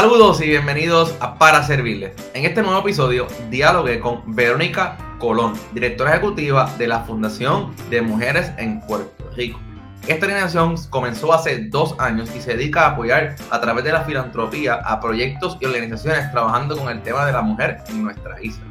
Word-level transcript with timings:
Saludos 0.00 0.40
y 0.40 0.46
bienvenidos 0.46 1.12
a 1.18 1.38
Para 1.38 1.64
Servirles. 1.64 2.12
En 2.32 2.44
este 2.44 2.62
nuevo 2.62 2.78
episodio 2.78 3.26
dialogué 3.50 3.98
con 3.98 4.22
Verónica 4.32 4.96
Colón, 5.18 5.54
directora 5.72 6.12
ejecutiva 6.12 6.72
de 6.78 6.86
la 6.86 7.00
Fundación 7.00 7.74
de 7.90 8.00
Mujeres 8.00 8.52
en 8.58 8.80
Puerto 8.82 9.28
Rico. 9.34 9.58
Esta 10.06 10.26
organización 10.26 10.76
comenzó 10.88 11.34
hace 11.34 11.64
dos 11.64 11.96
años 11.98 12.30
y 12.36 12.40
se 12.40 12.56
dedica 12.56 12.82
a 12.82 12.90
apoyar 12.90 13.34
a 13.50 13.60
través 13.60 13.82
de 13.82 13.90
la 13.90 14.02
filantropía 14.02 14.74
a 14.74 15.00
proyectos 15.00 15.58
y 15.60 15.64
organizaciones 15.64 16.30
trabajando 16.30 16.76
con 16.76 16.90
el 16.90 17.02
tema 17.02 17.26
de 17.26 17.32
la 17.32 17.42
mujer 17.42 17.78
en 17.88 18.04
nuestra 18.04 18.40
isla. 18.40 18.62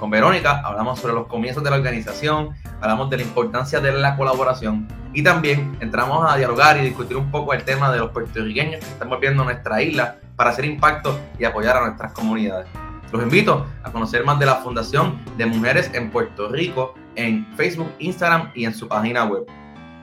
Con 0.00 0.10
Verónica 0.10 0.62
hablamos 0.64 0.98
sobre 0.98 1.14
los 1.14 1.28
comienzos 1.28 1.62
de 1.62 1.70
la 1.70 1.76
organización, 1.76 2.56
hablamos 2.80 3.08
de 3.08 3.18
la 3.18 3.22
importancia 3.22 3.78
de 3.78 3.92
la 3.92 4.16
colaboración 4.16 4.88
y 5.12 5.22
también 5.22 5.76
entramos 5.78 6.28
a 6.28 6.36
dialogar 6.36 6.76
y 6.78 6.80
discutir 6.80 7.16
un 7.16 7.30
poco 7.30 7.52
el 7.52 7.62
tema 7.62 7.92
de 7.92 8.00
los 8.00 8.10
puertorriqueños 8.10 8.80
que 8.80 8.90
están 8.90 9.08
volviendo 9.08 9.42
a 9.42 9.44
nuestra 9.44 9.80
isla 9.80 10.16
para 10.42 10.50
hacer 10.50 10.64
impacto 10.64 11.20
y 11.38 11.44
apoyar 11.44 11.76
a 11.76 11.82
nuestras 11.82 12.10
comunidades. 12.14 12.66
Los 13.12 13.22
invito 13.22 13.64
a 13.84 13.92
conocer 13.92 14.24
más 14.24 14.40
de 14.40 14.46
la 14.46 14.56
Fundación 14.56 15.20
de 15.36 15.46
Mujeres 15.46 15.88
en 15.94 16.10
Puerto 16.10 16.48
Rico 16.48 16.94
en 17.14 17.46
Facebook, 17.54 17.92
Instagram 18.00 18.50
y 18.52 18.64
en 18.64 18.74
su 18.74 18.88
página 18.88 19.24
web. 19.24 19.46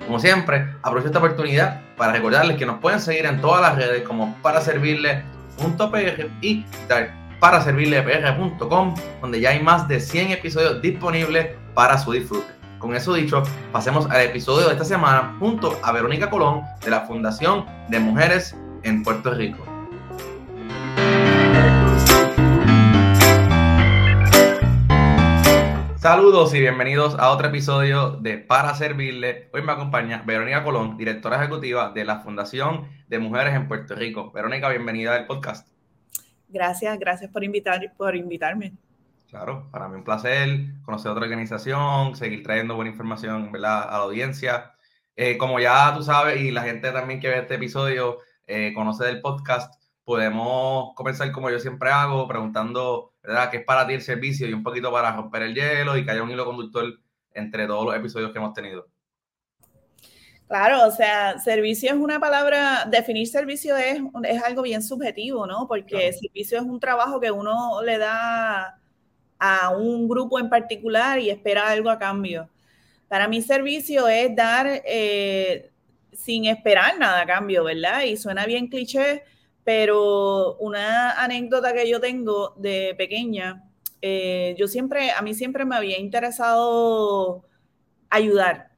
Como 0.05 0.17
siempre, 0.17 0.73
aprovecho 0.81 1.07
esta 1.07 1.19
oportunidad 1.19 1.81
para 1.97 2.13
recordarles 2.13 2.55
que 2.55 2.65
nos 2.65 2.79
pueden 2.79 3.01
seguir 3.01 3.25
en 3.25 3.41
todas 3.41 3.61
las 3.61 3.75
redes 3.75 4.03
como 4.03 4.33
para 4.41 4.61
servirle.pr 4.61 6.29
y 6.39 6.65
para 7.41 7.59
donde 9.21 9.41
ya 9.41 9.49
hay 9.49 9.61
más 9.61 9.89
de 9.89 9.99
100 9.99 10.31
episodios 10.31 10.81
disponibles 10.81 11.49
para 11.73 11.97
su 11.97 12.13
disfrute. 12.13 12.47
Con 12.77 12.95
eso 12.95 13.13
dicho, 13.13 13.43
pasemos 13.73 14.09
al 14.09 14.21
episodio 14.21 14.67
de 14.67 14.71
esta 14.71 14.85
semana 14.85 15.35
junto 15.37 15.77
a 15.83 15.91
Verónica 15.91 16.29
Colón 16.29 16.61
de 16.79 16.91
la 16.91 17.01
Fundación 17.01 17.65
de 17.89 17.99
Mujeres 17.99 18.55
en 18.83 19.03
Puerto 19.03 19.33
Rico. 19.33 19.68
Saludos 25.99 26.53
y 26.53 26.61
bienvenidos 26.61 27.13
a 27.19 27.29
otro 27.29 27.49
episodio 27.49 28.11
de 28.11 28.37
Para 28.37 28.73
Servirle. 28.73 29.49
Hoy 29.51 29.63
me 29.63 29.73
acompaña 29.73 30.23
Verónica 30.25 30.63
Colón, 30.63 30.95
directora 30.95 31.35
ejecutiva 31.35 31.91
de 31.91 32.05
la 32.05 32.21
Fundación 32.21 32.87
de 33.09 33.19
Mujeres 33.19 33.53
en 33.53 33.67
Puerto 33.67 33.95
Rico. 33.95 34.31
Verónica, 34.31 34.69
bienvenida 34.69 35.13
al 35.13 35.27
podcast. 35.27 35.67
Gracias, 36.47 36.97
gracias 36.97 37.29
por, 37.29 37.43
invitar, 37.43 37.81
por 37.97 38.15
invitarme. 38.15 38.77
Claro, 39.29 39.67
para 39.71 39.89
mí 39.89 39.97
un 39.97 40.05
placer 40.05 40.67
conocer 40.85 41.11
otra 41.11 41.25
organización, 41.25 42.15
seguir 42.15 42.43
trayendo 42.43 42.75
buena 42.75 42.91
información 42.91 43.51
¿verdad? 43.51 43.83
a 43.83 43.97
la 43.97 44.03
audiencia. 44.03 44.71
Eh, 45.17 45.37
como 45.37 45.59
ya 45.59 45.93
tú 45.93 46.01
sabes 46.01 46.39
y 46.39 46.51
la 46.51 46.61
gente 46.61 46.93
también 46.93 47.19
que 47.19 47.27
ve 47.27 47.39
este 47.39 47.55
episodio 47.55 48.19
eh, 48.47 48.71
conoce 48.73 49.03
del 49.03 49.19
podcast, 49.19 49.78
podemos 50.09 50.95
comenzar 50.95 51.31
como 51.31 51.51
yo 51.51 51.59
siempre 51.59 51.91
hago, 51.91 52.27
preguntando, 52.27 53.13
¿verdad?, 53.21 53.51
qué 53.51 53.57
es 53.57 53.63
para 53.63 53.85
ti 53.85 53.93
el 53.93 54.01
servicio 54.01 54.49
y 54.49 54.53
un 54.53 54.63
poquito 54.63 54.91
para 54.91 55.15
romper 55.15 55.43
el 55.43 55.53
hielo 55.53 55.95
y 55.95 56.03
que 56.03 56.09
haya 56.09 56.23
un 56.23 56.31
hilo 56.31 56.45
conductor 56.45 56.99
entre 57.31 57.67
todos 57.67 57.85
los 57.85 57.95
episodios 57.95 58.31
que 58.31 58.39
hemos 58.39 58.55
tenido. 58.55 58.87
Claro, 60.47 60.87
o 60.87 60.89
sea, 60.89 61.37
servicio 61.37 61.91
es 61.91 61.95
una 61.95 62.19
palabra, 62.19 62.87
definir 62.89 63.27
servicio 63.27 63.77
es, 63.77 64.01
es 64.23 64.41
algo 64.41 64.63
bien 64.63 64.81
subjetivo, 64.81 65.45
¿no? 65.45 65.67
Porque 65.67 66.11
servicio 66.11 66.57
es 66.57 66.63
un 66.63 66.79
trabajo 66.79 67.19
que 67.19 67.29
uno 67.29 67.79
le 67.83 67.99
da 67.99 68.79
a 69.37 69.69
un 69.77 70.09
grupo 70.09 70.39
en 70.39 70.49
particular 70.49 71.19
y 71.19 71.29
espera 71.29 71.69
algo 71.69 71.91
a 71.91 71.99
cambio. 71.99 72.49
Para 73.07 73.27
mí 73.27 73.43
servicio 73.43 74.07
es 74.07 74.35
dar 74.35 74.81
eh, 74.85 75.69
sin 76.13 76.45
esperar 76.45 76.97
nada 76.97 77.21
a 77.21 77.27
cambio, 77.27 77.63
¿verdad? 77.63 78.01
Y 78.05 78.17
suena 78.17 78.47
bien 78.47 78.69
cliché, 78.69 79.21
pero 79.69 80.55
una 80.55 81.11
anécdota 81.23 81.73
que 81.73 81.87
yo 81.87 81.99
tengo 81.99 82.55
de 82.57 82.95
pequeña, 82.97 83.69
eh, 84.01 84.55
yo 84.57 84.67
siempre, 84.67 85.11
a 85.11 85.21
mí 85.21 85.35
siempre 85.35 85.63
me 85.63 85.75
había 85.75 85.99
interesado 85.99 87.45
ayudar. 88.09 88.71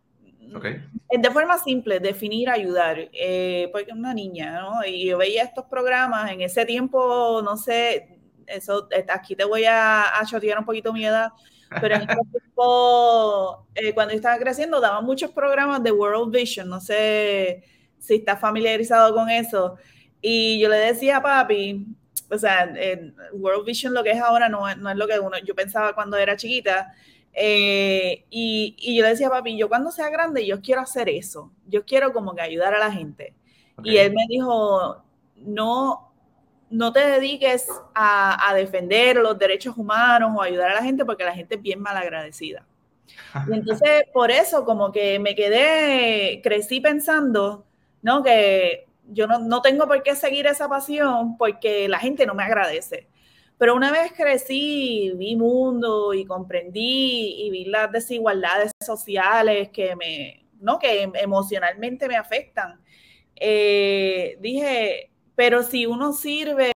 Okay. 0.53 0.83
De 1.09 1.31
forma 1.31 1.57
simple, 1.59 2.01
definir 2.01 2.49
ayudar, 2.49 3.07
eh, 3.13 3.69
porque 3.71 3.93
una 3.93 4.13
niña, 4.13 4.59
¿no? 4.59 4.85
Y 4.85 5.05
yo 5.05 5.17
veía 5.17 5.43
estos 5.43 5.63
programas, 5.67 6.29
en 6.29 6.41
ese 6.41 6.65
tiempo, 6.65 7.41
no 7.41 7.55
sé, 7.55 8.19
eso, 8.45 8.89
aquí 9.07 9.33
te 9.33 9.45
voy 9.45 9.63
a, 9.63 10.19
a 10.19 10.25
chotear 10.25 10.59
un 10.59 10.65
poquito 10.65 10.91
mi 10.91 11.05
edad, 11.05 11.29
pero 11.79 11.95
en 11.95 12.01
ese 12.01 12.17
tiempo, 12.33 13.65
eh, 13.75 13.93
cuando 13.93 14.11
yo 14.11 14.17
estaba 14.17 14.37
creciendo, 14.37 14.81
daban 14.81 15.05
muchos 15.05 15.31
programas 15.31 15.81
de 15.83 15.93
World 15.93 16.35
Vision, 16.35 16.67
no 16.67 16.81
sé 16.81 17.63
si 17.97 18.15
estás 18.15 18.41
familiarizado 18.41 19.15
con 19.15 19.29
eso, 19.29 19.77
y 20.21 20.59
yo 20.59 20.69
le 20.69 20.77
decía 20.77 21.17
a 21.17 21.21
papi, 21.21 21.85
o 22.29 22.37
sea, 22.37 22.71
World 23.33 23.65
Vision 23.65 23.93
lo 23.93 24.03
que 24.03 24.11
es 24.11 24.21
ahora 24.21 24.47
no, 24.47 24.67
es 24.69 24.77
lo 24.77 25.07
que 25.07 25.19
uno, 25.19 25.37
yo 25.39 25.55
pensaba 25.55 25.93
cuando 25.93 26.17
era 26.17 26.37
chiquita. 26.37 26.93
Eh, 27.33 28.25
y, 28.29 28.95
yo 28.95 29.03
le 29.03 29.09
decía 29.09 29.27
a 29.27 29.31
papi, 29.31 29.57
yo 29.57 29.67
cuando 29.67 29.91
sea 29.91 30.09
grande, 30.09 30.45
yo 30.45 30.61
quiero 30.61 30.81
hacer 30.81 31.09
eso. 31.09 31.51
Yo 31.67 31.85
quiero 31.85 32.13
como 32.13 32.35
que 32.35 32.41
ayudar 32.41 32.73
a 32.73 32.79
la 32.79 32.91
gente. 32.91 33.33
Y 33.83 33.97
él 33.97 34.13
me 34.13 34.25
dijo, 34.29 35.03
no, 35.37 36.13
no 36.69 36.93
te 36.93 36.99
dediques 36.99 37.67
a, 37.95 38.49
a, 38.49 38.53
defender 38.53 39.17
los 39.17 39.39
derechos 39.39 39.75
humanos 39.75 40.31
o 40.35 40.41
ayudar 40.41 40.69
a 40.69 40.75
la 40.75 40.83
gente 40.83 41.03
porque 41.03 41.23
la 41.23 41.33
gente 41.33 41.55
es 41.55 41.61
bien 41.61 41.81
malagradecida. 41.81 42.65
Y 43.49 43.53
entonces, 43.53 44.03
por 44.13 44.29
eso 44.31 44.63
como 44.63 44.91
que 44.91 45.19
me 45.19 45.35
quedé, 45.35 46.41
crecí 46.43 46.79
pensando, 46.79 47.65
¿no? 48.01 48.23
Que 48.23 48.87
yo 49.11 49.27
no, 49.27 49.61
tengo 49.61 49.87
por 49.87 50.01
qué 50.03 50.15
seguir 50.15 50.47
esa 50.47 50.69
pasión 50.69 51.37
porque 51.37 51.87
la 51.89 51.99
gente 51.99 52.25
no 52.25 52.33
me 52.33 52.43
agradece. 52.43 53.07
Pero 53.57 53.75
una 53.75 53.91
vez 53.91 54.13
crecí, 54.13 55.11
vi 55.15 55.35
mundo 55.35 56.13
y 56.13 56.25
comprendí 56.25 57.45
y 57.45 57.49
vi 57.51 57.65
las 57.65 57.91
desigualdades 57.91 58.71
sociales 58.83 59.69
que 59.69 59.95
me, 59.95 60.47
¿no? 60.59 60.79
Que 60.79 61.03
emocionalmente 61.03 62.07
me 62.07 62.15
afectan. 62.15 62.79
Eh, 63.35 64.37
dije, 64.39 65.11
pero 65.35 65.61
si 65.61 65.85
uno 65.85 66.13
sirve 66.13 66.71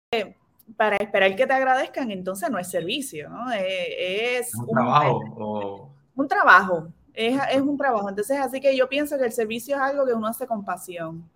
para 0.77 0.97
esperar 0.97 1.37
que 1.37 1.47
te 1.47 1.53
agradezcan, 1.53 2.11
entonces 2.11 2.51
no 2.51 2.59
es 2.59 2.69
servicio, 2.69 3.29
¿no? 3.29 3.53
Eh, 3.53 4.39
es, 4.39 4.55
un, 4.55 4.67
trabajo. 4.67 5.95
Un 6.17 6.29
trabajo, 6.29 6.89
es, 7.15 7.39
es 7.53 7.61
un 7.61 7.77
trabajo. 7.77 8.09
Entonces, 8.09 8.39
así 8.39 8.61
que 8.61 8.77
yo 8.77 8.89
pienso 8.89 9.19
que 9.19 9.25
el 9.25 9.33
servicio 9.33 9.77
es 9.77 9.83
algo 9.83 10.05
que 10.07 10.15
uno 10.15 10.27
hace 10.27 10.47
con 10.47 10.65
pasión. 10.65 11.31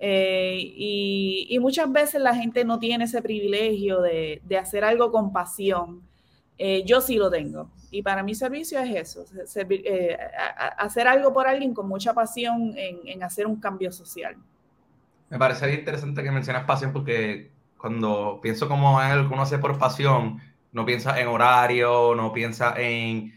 Eh, 0.00 0.58
y, 0.60 1.58
muchas 1.60 1.90
veces 1.90 2.20
la 2.20 2.34
gente 2.34 2.64
no 2.64 2.78
tiene 2.78 3.04
ese 3.04 3.20
privilegio 3.20 4.00
de, 4.00 4.40
hacer 4.60 4.84
algo 4.84 5.10
con 5.10 5.32
pasión. 5.32 6.02
Eh, 6.56 6.84
yo 6.84 7.00
sí 7.00 7.16
lo 7.16 7.30
tengo. 7.30 7.70
Y 7.90 8.02
para 8.02 8.22
mi 8.22 8.34
servicio 8.34 8.78
es 8.80 8.94
eso, 8.94 9.24
eh, 9.56 10.18
hacer 10.76 11.08
algo 11.08 11.32
por 11.32 11.46
alguien 11.46 11.72
con 11.72 11.88
mucha 11.88 12.12
pasión 12.12 12.74
en, 12.76 13.22
hacer 13.22 13.46
un 13.46 13.58
cambio 13.58 13.90
social. 13.90 14.36
Me 15.30 15.38
parece 15.38 15.72
interesante 15.74 16.22
que 16.22 16.30
mencionas 16.30 16.64
pasión 16.64 16.92
porque 16.92 17.50
cuando 17.78 18.40
pienso 18.42 18.68
como 18.68 19.00
es 19.00 19.12
que 19.12 19.32
uno 19.32 19.42
hace 19.42 19.58
por 19.58 19.78
pasión, 19.78 20.40
no 20.72 20.84
piensa 20.84 21.18
en 21.18 21.28
horario, 21.28 22.14
no 22.14 22.32
piensa 22.32 22.74
en 22.76 23.32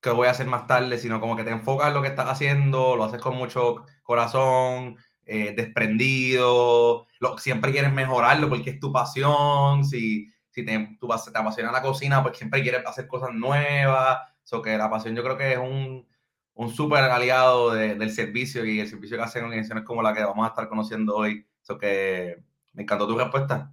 que 0.00 0.10
voy 0.10 0.28
a 0.28 0.30
hacer 0.30 0.46
más 0.46 0.66
tarde, 0.66 0.98
sino 0.98 1.20
como 1.20 1.36
que 1.36 1.44
te 1.44 1.50
enfocas 1.50 1.88
en 1.88 1.94
lo 1.94 2.02
que 2.02 2.08
estás 2.08 2.28
haciendo, 2.28 2.96
lo 2.96 3.04
haces 3.04 3.20
con 3.20 3.36
mucho 3.36 3.84
corazón, 4.02 4.96
eh, 5.26 5.54
desprendido, 5.56 7.06
lo, 7.20 7.38
siempre 7.38 7.72
quieres 7.72 7.92
mejorarlo 7.92 8.48
porque 8.48 8.70
es 8.70 8.80
tu 8.80 8.92
pasión, 8.92 9.84
si, 9.84 10.28
si 10.48 10.64
te, 10.64 10.96
tu, 10.98 11.08
te 11.08 11.38
apasiona 11.38 11.70
la 11.70 11.82
cocina, 11.82 12.22
pues 12.22 12.38
siempre 12.38 12.62
quieres 12.62 12.84
hacer 12.86 13.06
cosas 13.06 13.32
nuevas, 13.32 14.20
so 14.42 14.62
que 14.62 14.76
la 14.76 14.90
pasión 14.90 15.14
yo 15.14 15.22
creo 15.22 15.36
que 15.36 15.52
es 15.52 15.58
un, 15.58 16.08
un 16.54 16.70
súper 16.70 17.04
aliado 17.04 17.72
del 17.72 18.10
servicio 18.10 18.64
y 18.64 18.80
el 18.80 18.88
servicio 18.88 19.16
que 19.16 19.22
hacen 19.22 19.44
organizaciones 19.44 19.84
como 19.84 20.02
la 20.02 20.14
que 20.14 20.24
vamos 20.24 20.44
a 20.44 20.48
estar 20.48 20.68
conociendo 20.68 21.16
hoy, 21.16 21.46
so 21.60 21.78
que 21.78 22.42
me 22.72 22.82
encantó 22.82 23.06
tu 23.06 23.18
respuesta. 23.18 23.72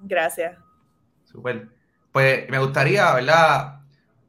Gracias. 0.00 0.58
Súper. 1.24 1.68
Pues 2.12 2.48
me 2.48 2.58
gustaría, 2.58 3.12
¿verdad? 3.14 3.83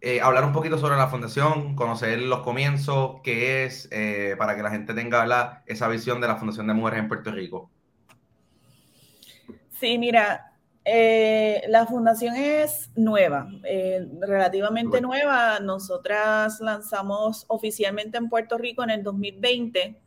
Eh, 0.07 0.21
hablar 0.21 0.45
un 0.45 0.53
poquito 0.53 0.77
sobre 0.77 0.97
la 0.97 1.07
fundación, 1.07 1.75
conocer 1.75 2.21
los 2.21 2.41
comienzos, 2.41 3.21
qué 3.23 3.65
es, 3.65 3.89
eh, 3.91 4.35
para 4.37 4.55
que 4.55 4.61
la 4.61 4.69
gente 4.69 4.93
tenga 4.93 5.63
esa 5.65 5.87
visión 5.87 6.21
de 6.21 6.27
la 6.27 6.35
Fundación 6.35 6.67
de 6.67 6.75
Mujeres 6.75 6.99
en 6.99 7.07
Puerto 7.07 7.31
Rico. 7.31 7.71
Sí, 9.71 9.97
mira, 9.97 10.53
eh, 10.85 11.63
la 11.69 11.87
fundación 11.87 12.35
es 12.35 12.91
nueva, 12.95 13.49
relativamente 14.21 15.01
nueva. 15.01 15.59
Nosotras 15.59 16.59
lanzamos 16.59 17.45
oficialmente 17.47 18.19
en 18.19 18.29
Puerto 18.29 18.59
Rico 18.59 18.83
en 18.83 18.91
el 18.91 19.01
2020, 19.01 19.99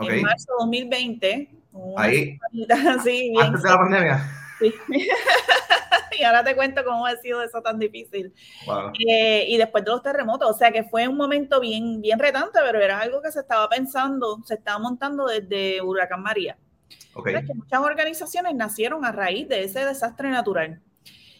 en 0.00 0.22
marzo 0.22 0.52
de 0.52 0.64
2020. 0.64 1.55
Ahí. 1.96 2.38
Sí, 3.04 3.34
Antes 3.40 3.62
de 3.62 3.70
la 3.70 3.76
pandemia. 3.76 4.30
Sí. 4.58 4.74
y 6.18 6.24
ahora 6.24 6.44
te 6.44 6.54
cuento 6.54 6.84
cómo 6.84 7.06
ha 7.06 7.16
sido 7.16 7.42
eso 7.42 7.60
tan 7.62 7.78
difícil. 7.78 8.32
Eh, 9.06 9.46
y 9.48 9.56
después 9.56 9.84
de 9.84 9.90
los 9.90 10.02
terremotos, 10.02 10.50
o 10.50 10.54
sea 10.54 10.72
que 10.72 10.84
fue 10.84 11.08
un 11.08 11.16
momento 11.16 11.60
bien, 11.60 12.00
bien 12.00 12.18
retante, 12.18 12.58
pero 12.64 12.80
era 12.80 13.00
algo 13.00 13.22
que 13.22 13.32
se 13.32 13.40
estaba 13.40 13.68
pensando, 13.68 14.40
se 14.44 14.54
estaba 14.54 14.78
montando 14.78 15.26
desde 15.26 15.80
Huracán 15.82 16.22
María. 16.22 16.56
muchas 17.14 17.80
organizaciones 17.80 18.54
nacieron 18.54 19.04
a 19.04 19.12
raíz 19.12 19.48
de 19.48 19.64
ese 19.64 19.84
desastre 19.84 20.30
natural. 20.30 20.80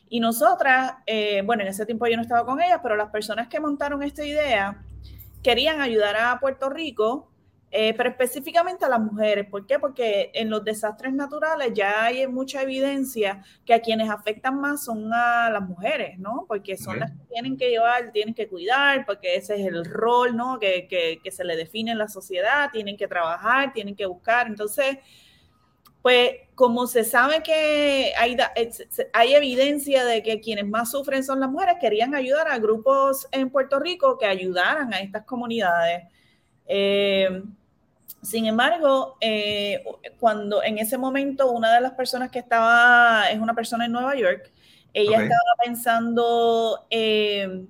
Y 0.09 0.21
nosotras, 0.21 0.95
eh, 1.07 1.43
bueno, 1.45 1.63
en 1.63 1.69
ese 1.69 1.85
tiempo 1.85 2.07
yo 2.07 2.17
no 2.17 2.23
estaba 2.23 2.47
con 2.47 2.61
ellas, 2.61 2.81
pero 2.83 2.97
las 2.97 3.11
personas 3.11 3.49
que 3.49 3.59
montaron 3.59 4.03
esta 4.03 4.25
idea 4.25 4.83
querían 5.43 5.81
ayudar 5.81 6.17
a 6.17 6.39
Puerto 6.39 6.71
Rico, 6.71 7.31
eh, 7.71 7.95
pero 7.95 8.11
específicamente 8.11 8.85
a 8.85 8.89
las 8.89 9.01
mujeres. 9.01 9.47
¿Por 9.51 9.67
qué? 9.67 9.79
Porque 9.79 10.31
en 10.35 10.51
los 10.51 10.65
desastres 10.65 11.13
naturales 11.13 11.73
ya 11.75 12.05
hay 12.05 12.27
mucha 12.27 12.63
evidencia 12.63 13.43
que 13.65 13.75
a 13.75 13.81
quienes 13.81 14.09
afectan 14.09 14.61
más 14.61 14.85
son 14.85 15.13
a 15.13 15.51
las 15.51 15.63
mujeres, 15.63 16.19
¿no? 16.19 16.45
Porque 16.49 16.77
son 16.77 17.01
las 17.01 17.11
que 17.11 17.25
tienen 17.29 17.57
que 17.57 17.71
llevar, 17.71 18.13
tienen 18.13 18.35
que 18.35 18.49
cuidar, 18.49 19.05
porque 19.05 19.35
ese 19.35 19.61
es 19.61 19.67
el 19.67 19.85
rol, 19.85 20.37
¿no? 20.37 20.59
Que, 20.59 20.87
que, 20.89 21.21
que 21.23 21.31
se 21.31 21.45
le 21.45 21.57
define 21.57 21.93
en 21.93 21.99
la 21.99 22.09
sociedad, 22.09 22.71
tienen 22.73 22.97
que 22.97 23.09
trabajar, 23.09 23.73
tienen 23.73 23.97
que 23.97 24.07
buscar. 24.07 24.47
Entonces, 24.47 24.99
pues 26.07 26.31
como 26.55 26.87
se 26.87 27.03
sabe 27.03 27.43
que 27.43 28.13
hay, 28.17 28.37
hay, 29.13 29.35
evidencia 29.35 30.05
de 30.05 30.23
que 30.23 30.39
quienes 30.39 30.65
más 30.65 30.93
sufren 30.93 31.25
son 31.25 31.41
las 31.41 31.51
mujeres, 31.51 31.79
querían 31.81 32.15
ayudar 32.15 32.47
a 32.47 32.61
grupos 32.61 33.27
en 33.33 33.51
Puerto 33.51 33.81
Rico 33.81 34.17
que 34.17 34.27
ayudaran 34.27 34.95
a 34.95 35.01
estas 35.01 35.25
comunidades. 35.25 36.05
Eh, 36.69 37.43
sin 38.23 38.47
embargo, 38.47 39.17
eh, 39.21 39.85
cuando 40.19 40.63
en 40.63 40.79
ese 40.79 40.99
momento 40.99 41.51
una 41.51 41.73
de 41.73 41.81
las 41.81 41.93
personas 41.93 42.31
que 42.31 42.41
estaba, 42.41 43.31
es 43.31 43.39
una 43.39 43.55
persona 43.55 43.87
en 43.87 43.93
Nueva 43.93 44.17
York, 44.17 44.51
ella 44.93 45.23
estaba 45.23 45.53
pensando 45.65 46.87
eh, 46.91 47.67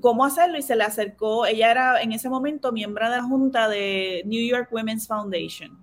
cómo 0.00 0.24
hacerlo 0.24 0.58
y 0.58 0.62
se 0.62 0.76
le 0.76 0.84
acercó, 0.84 1.46
ella 1.46 1.70
era 1.70 2.02
en 2.02 2.12
ese 2.12 2.28
momento 2.28 2.72
miembro 2.72 3.08
de 3.08 3.16
la 3.16 3.22
junta 3.22 3.68
de 3.68 4.22
New 4.26 4.46
York 4.46 4.68
Women's 4.72 5.06
Foundation. 5.06 5.78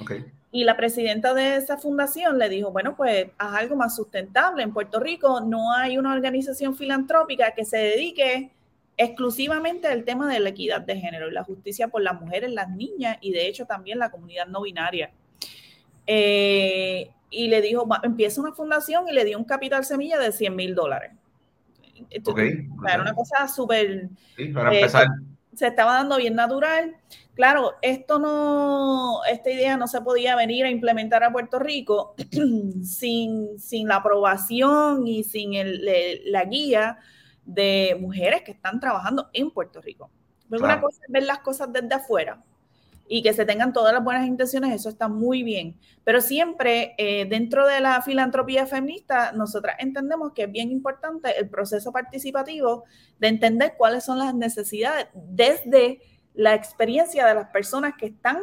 Okay. 0.00 0.24
Y 0.54 0.64
la 0.64 0.76
presidenta 0.76 1.32
de 1.32 1.56
esa 1.56 1.78
fundación 1.78 2.38
le 2.38 2.50
dijo, 2.50 2.70
bueno, 2.70 2.94
pues 2.94 3.28
haz 3.38 3.54
algo 3.54 3.74
más 3.74 3.96
sustentable. 3.96 4.62
En 4.62 4.72
Puerto 4.74 5.00
Rico 5.00 5.40
no 5.40 5.74
hay 5.74 5.96
una 5.96 6.12
organización 6.12 6.76
filantrópica 6.76 7.52
que 7.52 7.64
se 7.64 7.78
dedique 7.78 8.50
exclusivamente 8.96 9.88
al 9.88 10.04
tema 10.04 10.32
de 10.32 10.40
la 10.40 10.50
equidad 10.50 10.82
de 10.82 10.96
género 10.98 11.28
y 11.28 11.32
la 11.32 11.44
justicia 11.44 11.88
por 11.88 12.02
las 12.02 12.20
mujeres, 12.20 12.50
las 12.50 12.68
niñas 12.70 13.18
y 13.20 13.32
de 13.32 13.48
hecho 13.48 13.66
también 13.66 13.98
la 13.98 14.10
comunidad 14.10 14.46
no 14.46 14.62
binaria. 14.62 15.10
Eh, 16.06 17.10
y 17.30 17.48
le 17.48 17.62
dijo, 17.62 17.88
empieza 18.02 18.40
una 18.40 18.52
fundación 18.52 19.08
y 19.08 19.12
le 19.12 19.24
dio 19.24 19.38
un 19.38 19.44
capital 19.44 19.84
semilla 19.84 20.18
de 20.18 20.32
100 20.32 20.54
mil 20.54 20.74
dólares. 20.74 21.12
Era 22.10 23.00
una 23.00 23.14
cosa 23.14 23.48
súper... 23.48 24.08
Sí, 24.36 24.48
para 24.48 24.74
empezar. 24.74 25.06
Eh, 25.06 25.32
se 25.54 25.66
estaba 25.66 25.94
dando 25.94 26.16
bien 26.16 26.34
natural. 26.34 26.96
Claro, 27.34 27.74
esto 27.80 28.18
no, 28.18 29.24
esta 29.30 29.50
idea 29.50 29.76
no 29.76 29.86
se 29.86 30.00
podía 30.00 30.36
venir 30.36 30.64
a 30.66 30.70
implementar 30.70 31.24
a 31.24 31.32
Puerto 31.32 31.58
Rico 31.58 32.14
sin, 32.84 33.58
sin 33.58 33.88
la 33.88 33.96
aprobación 33.96 35.06
y 35.06 35.24
sin 35.24 35.52
la 36.26 36.44
guía 36.44 36.98
de 37.44 37.96
mujeres 38.00 38.42
que 38.42 38.52
están 38.52 38.80
trabajando 38.80 39.28
en 39.32 39.50
Puerto 39.50 39.80
Rico. 39.80 40.10
Una 40.50 40.80
cosa 40.80 41.00
es 41.06 41.12
ver 41.12 41.22
las 41.22 41.38
cosas 41.38 41.72
desde 41.72 41.94
afuera 41.94 42.42
y 43.08 43.22
que 43.22 43.32
se 43.32 43.44
tengan 43.44 43.72
todas 43.72 43.92
las 43.92 44.02
buenas 44.02 44.26
intenciones, 44.26 44.72
eso 44.72 44.88
está 44.88 45.08
muy 45.08 45.42
bien. 45.42 45.78
Pero 46.04 46.20
siempre 46.20 46.94
eh, 46.98 47.26
dentro 47.26 47.66
de 47.66 47.80
la 47.80 48.00
filantropía 48.02 48.66
feminista, 48.66 49.32
nosotras 49.32 49.76
entendemos 49.80 50.32
que 50.32 50.44
es 50.44 50.52
bien 50.52 50.70
importante 50.70 51.38
el 51.38 51.48
proceso 51.48 51.92
participativo 51.92 52.84
de 53.18 53.28
entender 53.28 53.74
cuáles 53.76 54.04
son 54.04 54.18
las 54.18 54.34
necesidades 54.34 55.08
desde 55.14 56.00
la 56.34 56.54
experiencia 56.54 57.26
de 57.26 57.34
las 57.34 57.48
personas 57.48 57.94
que 57.98 58.06
están 58.06 58.38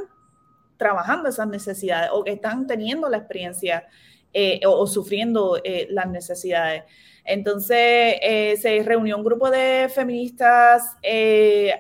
trabajando 0.78 1.30
esas 1.30 1.48
necesidades 1.48 2.10
o 2.14 2.24
que 2.24 2.34
están 2.34 2.68
teniendo 2.68 3.10
la 3.10 3.18
experiencia 3.18 3.88
eh, 4.34 4.62
o, 4.66 4.86
sufriendo 4.86 5.60
eh, 5.64 5.88
las 5.90 6.08
necesidades. 6.08 6.84
Entonces, 7.26 8.16
se 8.62 8.84
reunió 8.84 9.18
un 9.18 9.24
grupo 9.24 9.50
de 9.50 9.90
feministas 9.94 10.98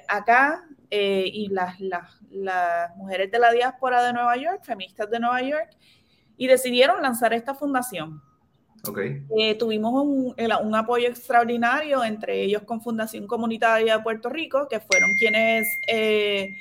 acá 0.07 0.63
y 0.91 1.47
las, 1.49 1.79
las 1.79 2.19
las 2.31 2.95
mujeres 2.95 3.31
de 3.31 3.39
la 3.39 3.51
diáspora 3.51 4.03
de 4.03 4.13
Nueva 4.13 4.35
York, 4.37 4.63
feministas 4.63 5.09
de 5.09 5.19
Nueva 5.19 5.41
York, 5.41 5.69
y 6.37 6.47
decidieron 6.47 7.01
lanzar 7.01 7.33
esta 7.33 7.53
fundación. 7.53 8.21
Okay. 8.87 9.23
Eh, 9.37 9.55
tuvimos 9.55 9.91
un, 9.93 10.35
un, 10.37 10.75
apoyo 10.75 11.09
extraordinario, 11.09 12.01
entre 12.03 12.41
ellos 12.41 12.63
con 12.63 12.79
Fundación 12.79 13.27
Comunitaria 13.27 13.97
de 13.97 14.03
Puerto 14.03 14.29
Rico, 14.29 14.69
que 14.69 14.79
fueron 14.79 15.09
quienes 15.19 15.67
eh, 15.87 16.55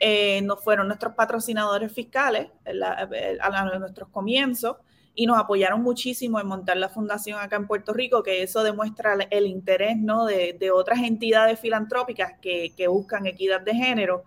eh, 0.00 0.42
nos 0.42 0.62
fueron 0.64 0.88
nuestros 0.88 1.14
patrocinadores 1.14 1.92
fiscales 1.92 2.48
a 2.66 3.78
nuestros 3.78 4.08
comienzos 4.08 4.78
y 5.14 5.26
nos 5.26 5.38
apoyaron 5.38 5.82
muchísimo 5.82 6.40
en 6.40 6.46
montar 6.46 6.76
la 6.76 6.88
fundación 6.88 7.40
acá 7.40 7.56
en 7.56 7.66
Puerto 7.66 7.92
Rico, 7.92 8.22
que 8.22 8.42
eso 8.42 8.62
demuestra 8.62 9.14
el 9.30 9.46
interés 9.46 9.98
¿no? 9.98 10.24
de, 10.24 10.56
de 10.58 10.70
otras 10.70 11.00
entidades 11.00 11.60
filantrópicas 11.60 12.34
que, 12.40 12.72
que 12.76 12.88
buscan 12.88 13.26
equidad 13.26 13.60
de 13.60 13.74
género. 13.74 14.24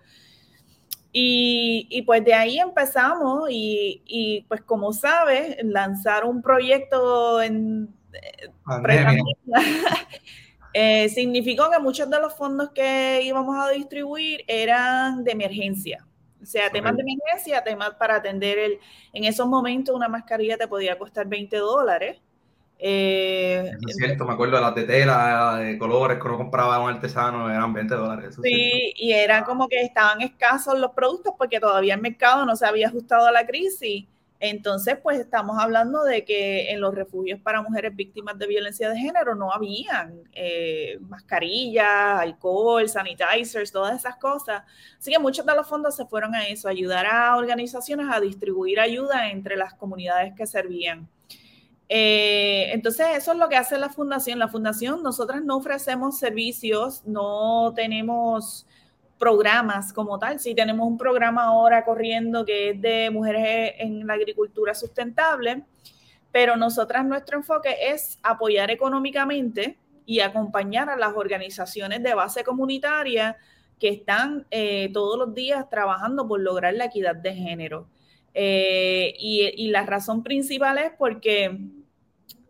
Y, 1.17 2.03
pues 2.05 2.25
de 2.25 2.33
ahí 2.33 2.59
empezamos 2.59 3.47
y, 3.49 4.43
pues 4.49 4.61
como 4.63 4.91
sabes, 4.91 5.55
lanzar 5.63 6.25
un 6.25 6.41
proyecto 6.41 7.41
en 7.41 7.87
eh, 10.73 11.07
significó 11.07 11.71
que 11.71 11.79
muchos 11.79 12.09
de 12.09 12.19
los 12.19 12.35
fondos 12.35 12.71
que 12.71 13.21
íbamos 13.23 13.55
a 13.57 13.69
distribuir 13.69 14.43
eran 14.45 15.23
de 15.23 15.31
emergencia. 15.31 16.05
O 16.45 16.51
sea, 16.51 16.69
temas 16.69 16.95
de 16.95 17.01
emergencia, 17.01 17.63
temas 17.63 17.95
para 17.95 18.17
atender 18.17 18.59
el... 18.59 18.79
En 19.13 19.23
esos 19.23 19.47
momentos 19.47 19.95
una 19.95 20.07
mascarilla 20.07 20.57
te 20.57 20.67
podía 20.67 20.97
costar 20.97 21.27
20 21.27 21.57
dólares. 21.57 22.21
Eh, 22.77 23.71
es 23.87 23.95
cierto, 23.95 24.25
me 24.25 24.33
acuerdo 24.33 24.57
de 24.57 24.61
las 24.61 24.75
de 24.75 24.83
tela, 24.83 25.57
de 25.57 25.77
colores 25.79 26.19
que 26.19 26.27
uno 26.27 26.37
compraba 26.37 26.75
a 26.75 26.79
un 26.79 26.89
artesano, 26.89 27.49
eran 27.49 27.73
20 27.73 27.95
dólares. 27.95 28.35
sí, 28.43 28.93
y 28.95 29.13
era 29.13 29.43
como 29.43 29.67
que 29.67 29.81
estaban 29.81 30.21
escasos 30.21 30.77
los 30.77 30.91
productos 30.91 31.33
porque 31.37 31.59
todavía 31.59 31.95
el 31.95 32.01
mercado 32.01 32.45
no 32.45 32.55
se 32.55 32.65
había 32.65 32.87
ajustado 32.87 33.27
a 33.27 33.31
la 33.31 33.45
crisis. 33.47 34.05
Entonces, 34.39 34.97
pues 35.01 35.19
estamos 35.19 35.57
hablando 35.59 36.03
de 36.03 36.25
que 36.25 36.71
en 36.71 36.81
los 36.81 36.93
refugios 36.93 37.39
para 37.39 37.61
mujeres 37.61 37.95
víctimas 37.95 38.37
de 38.37 38.47
violencia 38.47 38.89
de 38.89 38.97
género 38.97 39.33
no 39.33 39.51
habían 39.51 40.23
eh, 40.33 40.97
mascarillas, 41.01 42.19
alcohol, 42.19 42.87
sanitizers, 42.89 43.71
todas 43.71 43.97
esas 43.97 44.17
cosas. 44.17 44.63
Así 44.99 45.11
que 45.11 45.19
muchos 45.19 45.45
de 45.45 45.55
los 45.55 45.67
fondos 45.67 45.95
se 45.95 46.05
fueron 46.05 46.35
a 46.35 46.47
eso, 46.47 46.67
ayudar 46.67 47.05
a 47.05 47.37
organizaciones 47.37 48.07
a 48.11 48.19
distribuir 48.19 48.79
ayuda 48.79 49.29
entre 49.29 49.55
las 49.55 49.73
comunidades 49.73 50.33
que 50.35 50.45
servían. 50.45 51.07
Eh, 51.87 52.71
entonces, 52.73 53.07
eso 53.15 53.31
es 53.31 53.37
lo 53.37 53.47
que 53.47 53.55
hace 53.55 53.77
la 53.77 53.89
fundación. 53.89 54.39
La 54.39 54.47
fundación, 54.47 55.01
nosotras 55.03 55.43
no 55.43 55.57
ofrecemos 55.57 56.17
servicios, 56.19 57.03
no 57.05 57.73
tenemos 57.75 58.65
programas 59.17 59.93
como 59.93 60.19
tal. 60.19 60.39
Sí 60.39 60.55
tenemos 60.55 60.87
un 60.87 60.97
programa 60.97 61.43
ahora 61.45 61.83
corriendo 61.83 62.45
que 62.45 62.71
es 62.71 62.81
de 62.81 63.09
mujeres 63.09 63.73
en 63.79 64.05
la 64.05 64.13
agricultura 64.13 64.73
sustentable, 64.73 65.63
pero 66.31 66.57
nosotras 66.57 67.05
nuestro 67.05 67.37
enfoque 67.37 67.75
es 67.81 68.19
apoyar 68.23 68.71
económicamente 68.71 69.77
y 70.05 70.19
acompañar 70.19 70.89
a 70.89 70.97
las 70.97 71.13
organizaciones 71.15 72.03
de 72.03 72.13
base 72.13 72.43
comunitaria 72.43 73.37
que 73.79 73.89
están 73.89 74.45
eh, 74.51 74.89
todos 74.93 75.17
los 75.17 75.33
días 75.33 75.69
trabajando 75.69 76.27
por 76.27 76.39
lograr 76.39 76.73
la 76.73 76.85
equidad 76.85 77.15
de 77.15 77.33
género. 77.33 77.87
Eh, 78.33 79.13
y, 79.17 79.67
la 79.69 79.85
razón 79.85 80.21
principal 80.21 80.77
es 80.77 80.91
porque 80.97 81.57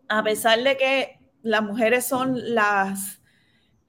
a 0.07 0.24
pesar 0.24 0.63
de 0.63 0.77
que 0.77 1.19
las 1.43 1.62
mujeres 1.62 2.07
son 2.07 2.55
las 2.55 3.22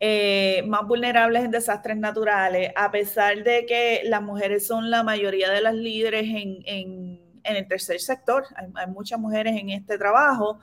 eh, 0.01 0.63
más 0.67 0.87
vulnerables 0.87 1.45
en 1.45 1.51
desastres 1.51 1.97
naturales, 1.97 2.71
a 2.77 2.91
pesar 2.91 3.43
de 3.43 3.67
que 3.67 4.03
las 4.05 4.23
mujeres 4.23 4.67
son 4.67 4.91
la 4.91 5.03
mayoría 5.03 5.51
de 5.51 5.61
las 5.61 5.75
líderes 5.75 6.25
en, 6.25 7.21
el 7.45 7.69
tercer 7.69 8.01
sector, 8.01 8.45
hay, 8.57 8.87
muchas 8.89 9.19
mujeres 9.19 9.57
en 9.57 9.71
este 9.71 9.99
trabajo, 9.99 10.59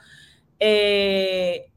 eh, 0.60 1.72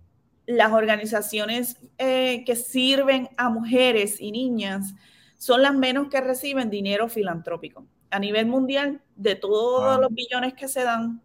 las 0.47 0.73
organizaciones 0.73 1.77
que 1.99 2.57
sirven 2.57 3.29
a 3.37 3.49
mujeres 3.49 4.21
y 4.21 4.31
niñas 4.31 4.95
son 5.39 5.63
las 5.63 5.75
menos 5.75 6.09
que 6.09 6.21
reciben 6.21 6.71
dinero 6.71 7.09
filantrópico. 7.09 7.87
A 8.11 8.19
nivel 8.19 8.47
mundial, 8.47 9.01
de 9.17 9.35
todos 9.35 10.01
los 10.01 10.13
billones 10.13 10.55
que 10.55 10.69
se 10.69 10.85
dan 10.85 11.21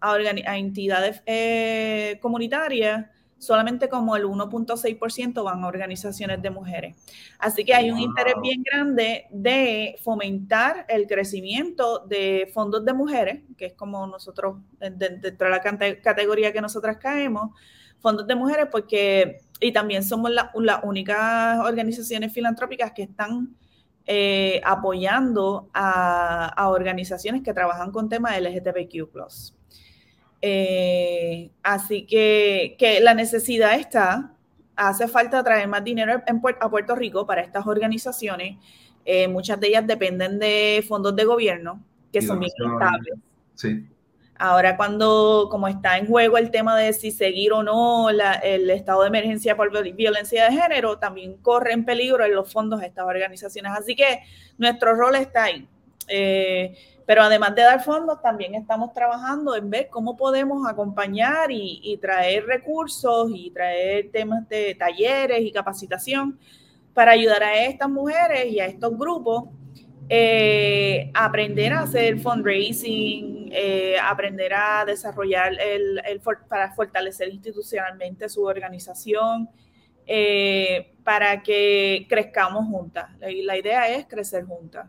a, 0.00 0.56
entidades 0.56 1.22
eh, 1.26 2.18
comunitarias, 2.20 3.06
solamente 3.44 3.88
como 3.88 4.16
el 4.16 4.24
1.6% 4.24 5.44
van 5.44 5.62
a 5.62 5.66
organizaciones 5.66 6.40
de 6.42 6.50
mujeres. 6.50 6.96
Así 7.38 7.64
que 7.64 7.74
hay 7.74 7.90
un 7.90 7.98
interés 7.98 8.34
bien 8.42 8.62
grande 8.62 9.26
de 9.30 9.96
fomentar 10.02 10.86
el 10.88 11.06
crecimiento 11.06 12.00
de 12.00 12.50
fondos 12.52 12.84
de 12.84 12.92
mujeres, 12.92 13.42
que 13.56 13.66
es 13.66 13.74
como 13.74 14.06
nosotros, 14.06 14.56
dentro 14.78 15.46
de 15.46 15.50
la 15.50 15.60
categoría 16.02 16.52
que 16.52 16.60
nosotras 16.60 16.96
caemos, 16.98 17.50
fondos 18.00 18.26
de 18.26 18.34
mujeres, 18.34 18.66
porque, 18.70 19.40
y 19.60 19.72
también 19.72 20.02
somos 20.02 20.30
las 20.30 20.50
únicas 20.82 21.58
organizaciones 21.60 22.32
filantrópicas 22.32 22.92
que 22.92 23.04
están 23.04 23.54
eh, 24.06 24.60
apoyando 24.64 25.70
a, 25.72 26.68
organizaciones 26.68 27.42
que 27.42 27.54
trabajan 27.54 27.90
con 27.90 28.10
temas 28.10 28.38
LGTBQ. 28.38 29.10
Eh, 30.46 31.50
así 31.62 32.04
que, 32.04 32.76
que, 32.78 33.00
la 33.00 33.14
necesidad 33.14 33.76
está, 33.76 34.34
hace 34.76 35.08
falta 35.08 35.42
traer 35.42 35.66
más 35.68 35.82
dinero 35.82 36.22
a 36.60 36.70
Puerto 36.70 36.94
Rico 36.94 37.26
para 37.26 37.40
estas 37.40 37.66
organizaciones. 37.66 38.58
Eh, 39.06 39.26
muchas 39.26 39.58
de 39.58 39.68
ellas 39.68 39.86
dependen 39.86 40.38
de 40.38 40.84
fondos 40.86 41.16
de 41.16 41.24
gobierno 41.24 41.82
que 42.12 42.20
son 42.20 42.40
bien 42.40 42.52
estables. 42.58 43.14
Sí. 43.54 43.86
Ahora 44.36 44.76
cuando, 44.76 45.48
como 45.50 45.66
está 45.66 45.96
en 45.96 46.08
juego 46.08 46.36
el 46.36 46.50
tema 46.50 46.76
de 46.76 46.92
si 46.92 47.10
seguir 47.10 47.54
o 47.54 47.62
no 47.62 48.10
el 48.10 48.68
estado 48.68 49.00
de 49.00 49.08
emergencia 49.08 49.56
por 49.56 49.70
violencia 49.94 50.44
de 50.44 50.60
género, 50.60 50.98
también 50.98 51.38
corre 51.38 51.72
en 51.72 51.86
peligro 51.86 52.22
en 52.22 52.34
los 52.34 52.52
fondos 52.52 52.80
de 52.80 52.88
estas 52.88 53.06
organizaciones. 53.06 53.72
Así 53.72 53.96
que 53.96 54.20
nuestro 54.58 54.94
rol 54.94 55.16
está 55.16 55.44
ahí. 55.44 55.66
Eh, 56.06 56.76
pero 57.06 57.22
además 57.22 57.54
de 57.54 57.62
dar 57.62 57.82
fondos, 57.82 58.20
también 58.22 58.54
estamos 58.54 58.92
trabajando 58.92 59.54
en 59.56 59.68
ver 59.70 59.88
cómo 59.90 60.16
podemos 60.16 60.66
acompañar 60.68 61.50
y, 61.50 61.98
traer 62.00 62.46
recursos 62.46 63.30
y 63.34 63.50
traer 63.50 64.10
temas 64.10 64.48
de 64.48 64.74
talleres 64.74 65.40
y 65.42 65.52
capacitación 65.52 66.38
para 66.92 67.12
ayudar 67.12 67.42
a 67.42 67.64
estas 67.64 67.88
mujeres 67.88 68.46
y 68.52 68.60
a 68.60 68.66
estos 68.66 68.96
grupos 68.96 69.44
eh, 70.08 71.10
aprender 71.14 71.72
a 71.72 71.80
hacer 71.80 72.18
fundraising, 72.18 73.48
eh, 73.52 73.96
aprender 74.02 74.52
a 74.52 74.84
desarrollar 74.84 75.54
el, 75.58 76.20
para 76.48 76.72
fortalecer 76.74 77.28
institucionalmente 77.30 78.28
su 78.28 78.44
organización, 78.44 79.48
eh, 80.06 80.92
para 81.02 81.42
que 81.42 82.06
crezcamos 82.08 82.66
juntas. 82.66 83.10
Y 83.28 83.42
la 83.42 83.56
idea 83.56 83.88
es 83.88 84.06
crecer 84.06 84.44
juntas. 84.44 84.86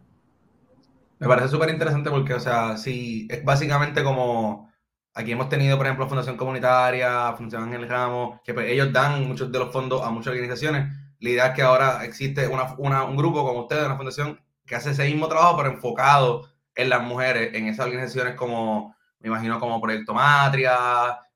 Me 1.25 1.29
parece 1.29 1.47
súper 1.47 1.71
interesante 1.71 2.11
porque, 2.11 2.35
o 2.35 2.39
sea, 2.39 2.77
sí, 2.77 3.27
es 3.31 3.43
básicamente 3.43 4.03
como 4.03 4.71
aquí 5.15 5.31
hemos 5.31 5.49
tenido, 5.49 5.75
por 5.75 5.87
ejemplo, 5.87 6.07
Fundación 6.07 6.37
Comunitaria, 6.37 7.33
Fundación 7.33 7.63
Ángel 7.63 7.89
Ramos, 7.89 8.41
que 8.43 8.53
pues, 8.53 8.69
ellos 8.69 8.93
dan 8.93 9.27
muchos 9.27 9.51
de 9.51 9.57
los 9.57 9.73
fondos 9.73 10.03
a 10.03 10.11
muchas 10.11 10.33
organizaciones. 10.33 10.95
La 11.19 11.29
idea 11.29 11.47
es 11.47 11.55
que 11.55 11.63
ahora 11.63 12.05
existe 12.05 12.47
un 12.47 13.17
grupo 13.17 13.43
como 13.43 13.61
ustedes, 13.61 13.87
una 13.87 13.95
fundación, 13.95 14.39
que 14.67 14.75
hace 14.75 14.91
ese 14.91 15.05
mismo 15.05 15.27
trabajo, 15.27 15.57
pero 15.57 15.69
enfocado 15.69 16.47
en 16.75 16.89
las 16.89 17.01
mujeres, 17.01 17.55
en 17.55 17.69
esas 17.69 17.87
organizaciones 17.87 18.35
como, 18.35 18.95
me 19.19 19.29
imagino, 19.29 19.59
como 19.59 19.81
Proyecto 19.81 20.13
Matria, 20.13 20.77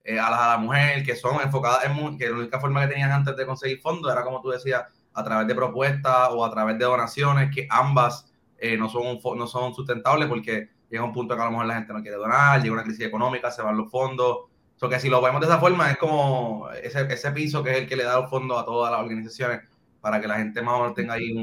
eh, 0.03 0.19
a 0.19 0.29
la 0.29 0.57
Mujer, 0.59 1.01
que 1.03 1.15
son 1.15 1.41
enfocadas 1.41 1.85
en 1.85 2.15
que 2.15 2.29
la 2.29 2.37
única 2.37 2.59
forma 2.59 2.81
que 2.81 2.89
tenían 2.89 3.11
antes 3.11 3.35
de 3.35 3.43
conseguir 3.43 3.81
fondos 3.81 4.11
era, 4.11 4.23
como 4.23 4.39
tú 4.39 4.49
decías, 4.49 4.83
a 5.15 5.23
través 5.23 5.47
de 5.47 5.55
propuestas 5.55 6.29
o 6.29 6.45
a 6.45 6.51
través 6.51 6.77
de 6.77 6.85
donaciones, 6.85 7.49
que 7.51 7.67
ambas 7.71 8.28
eh, 8.59 8.77
no, 8.77 8.89
son, 8.89 9.19
no 9.37 9.47
son 9.47 9.73
sustentables 9.73 10.27
porque 10.27 10.69
llega 10.89 11.03
un 11.03 11.13
punto 11.13 11.35
que 11.35 11.41
a 11.41 11.45
lo 11.45 11.51
mejor 11.51 11.65
la 11.65 11.75
gente 11.75 11.93
no 11.93 12.01
quiere 12.01 12.17
donar, 12.17 12.61
llega 12.61 12.73
una 12.73 12.83
crisis 12.83 13.05
económica, 13.05 13.51
se 13.51 13.61
van 13.61 13.77
los 13.77 13.89
fondos. 13.89 14.45
So 14.75 14.87
que 14.87 14.99
si 14.99 15.09
lo 15.09 15.21
vemos 15.21 15.41
de 15.41 15.47
esa 15.47 15.59
forma, 15.59 15.91
es 15.91 15.97
como 15.97 16.69
ese, 16.81 17.01
ese 17.11 17.31
piso 17.31 17.63
que 17.63 17.71
es 17.71 17.77
el 17.79 17.87
que 17.87 17.95
le 17.95 18.03
da 18.03 18.19
los 18.19 18.29
fondos 18.29 18.61
a 18.61 18.65
todas 18.65 18.91
las 18.91 19.01
organizaciones 19.01 19.61
para 20.01 20.21
que 20.21 20.27
la 20.27 20.37
gente 20.37 20.61
más 20.61 20.75
o 20.75 20.79
menos 20.79 20.93
tenga 20.93 21.15
ahí 21.15 21.33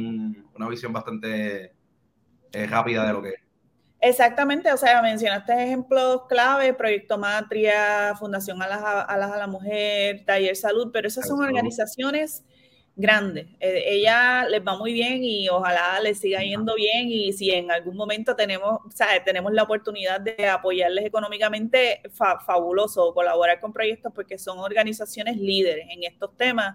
una 0.54 0.68
visión 0.68 0.92
bastante 0.92 1.75
es 2.52 2.70
rápida 2.70 3.06
de 3.06 3.12
lo 3.12 3.23
que 3.23 3.28
es. 3.30 3.40
Exactamente, 4.00 4.73
o 4.73 4.76
sea, 4.76 5.00
mencionaste 5.02 5.52
ejemplos 5.52 6.23
clave, 6.28 6.75
Proyecto 6.75 7.18
Matria, 7.18 8.14
Fundación 8.18 8.62
Alas 8.62 8.82
a, 8.82 9.00
a 9.02 9.16
la 9.16 9.46
Mujer, 9.46 10.23
Taller 10.26 10.54
Salud, 10.54 10.90
pero 10.92 11.08
esas 11.08 11.26
son 11.26 11.42
organizaciones 11.42 12.44
grandes. 12.97 13.47
Eh, 13.61 13.85
ella 13.87 14.49
les 14.49 14.67
va 14.67 14.76
muy 14.76 14.95
bien 14.95 15.23
y 15.23 15.49
ojalá 15.50 16.00
les 16.00 16.19
siga 16.19 16.41
yendo 16.41 16.75
bien 16.75 17.11
y 17.11 17.33
si 17.35 17.50
en 17.50 17.71
algún 17.71 17.95
momento 17.97 18.35
tenemos, 18.35 18.81
sea, 18.95 19.23
tenemos 19.23 19.53
la 19.53 19.65
oportunidad 19.65 20.21
de 20.21 20.49
apoyarles 20.49 21.05
económicamente, 21.05 22.00
fabuloso, 22.47 23.12
colaborar 23.12 23.61
con 23.61 23.73
proyectos 23.73 24.12
porque 24.15 24.38
son 24.38 24.59
organizaciones 24.59 25.37
líderes 25.37 25.87
en 25.91 26.05
estos 26.05 26.35
temas 26.37 26.75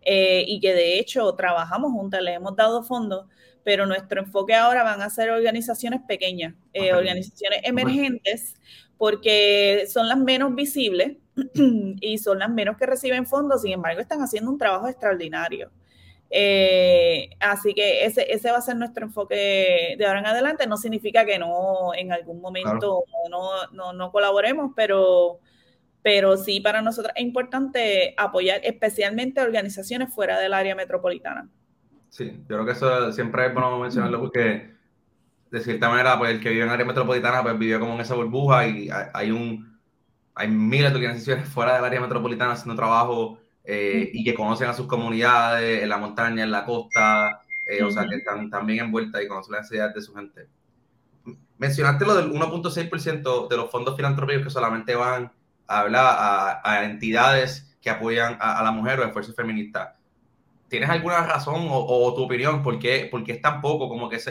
eh, 0.00 0.44
y 0.48 0.58
que 0.58 0.72
de 0.72 0.98
hecho 0.98 1.34
trabajamos 1.34 1.92
juntas, 1.92 2.22
les 2.22 2.36
hemos 2.36 2.56
dado 2.56 2.82
fondos 2.82 3.26
pero 3.68 3.84
nuestro 3.84 4.22
enfoque 4.22 4.54
ahora 4.54 4.82
van 4.82 5.02
a 5.02 5.10
ser 5.10 5.28
organizaciones 5.28 6.00
pequeñas, 6.08 6.54
eh, 6.72 6.94
organizaciones 6.94 7.60
emergentes, 7.64 8.54
porque 8.96 9.84
son 9.92 10.08
las 10.08 10.16
menos 10.16 10.54
visibles 10.54 11.18
y 12.00 12.18
son 12.18 12.38
las 12.38 12.50
menos 12.50 12.76
que 12.76 12.86
reciben 12.86 13.26
fondos, 13.26 13.62
sin 13.62 13.72
embargo 13.72 14.00
están 14.00 14.20
haciendo 14.20 14.50
un 14.50 14.58
trabajo 14.58 14.88
extraordinario. 14.88 15.70
Eh, 16.30 17.30
así 17.40 17.72
que 17.72 18.04
ese, 18.04 18.30
ese 18.30 18.50
va 18.50 18.58
a 18.58 18.62
ser 18.62 18.76
nuestro 18.76 19.06
enfoque 19.06 19.96
de 19.96 20.06
ahora 20.06 20.20
en 20.20 20.26
adelante. 20.26 20.66
No 20.66 20.76
significa 20.76 21.24
que 21.24 21.38
no 21.38 21.94
en 21.94 22.12
algún 22.12 22.40
momento 22.40 23.04
no, 23.30 23.66
no, 23.72 23.92
no, 23.92 24.12
colaboremos, 24.12 24.72
pero, 24.76 25.38
pero 26.02 26.36
sí 26.36 26.60
para 26.60 26.82
nosotros 26.82 27.12
es 27.16 27.22
importante 27.22 28.14
apoyar 28.16 28.60
especialmente 28.64 29.40
organizaciones 29.40 30.12
fuera 30.12 30.38
del 30.38 30.52
área 30.52 30.74
metropolitana. 30.74 31.48
Sí, 32.10 32.32
yo 32.48 32.56
creo 32.56 32.66
que 32.66 32.72
eso 32.72 33.12
siempre 33.12 33.46
es 33.46 33.52
bueno 33.52 33.78
mencionarlo 33.78 34.20
porque 34.20 34.76
de 35.50 35.60
cierta 35.60 35.88
manera, 35.88 36.18
pues 36.18 36.32
el 36.32 36.40
que 36.40 36.50
vive 36.50 36.64
en 36.64 36.70
área 36.70 36.84
metropolitana, 36.84 37.42
pues 37.42 37.58
vive 37.58 37.78
como 37.78 37.94
en 37.94 38.00
esa 38.00 38.14
burbuja 38.14 38.66
y 38.66 38.88
hay 39.14 39.30
un 39.30 39.77
hay 40.38 40.48
miles 40.48 40.92
de 40.92 40.96
organizaciones 40.96 41.48
fuera 41.48 41.74
del 41.74 41.84
área 41.84 42.00
metropolitana 42.00 42.52
haciendo 42.52 42.76
trabajo 42.76 43.38
eh, 43.64 44.10
y 44.12 44.24
que 44.24 44.34
conocen 44.34 44.68
a 44.68 44.74
sus 44.74 44.86
comunidades 44.86 45.82
en 45.82 45.88
la 45.88 45.98
montaña, 45.98 46.44
en 46.44 46.50
la 46.50 46.64
costa, 46.64 47.42
eh, 47.66 47.82
o 47.82 47.90
sea, 47.90 48.06
que 48.06 48.16
están 48.16 48.48
también 48.48 48.86
envueltas 48.86 49.22
y 49.22 49.28
conocen 49.28 49.52
las 49.52 49.62
necesidades 49.62 49.94
de 49.94 50.02
su 50.02 50.14
gente. 50.14 50.48
Mencionaste 51.58 52.06
lo 52.06 52.14
del 52.14 52.32
1.6% 52.32 53.48
de 53.48 53.56
los 53.56 53.70
fondos 53.70 53.96
filantrópicos 53.96 54.44
que 54.44 54.50
solamente 54.50 54.94
van 54.94 55.32
a 55.66 55.80
hablar 55.80 56.62
a, 56.62 56.84
entidades 56.84 57.76
que 57.82 57.90
apoyan 57.90 58.38
a, 58.40 58.60
a 58.60 58.62
la 58.62 58.70
mujer 58.70 59.00
o 59.00 59.02
a 59.02 59.06
esfuerzos 59.06 59.34
feministas. 59.34 59.98
¿Tienes 60.68 60.90
alguna 60.90 61.20
razón 61.22 61.66
o, 61.68 62.14
tu 62.14 62.24
opinión 62.24 62.62
por 62.62 62.78
qué, 62.78 63.10
es 63.26 63.42
tan 63.42 63.60
poco? 63.60 63.88
Como 63.88 64.08
que 64.08 64.16
eso 64.16 64.30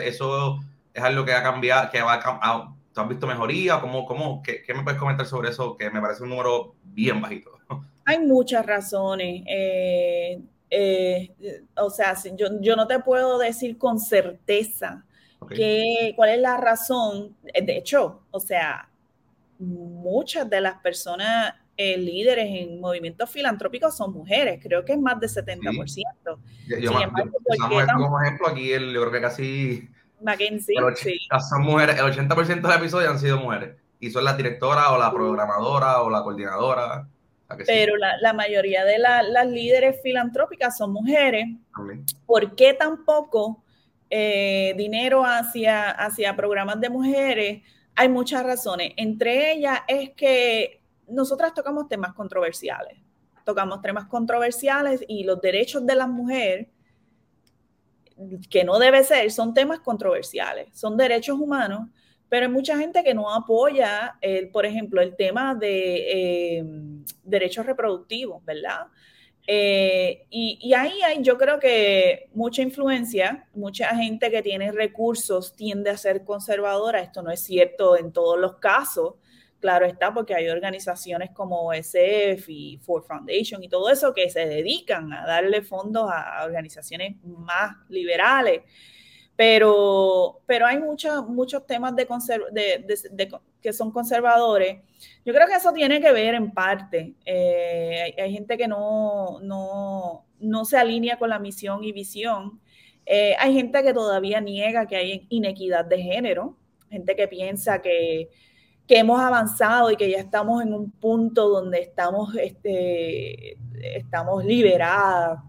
es 0.93 1.03
algo 1.03 1.25
que 1.25 1.33
ha 1.33 1.41
cambiado, 1.41 1.89
que 1.89 2.01
va 2.01 2.13
a, 2.23 2.75
¿tú 2.97 3.01
has 3.01 3.09
visto 3.09 3.27
mejoría? 3.27 3.79
¿Cómo, 3.79 4.07
cómo, 4.07 4.41
qué, 4.41 4.63
me 4.73 4.81
puedes 4.81 4.99
comentar 4.99 5.27
sobre 5.27 5.49
eso? 5.49 5.77
Que 5.77 5.91
me 5.91 6.01
parece 6.01 6.23
un 6.23 6.29
número 6.29 6.73
bien 6.83 7.21
bajito. 7.21 7.51
Hay 8.05 8.17
muchas 8.19 8.65
razones. 8.65 9.43
Eh, 9.45 10.41
eh, 10.71 11.63
o 11.75 11.91
sea, 11.91 12.15
yo, 12.35 12.47
yo, 12.59 12.75
no 12.75 12.87
te 12.87 12.99
puedo 12.99 13.37
decir 13.37 13.77
con 13.77 13.99
certeza 13.99 15.05
cuál 16.15 16.29
es 16.29 16.39
la 16.39 16.57
razón. 16.57 17.35
De 17.43 17.77
hecho, 17.77 18.21
o 18.31 18.39
sea, 18.39 18.89
muchas 19.59 20.49
de 20.49 20.61
las 20.61 20.79
personas 20.79 21.53
eh, 21.75 21.97
líderes 21.97 22.47
en 22.49 22.79
movimientos 22.79 23.29
filantrópicos 23.29 23.95
son 23.95 24.11
mujeres, 24.11 24.59
creo 24.63 24.83
que 24.83 24.93
es 24.93 24.99
más 24.99 25.19
de 25.19 25.27
70%. 25.27 26.39
Yo, 26.81 26.91
como 27.93 28.21
ejemplo 28.21 28.47
aquí, 28.47 28.71
el, 28.71 28.91
yo 28.91 29.01
creo 29.01 29.11
que 29.11 29.21
casi... 29.21 29.89
Mackenzie, 30.21 30.75
sí. 30.95 31.19
Son 31.49 31.61
mujeres, 31.61 31.97
el 31.99 32.05
80% 32.05 32.45
de 32.47 32.61
los 32.61 32.75
episodios 32.75 33.11
han 33.11 33.19
sido 33.19 33.37
mujeres. 33.37 33.75
Y 33.99 34.11
son 34.11 34.23
las 34.23 34.37
directoras 34.37 34.89
o 34.89 34.97
la 34.97 35.11
programadora 35.11 36.01
o 36.01 36.09
la 36.09 36.23
coordinadora. 36.23 37.07
Pero 37.65 37.95
la, 37.95 38.17
la, 38.17 38.33
mayoría 38.33 38.83
de 38.83 38.99
las 38.99 39.47
líderes 39.47 40.01
filantrópicas 40.03 40.77
son 40.77 40.91
mujeres. 40.91 41.47
¿Por 42.25 42.55
qué 42.55 42.73
tan 42.73 43.05
poco 43.05 43.63
eh, 44.09 44.73
dinero 44.77 45.23
hacia, 45.23 45.91
hacia 45.91 46.35
programas 46.35 46.79
de 46.81 46.89
mujeres? 46.89 47.63
Hay 47.95 48.09
muchas 48.09 48.43
razones. 48.43 48.91
Entre 48.97 49.53
ellas 49.53 49.79
es 49.87 50.11
que 50.11 50.81
nosotras 51.07 51.53
tocamos 51.53 51.87
temas 51.87 52.13
controversiales, 52.13 52.97
tocamos 53.45 53.81
temas 53.81 54.05
controversiales 54.05 55.03
y 55.07 55.23
los 55.23 55.41
derechos 55.41 55.85
de 55.85 55.95
la 55.95 56.05
mujer, 56.05 56.69
que 58.49 58.63
no 58.63 58.79
debe 58.79 59.03
ser, 59.03 59.31
son 59.31 59.53
temas 59.53 59.79
controversiales, 59.79 60.67
son 60.73 60.97
derechos 60.97 61.39
humanos, 61.39 61.89
pero 62.29 62.45
hay 62.45 62.51
mucha 62.51 62.77
gente 62.77 63.03
que 63.03 63.13
no 63.13 63.33
apoya, 63.33 64.17
el, 64.21 64.49
por 64.49 64.65
ejemplo, 64.65 65.01
el 65.01 65.15
tema 65.15 65.55
de 65.55 66.57
eh, 66.57 66.63
derechos 67.23 67.65
reproductivos, 67.65 68.43
¿verdad? 68.43 68.87
Eh, 69.49 70.25
y, 70.29 70.59
y, 70.61 70.73
ahí 70.73 71.01
hay, 71.03 71.23
yo 71.23 71.37
creo 71.37 71.57
que 71.57 72.29
mucha 72.33 72.61
influencia, 72.61 73.47
mucha 73.53 73.95
gente 73.95 74.29
que 74.29 74.41
tiene 74.41 74.73
recursos 74.73 75.55
tiende 75.55 75.89
a 75.89 75.95
ser 75.95 76.25
conservadora. 76.25 76.99
Esto 76.99 77.21
no 77.21 77.31
es 77.31 77.39
cierto 77.39 77.95
en 77.95 78.11
todos 78.11 78.37
los 78.37 78.57
casos, 78.57 79.13
Claro 79.59 79.85
está, 79.85 80.13
porque 80.13 80.35
hay 80.35 80.49
organizaciones 80.49 81.31
como 81.31 81.67
OSF 81.67 82.47
y 82.47 82.77
Ford 82.77 83.03
Foundation 83.03 83.63
y 83.63 83.69
todo 83.69 83.89
eso 83.89 84.13
que 84.13 84.29
se 84.29 84.45
dedican 84.45 85.11
a 85.11 85.25
darle 85.25 85.63
fondos 85.63 86.09
a 86.11 86.43
organizaciones 86.45 87.15
más 87.23 87.75
liberales. 87.89 88.61
Pero, 89.37 90.41
pero 90.47 90.65
hay 90.65 90.79
muchos, 90.79 91.27
muchos 91.29 91.65
temas 91.67 91.93
que 93.61 93.71
son 93.71 93.91
conservadores. 93.91 94.81
Yo 95.23 95.33
creo 95.33 95.47
que 95.47 95.53
eso 95.53 95.71
tiene 95.73 96.01
que 96.01 96.11
ver 96.11 96.33
en 96.33 96.51
parte. 96.51 97.13
Eh, 97.23 98.15
hay, 98.17 98.33
gente 98.33 98.57
que 98.57 98.67
no, 98.67 99.39
no, 99.41 100.25
no 100.39 100.65
se 100.65 100.77
alinea 100.77 101.19
con 101.19 101.29
la 101.29 101.39
misión 101.39 101.83
y 101.83 101.91
visión 101.91 102.59
Eh, 103.05 103.35
hay 103.39 103.53
gente 103.53 103.83
que 103.83 103.93
todavía 103.93 104.41
niega 104.41 104.87
que 104.87 104.97
hay 104.97 105.27
inequidad 105.29 105.85
de 105.85 106.01
género, 106.01 106.57
gente 106.89 107.15
que 107.15 107.27
piensa 107.27 107.81
que, 107.81 108.29
hemos 108.87 109.19
avanzado 109.19 109.91
y 109.91 109.97
que 109.97 110.09
ya 110.09 110.19
estamos 110.19 110.63
en 110.63 110.73
un 110.73 110.91
punto 110.91 111.49
donde 111.49 111.81
estamos, 111.81 112.33
este, 112.35 113.57
estamos 113.81 114.45
liberadas, 114.45 115.39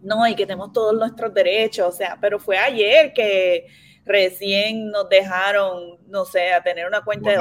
¿no? 0.00 0.26
Y 0.26 0.34
que 0.34 0.46
tenemos 0.46 0.72
todos 0.72 0.94
nuestros 0.94 1.32
derechos, 1.34 1.88
o 1.88 1.92
sea, 1.92 2.18
pero 2.20 2.38
fue 2.38 2.56
ayer 2.56 3.12
que 3.12 3.66
recién 4.04 4.90
nos 4.90 5.08
dejaron, 5.08 5.98
no 6.06 6.24
sé, 6.24 6.52
a 6.52 6.62
tener 6.62 6.86
una 6.86 7.02
cuenta 7.02 7.30
de 7.30 7.38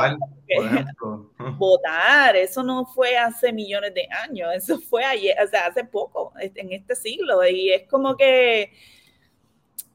votar. 1.57 2.35
Eso 2.35 2.61
no 2.61 2.85
fue 2.85 3.17
hace 3.17 3.53
millones 3.53 3.93
de 3.93 4.07
años, 4.23 4.49
eso 4.53 4.79
fue 4.79 5.03
ayer, 5.03 5.35
o 5.41 5.47
sea, 5.47 5.67
hace 5.67 5.85
poco, 5.85 6.33
en 6.39 6.73
este 6.73 6.95
siglo. 6.95 7.45
Y 7.47 7.69
es 7.69 7.87
como 7.87 8.17
que 8.17 8.73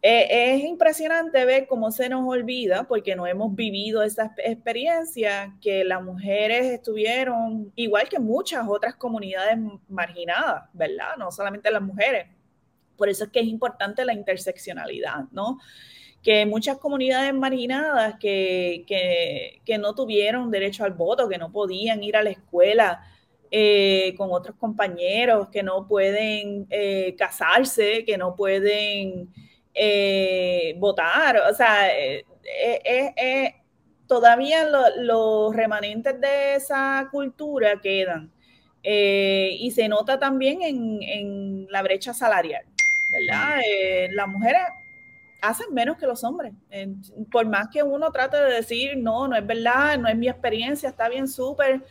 eh, 0.04 0.54
es 0.56 0.64
impresionante 0.64 1.44
ver 1.44 1.68
cómo 1.68 1.92
se 1.92 2.08
nos 2.08 2.26
olvida, 2.26 2.88
porque 2.88 3.14
no 3.14 3.24
hemos 3.26 3.54
vivido 3.54 4.02
esa 4.02 4.34
experiencia, 4.38 5.56
que 5.60 5.84
las 5.84 6.02
mujeres 6.02 6.66
estuvieron, 6.66 7.72
igual 7.76 8.08
que 8.08 8.18
muchas 8.18 8.66
otras 8.68 8.96
comunidades 8.96 9.58
marginadas, 9.88 10.64
¿verdad? 10.72 11.16
No 11.18 11.30
solamente 11.30 11.70
las 11.70 11.82
mujeres. 11.82 12.26
Por 12.96 13.08
eso 13.08 13.24
es 13.24 13.30
que 13.30 13.40
es 13.40 13.46
importante 13.46 14.04
la 14.04 14.12
interseccionalidad, 14.12 15.26
¿no? 15.30 15.58
que 16.22 16.46
muchas 16.46 16.78
comunidades 16.78 17.34
marginadas 17.34 18.16
que, 18.20 18.84
que, 18.86 19.78
no 19.78 19.94
tuvieron 19.94 20.52
derecho 20.52 20.84
al 20.84 20.92
voto, 20.92 21.28
que 21.28 21.38
no 21.38 21.50
podían 21.50 22.02
ir 22.04 22.16
a 22.16 22.22
la 22.22 22.30
escuela 22.30 23.02
eh, 23.50 24.14
con 24.16 24.28
otros 24.30 24.56
compañeros, 24.56 25.48
que 25.48 25.64
no 25.64 25.88
pueden 25.88 26.66
eh, 26.70 27.16
casarse, 27.18 28.04
que 28.04 28.16
no 28.16 28.36
pueden 28.36 29.32
eh, 29.74 30.74
votar. 30.78 31.38
O 31.50 31.54
sea, 31.54 31.88
todavía 34.06 34.68
los 34.96 35.54
remanentes 35.54 36.20
de 36.20 36.54
esa 36.56 37.08
cultura 37.10 37.80
quedan. 37.80 38.32
y 38.82 39.70
se 39.74 39.88
nota 39.88 40.18
también 40.18 40.62
en, 40.62 41.02
en 41.02 41.66
la 41.70 41.82
brecha 41.82 42.12
salarial, 42.14 42.64
¿verdad? 43.12 43.60
las 44.10 44.28
mujeres 44.28 44.62
hacen 45.42 45.74
menos 45.74 45.98
que 45.98 46.06
los 46.06 46.24
hombres. 46.24 46.54
Por 47.30 47.46
más 47.46 47.68
que 47.68 47.82
uno 47.82 48.10
trate 48.10 48.38
de 48.38 48.54
decir, 48.54 48.96
no, 48.96 49.28
no 49.28 49.36
es 49.36 49.46
verdad, 49.46 49.98
no 49.98 50.08
es 50.08 50.16
mi 50.16 50.28
experiencia, 50.28 50.88
está 50.88 51.08
bien 51.08 51.28
súper. 51.28 51.82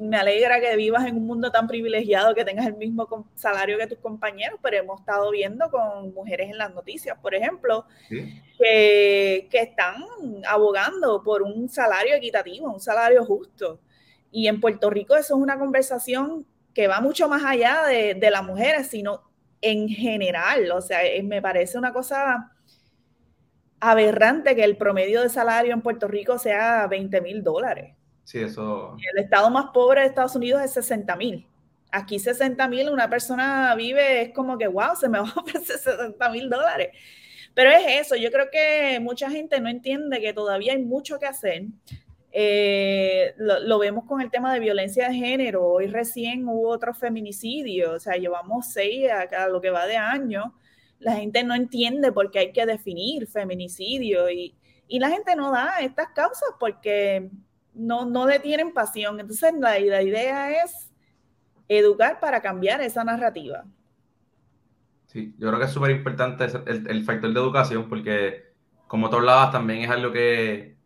Me 0.00 0.16
alegra 0.16 0.60
que 0.60 0.76
vivas 0.76 1.06
en 1.06 1.16
un 1.16 1.26
mundo 1.26 1.50
tan 1.50 1.66
privilegiado 1.66 2.34
que 2.34 2.44
tengas 2.44 2.66
el 2.66 2.76
mismo 2.76 3.28
salario 3.34 3.78
que 3.78 3.86
tus 3.86 3.98
compañeros, 3.98 4.58
pero 4.62 4.76
hemos 4.76 5.00
estado 5.00 5.30
viendo 5.30 5.70
con 5.70 6.12
mujeres 6.12 6.50
en 6.50 6.58
las 6.58 6.74
noticias, 6.74 7.18
por 7.20 7.34
ejemplo, 7.34 7.86
que, 8.58 9.48
están 9.52 9.96
abogando 10.46 11.22
por 11.22 11.42
un 11.42 11.68
salario 11.68 12.14
equitativo, 12.14 12.70
un 12.70 12.80
salario 12.80 13.24
justo. 13.24 13.80
Y 14.30 14.48
en 14.48 14.60
Puerto 14.60 14.90
Rico 14.90 15.16
eso 15.16 15.36
es 15.36 15.40
una 15.42 15.58
conversación 15.58 16.46
que 16.74 16.88
va 16.88 17.00
mucho 17.00 17.28
más 17.28 17.42
allá 17.44 17.84
de, 17.86 18.14
de 18.14 18.30
las 18.30 18.44
mujeres, 18.44 18.88
sino 18.88 19.22
en 19.62 19.88
general. 19.88 20.70
O 20.72 20.80
sea, 20.80 21.04
eh, 21.04 21.22
me 21.22 21.40
parece 21.40 21.78
una 21.78 21.92
cosa 21.92 22.52
aberrante 23.80 24.54
que 24.54 24.64
el 24.64 24.76
promedio 24.76 25.22
de 25.22 25.28
salario 25.28 25.72
en 25.72 25.82
Puerto 25.82 26.08
Rico 26.08 26.38
sea 26.38 26.86
20 26.86 27.20
mil 27.20 27.42
dólares. 27.42 27.95
El 29.14 29.24
estado 29.24 29.50
más 29.50 29.66
pobre 29.72 30.02
de 30.02 30.08
Estados 30.08 30.34
Unidos 30.34 30.62
es 30.62 30.72
60 30.72 31.16
mil. 31.16 31.46
Aquí 31.90 32.18
60 32.18 32.68
mil, 32.68 32.90
una 32.90 33.08
persona 33.08 33.74
vive, 33.74 34.22
es 34.22 34.32
como 34.32 34.58
que, 34.58 34.66
wow, 34.66 34.96
se 34.98 35.08
me 35.08 35.18
va 35.20 35.28
a 35.28 35.40
ofrecer 35.40 35.78
60 35.78 36.28
mil 36.30 36.50
dólares. 36.50 36.90
Pero 37.54 37.70
es 37.70 38.06
eso, 38.06 38.16
yo 38.16 38.30
creo 38.30 38.50
que 38.50 39.00
mucha 39.00 39.30
gente 39.30 39.60
no 39.60 39.70
entiende 39.70 40.20
que 40.20 40.34
todavía 40.34 40.74
hay 40.74 40.84
mucho 40.84 41.18
que 41.18 41.24
hacer. 41.26 41.62
Eh, 42.38 43.32
lo, 43.38 43.78
vemos 43.78 44.04
con 44.04 44.20
el 44.20 44.30
tema 44.30 44.52
de 44.52 44.60
violencia 44.60 45.08
de 45.08 45.14
género. 45.14 45.66
Hoy 45.66 45.86
recién 45.86 46.46
hubo 46.46 46.68
otro 46.68 46.92
feminicidio, 46.92 47.92
o 47.92 47.98
sea, 47.98 48.16
llevamos 48.16 48.66
seis 48.66 49.08
a, 49.10 49.48
lo 49.48 49.62
que 49.62 49.70
va 49.70 49.86
de 49.86 49.96
año. 49.96 50.54
La 50.98 51.14
gente 51.14 51.44
no 51.44 51.54
entiende 51.54 52.12
por 52.12 52.30
qué 52.30 52.40
hay 52.40 52.52
que 52.52 52.66
definir 52.66 53.26
feminicidio 53.26 54.30
y, 54.30 54.54
la 54.88 55.08
gente 55.08 55.34
no 55.34 55.50
da 55.50 55.78
estas 55.80 56.10
causas 56.10 56.50
porque 56.60 57.30
no, 57.76 58.04
no 58.04 58.26
le 58.26 58.40
tienen 58.40 58.72
pasión. 58.72 59.20
Entonces, 59.20 59.54
la, 59.58 59.78
idea 59.78 60.62
es 60.62 60.90
educar 61.68 62.20
para 62.20 62.40
cambiar 62.40 62.80
esa 62.80 63.04
narrativa. 63.04 63.64
Sí, 65.06 65.34
yo 65.38 65.48
creo 65.48 65.58
que 65.58 65.66
es 65.66 65.72
súper 65.72 65.92
importante 65.92 66.44
el, 66.44 66.88
el 66.88 67.04
factor 67.04 67.32
de 67.32 67.40
educación 67.40 67.88
porque, 67.88 68.52
como 68.86 69.08
tú 69.08 69.16
hablabas, 69.16 69.52
también 69.52 69.82
es 69.82 69.90
algo 69.90 70.12
que 70.12 70.76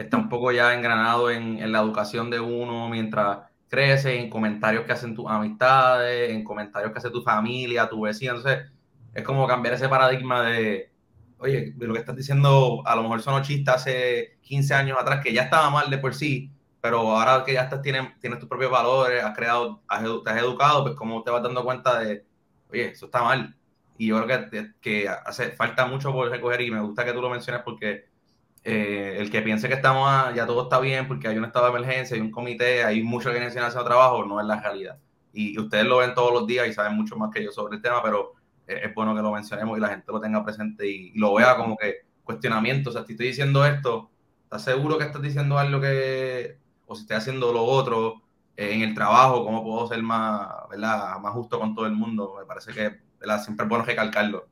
está 0.00 0.16
un 0.16 0.28
poco 0.28 0.50
ya 0.52 0.74
engranado 0.74 1.30
en, 1.30 1.70
la 1.70 1.80
educación 1.80 2.30
de 2.30 2.40
uno 2.40 2.88
mientras 2.88 3.38
crece, 3.68 4.18
en 4.18 4.30
comentarios 4.30 4.84
que 4.84 4.92
hacen 4.92 5.14
tus 5.14 5.26
amistades, 5.28 6.30
en 6.30 6.42
comentarios 6.42 6.92
que 6.92 6.98
hace 6.98 7.10
tu 7.10 7.22
familia, 7.22 7.88
tu 7.88 8.02
vecino. 8.02 8.36
Entonces, 8.36 8.66
es 9.14 9.22
como 9.22 9.46
cambiar 9.46 9.74
ese 9.74 9.88
paradigma 9.88 10.42
de, 10.42 10.90
oye, 11.40 11.74
lo 11.78 11.92
que 11.94 12.00
estás 12.00 12.16
diciendo 12.16 12.82
a 12.84 12.94
lo 12.94 13.02
mejor 13.02 13.22
son 13.22 13.42
chistes 13.42 13.74
hace 13.74 14.38
15 14.42 14.74
años 14.74 14.98
atrás, 15.00 15.22
que 15.22 15.32
ya 15.32 15.42
estaba 15.42 15.70
mal 15.70 15.90
de 15.90 15.98
por 15.98 16.14
sí, 16.14 16.50
pero 16.80 17.16
ahora 17.16 17.44
que 17.44 17.54
ya 17.54 17.62
estás, 17.62 17.82
tienes, 17.82 18.18
tienes 18.20 18.38
tus 18.38 18.48
propios 18.48 18.70
valores, 18.70 19.22
has 19.22 19.36
creado, 19.36 19.82
has, 19.88 20.02
te 20.24 20.30
has 20.30 20.38
educado, 20.38 20.84
pues 20.84 20.94
como 20.94 21.22
te 21.22 21.30
vas 21.30 21.42
dando 21.42 21.64
cuenta 21.64 21.98
de, 22.00 22.24
oye, 22.70 22.90
eso 22.90 23.06
está 23.06 23.22
mal. 23.22 23.56
Y 23.98 24.08
yo 24.08 24.22
creo 24.22 24.50
que, 24.50 24.72
que 24.80 25.08
hace 25.08 25.50
falta 25.52 25.86
mucho 25.86 26.12
por 26.12 26.30
recoger 26.30 26.62
y 26.62 26.70
me 26.70 26.80
gusta 26.80 27.04
que 27.04 27.12
tú 27.12 27.20
lo 27.20 27.28
menciones 27.28 27.62
porque 27.62 28.08
eh, 28.62 29.16
el 29.18 29.30
que 29.30 29.40
piense 29.40 29.68
que 29.68 29.74
estamos 29.74 30.34
ya 30.34 30.46
todo 30.46 30.64
está 30.64 30.78
bien 30.80 31.08
porque 31.08 31.28
hay 31.28 31.38
un 31.38 31.44
estado 31.46 31.66
de 31.66 31.78
emergencia, 31.78 32.14
hay 32.14 32.20
un 32.20 32.30
comité, 32.30 32.84
hay 32.84 33.02
mucha 33.02 33.30
organización 33.30 33.64
haciendo 33.64 33.86
trabajo, 33.86 34.24
no 34.24 34.40
es 34.40 34.46
la 34.46 34.60
realidad. 34.60 34.98
Y, 35.32 35.58
ustedes 35.58 35.84
lo 35.86 35.98
ven 35.98 36.14
todos 36.14 36.32
los 36.32 36.46
días 36.46 36.68
y 36.68 36.72
saben 36.72 36.96
mucho 36.96 37.16
más 37.16 37.30
que 37.32 37.42
yo 37.44 37.52
sobre 37.52 37.76
el 37.76 37.82
tema, 37.82 38.02
pero 38.02 38.34
es, 38.70 38.94
bueno 38.94 39.14
que 39.14 39.22
lo 39.22 39.32
mencionemos 39.32 39.76
y 39.76 39.80
la 39.80 39.88
gente 39.88 40.12
lo 40.12 40.20
tenga 40.20 40.44
presente 40.44 40.86
y, 40.88 41.12
lo 41.18 41.34
vea 41.34 41.56
como 41.56 41.76
que 41.76 42.06
cuestionamiento. 42.24 42.90
O 42.90 42.92
sea, 42.92 43.04
si 43.04 43.12
estoy 43.12 43.28
diciendo 43.28 43.64
esto, 43.64 44.10
¿estás 44.44 44.64
seguro 44.64 44.98
que 44.98 45.04
estás 45.04 45.22
diciendo 45.22 45.58
algo 45.58 45.80
que, 45.80 46.58
o 46.86 46.94
si 46.94 47.02
estoy 47.02 47.16
haciendo 47.16 47.52
lo 47.52 47.64
otro 47.64 48.22
eh, 48.56 48.74
en 48.74 48.82
el 48.82 48.94
trabajo, 48.94 49.44
cómo 49.44 49.62
puedo 49.62 49.88
ser 49.88 50.02
más, 50.02 50.48
¿verdad? 50.70 51.18
más 51.20 51.32
justo 51.32 51.58
con 51.58 51.74
todo 51.74 51.86
el 51.86 51.92
mundo? 51.92 52.36
Me 52.38 52.46
parece 52.46 52.72
que 52.72 53.00
siempre 53.42 53.64
es 53.64 53.68
bueno 53.68 53.84
recalcarlo. 53.84 54.48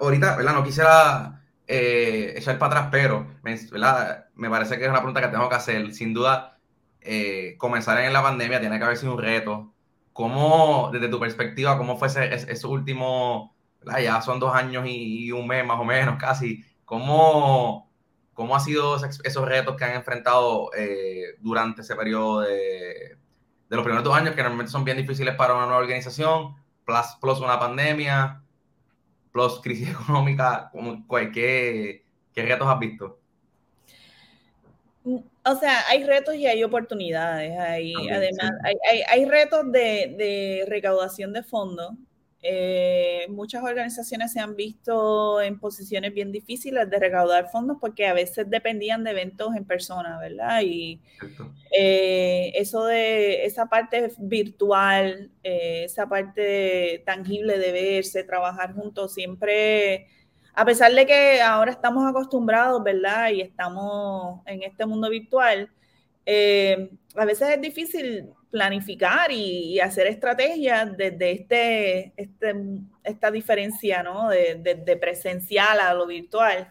ahorita, 0.00 0.36
¿verdad? 0.36 0.54
No 0.54 0.64
quisiera 0.64 1.42
eh, 1.66 2.34
echar 2.36 2.58
para 2.58 2.80
atrás, 2.80 2.88
pero 2.90 3.26
me 3.42 4.50
parece 4.50 4.76
que 4.76 4.84
es 4.84 4.90
una 4.90 4.98
pregunta 4.98 5.20
que 5.20 5.28
tengo 5.28 5.48
que 5.48 5.54
hacer. 5.54 5.94
Sin 5.94 6.12
duda, 6.12 6.58
eh, 7.00 7.54
comenzar 7.58 7.98
en 7.98 8.12
la 8.12 8.22
pandemia 8.22 8.60
tiene 8.60 8.78
que 8.78 8.84
haber 8.84 8.96
sido 8.96 9.14
un 9.14 9.22
reto. 9.22 9.72
¿Cómo, 10.20 10.90
desde 10.92 11.08
tu 11.08 11.18
perspectiva, 11.18 11.78
cómo 11.78 11.96
fue 11.96 12.08
ese, 12.08 12.34
ese 12.34 12.66
último, 12.66 13.56
ya 14.02 14.20
son 14.20 14.38
dos 14.38 14.54
años 14.54 14.84
y, 14.86 15.32
un 15.32 15.46
mes 15.46 15.64
más 15.64 15.80
o 15.80 15.84
menos 15.84 16.16
casi, 16.20 16.62
¿cómo, 16.84 17.90
cómo 18.34 18.54
han 18.54 18.60
sido 18.60 18.96
esos 18.96 19.48
retos 19.48 19.76
que 19.76 19.84
han 19.84 19.96
enfrentado 19.96 20.70
eh, 20.76 21.36
durante 21.40 21.80
ese 21.80 21.96
periodo 21.96 22.40
de, 22.40 23.16
de 23.70 23.76
los 23.76 23.82
primeros 23.82 24.04
dos 24.04 24.14
años, 24.14 24.34
que 24.34 24.42
normalmente 24.42 24.70
son 24.70 24.84
bien 24.84 24.98
difíciles 24.98 25.34
para 25.36 25.54
una 25.54 25.64
nueva 25.64 25.80
organización, 25.80 26.54
plus, 26.84 27.16
plus 27.18 27.40
una 27.40 27.58
pandemia? 27.58 28.42
plus 29.32 29.58
crisis 29.62 29.88
económica, 29.98 30.70
¿qué, 31.32 32.04
qué 32.34 32.42
retos 32.42 32.68
has 32.68 32.78
visto? 32.78 33.19
O 35.44 35.56
sea, 35.56 35.86
hay 35.88 36.04
retos 36.04 36.34
y 36.34 36.46
hay 36.46 36.62
oportunidades. 36.62 37.58
Hay, 37.58 37.94
además, 38.08 38.52
hay, 38.62 38.74
hay, 38.90 39.02
hay, 39.08 39.24
retos 39.24 39.72
de, 39.72 40.14
de 40.18 40.64
recaudación 40.68 41.32
de 41.32 41.42
fondos 41.42 41.92
eh, 42.42 43.26
muchas 43.28 43.62
organizaciones 43.62 44.32
se 44.32 44.40
han 44.40 44.56
visto 44.56 45.42
en 45.42 45.58
posiciones 45.60 46.14
bien 46.14 46.32
difíciles 46.32 46.88
de 46.88 46.98
recaudar 46.98 47.50
fondos 47.50 47.76
porque 47.78 48.06
a 48.06 48.14
veces 48.14 48.48
dependían 48.48 49.04
de 49.04 49.10
eventos 49.10 49.54
en 49.54 49.66
persona, 49.66 50.18
¿verdad? 50.18 50.62
Y 50.62 51.02
eh, 51.76 52.52
eso 52.54 52.86
de 52.86 53.44
esa 53.44 53.66
parte 53.66 54.10
virtual, 54.18 55.30
eh, 55.42 55.82
esa 55.84 56.08
parte 56.08 57.02
tangible 57.04 57.58
de 57.58 57.72
verse, 57.72 58.24
trabajar 58.24 58.72
juntos, 58.72 59.12
siempre, 59.12 60.08
a 60.60 60.64
pesar 60.66 60.92
de 60.92 61.06
que 61.06 61.40
ahora 61.40 61.70
estamos 61.70 62.06
acostumbrados, 62.06 62.84
¿verdad? 62.84 63.30
Y 63.30 63.40
estamos 63.40 64.42
en 64.44 64.62
este 64.62 64.84
mundo 64.84 65.08
virtual, 65.08 65.70
a 66.26 67.24
veces 67.24 67.48
es 67.48 67.60
difícil 67.62 68.28
planificar 68.50 69.32
y, 69.32 69.80
hacer 69.80 70.06
estrategias 70.06 70.94
desde 70.98 71.30
este, 71.30 72.12
este, 72.14 72.54
esta 73.02 73.30
diferencia 73.30 74.02
¿no? 74.02 74.28
de, 74.28 74.98
presencial 75.00 75.80
a 75.80 75.94
lo 75.94 76.06
virtual. 76.06 76.68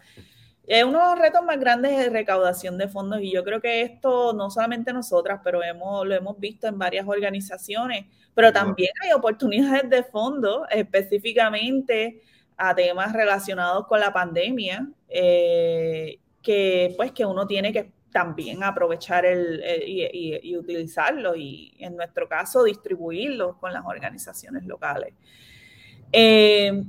Es 0.68 0.84
uno 0.84 1.00
de 1.00 1.06
los 1.06 1.18
retos 1.18 1.42
más 1.42 1.58
grandes 1.58 1.98
de 1.98 2.10
recaudación 2.10 2.78
de 2.78 2.86
fondos 2.86 3.20
y 3.20 3.32
yo 3.32 3.42
creo 3.42 3.60
que 3.60 3.82
esto 3.82 4.32
no 4.34 4.52
solamente 4.52 4.92
nosotras, 4.92 5.40
pero 5.42 5.64
hemos, 5.64 6.06
lo 6.06 6.14
hemos 6.14 6.38
visto 6.38 6.68
en 6.68 6.78
varias 6.78 7.08
organizaciones, 7.08 8.06
pero 8.34 8.52
también 8.52 8.92
hay 9.02 9.10
oportunidades 9.10 9.90
de 9.90 10.04
fondos 10.04 10.60
específicamente 10.70 12.22
a 12.62 12.74
temas 12.74 13.14
relacionados 13.14 13.86
con 13.86 14.00
la 14.00 14.12
pandemia, 14.12 14.86
eh, 15.08 16.18
que 16.42 16.92
pues 16.96 17.10
que 17.12 17.24
uno 17.24 17.46
tiene 17.46 17.72
que 17.72 17.90
también 18.12 18.62
aprovechar 18.62 19.24
el, 19.24 19.62
y, 19.86 20.56
utilizarlo 20.56 21.34
y 21.36 21.74
en 21.78 21.96
nuestro 21.96 22.28
caso 22.28 22.64
distribuirlo 22.64 23.56
con 23.58 23.72
las 23.72 23.84
organizaciones 23.86 24.66
locales. 24.66 25.14
Eh, 26.12 26.84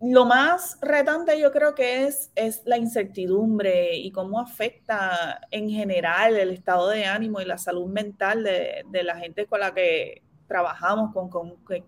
lo 0.00 0.24
más 0.24 0.78
retante 0.80 1.40
yo 1.40 1.50
creo 1.50 1.74
que 1.74 2.04
es, 2.04 2.30
es 2.36 2.62
la 2.64 2.76
incertidumbre 2.76 3.96
y 3.96 4.12
cómo 4.12 4.38
afecta 4.38 5.40
en 5.50 5.68
general 5.68 6.36
el 6.36 6.50
estado 6.50 6.88
de 6.90 7.06
ánimo 7.06 7.40
y 7.40 7.44
la 7.44 7.58
salud 7.58 7.86
mental 7.86 8.44
de, 8.44 8.84
de 8.88 9.02
la 9.02 9.16
gente 9.16 9.46
con 9.46 9.60
la 9.60 9.74
que 9.74 10.22
trabajamos, 10.46 11.12
con, 11.12 11.28
con 11.28 11.56
que, 11.66 11.82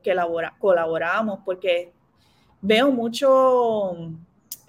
colaboramos, 0.58 1.40
porque 1.44 1.92
veo 2.64 2.90
mucho, 2.90 3.94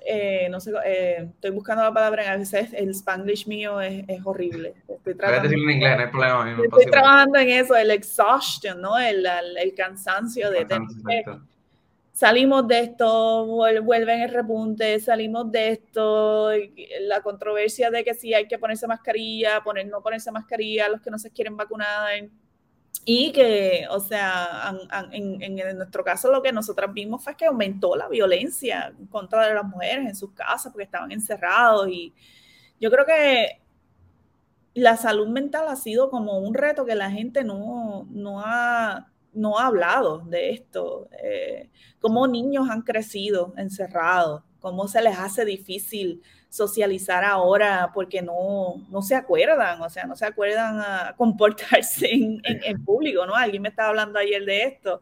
eh, 0.06 0.48
no 0.50 0.60
sé, 0.60 0.72
eh, 0.86 1.30
estoy 1.34 1.52
buscando 1.52 1.82
la 1.82 1.94
palabra, 1.94 2.30
a 2.32 2.38
veces 2.38 2.74
el 2.74 2.90
spanglish 2.90 3.48
mío 3.48 3.80
es, 3.80 4.04
es 4.08 4.20
horrible. 4.26 4.74
Estoy, 4.88 5.16
tratando, 5.16 5.50
en 5.50 5.70
inglés, 5.70 5.96
no 5.96 6.04
hay 6.04 6.10
problema. 6.10 6.64
estoy 6.64 6.86
trabajando 6.92 7.40
en 7.40 7.50
eso, 7.50 7.76
el 7.76 7.92
exhaustion, 7.92 8.82
¿no? 8.82 8.98
El, 8.98 9.26
el, 9.26 9.74
cansancio 9.76 10.52
de... 10.52 10.66
de 10.66 11.24
salimos 12.12 12.66
de 12.68 12.80
esto, 12.80 13.46
vuelven 13.46 14.22
el 14.22 14.30
repunte, 14.30 15.00
salimos 15.02 15.52
de 15.52 15.72
esto, 15.72 16.50
la 17.02 17.22
controversia 17.22 17.92
de 17.92 18.06
que 18.06 18.14
si 18.14 18.34
hay 18.34 18.48
que 18.48 18.58
ponerse 18.58 18.88
mascarilla, 18.88 19.62
poner, 19.62 19.88
no 19.88 20.02
ponerse 20.02 20.32
mascarilla, 20.32 20.88
los 20.88 21.02
que 21.02 21.12
no 21.12 21.20
se 21.20 21.30
quieren 21.30 21.58
vacunar. 21.58 22.10
Y 23.04 23.32
que, 23.34 23.86
o 23.90 24.00
sea, 24.00 24.74
en, 25.12 25.56
nuestro 25.78 26.04
caso 26.04 26.32
lo 26.32 26.42
que 26.42 26.52
nosotras 26.52 26.94
vimos 26.94 27.24
fue 27.24 27.36
que 27.36 27.46
aumentó 27.46 27.96
la 27.96 28.08
violencia 28.08 28.96
contra 29.10 29.54
las 29.54 29.66
mujeres 29.66 30.08
en 30.08 30.16
sus 30.16 30.32
casas 30.32 30.72
porque 30.72 30.86
estaban 30.86 31.12
encerrados. 31.12 31.88
Y 31.90 32.14
yo 32.80 32.90
creo 32.90 33.06
que 33.06 33.62
la 34.74 34.98
salud 34.98 35.28
mental 35.28 35.68
ha 35.68 35.76
sido 35.76 36.10
como 36.10 36.40
un 36.40 36.54
reto 36.54 36.86
que 36.86 36.96
la 36.96 37.12
gente 37.12 37.44
no, 37.44 38.08
no 38.10 38.42
ha 38.42 39.12
no 39.36 39.60
ha 39.60 39.68
hablado 39.68 40.20
de 40.20 40.52
esto, 40.52 41.10
eh, 41.22 41.70
cómo 42.00 42.26
niños 42.28 42.70
han 42.70 42.82
crecido 42.82 43.54
encerrados, 43.58 44.44
cómo 44.60 44.88
se 44.88 45.02
les 45.02 45.20
hace 45.20 45.46
difícil 45.46 46.22
socializar 46.56 47.26
ahora 47.26 47.92
porque 47.94 48.22
no, 48.22 48.76
no 48.90 49.02
se 49.02 49.14
acuerdan, 49.14 49.82
o 49.82 49.90
sea, 49.90 50.06
no 50.06 50.16
se 50.16 50.26
acuerdan 50.26 50.80
a 50.80 51.14
comportarse 51.18 52.10
en, 52.14 52.86
público, 52.86 53.26
¿no? 53.26 53.36
Alguien 53.36 53.62
me 53.62 53.70
estaba 53.70 53.90
hablando 53.90 54.20
ayer 54.20 54.46
de 54.46 54.64
esto. 54.64 55.02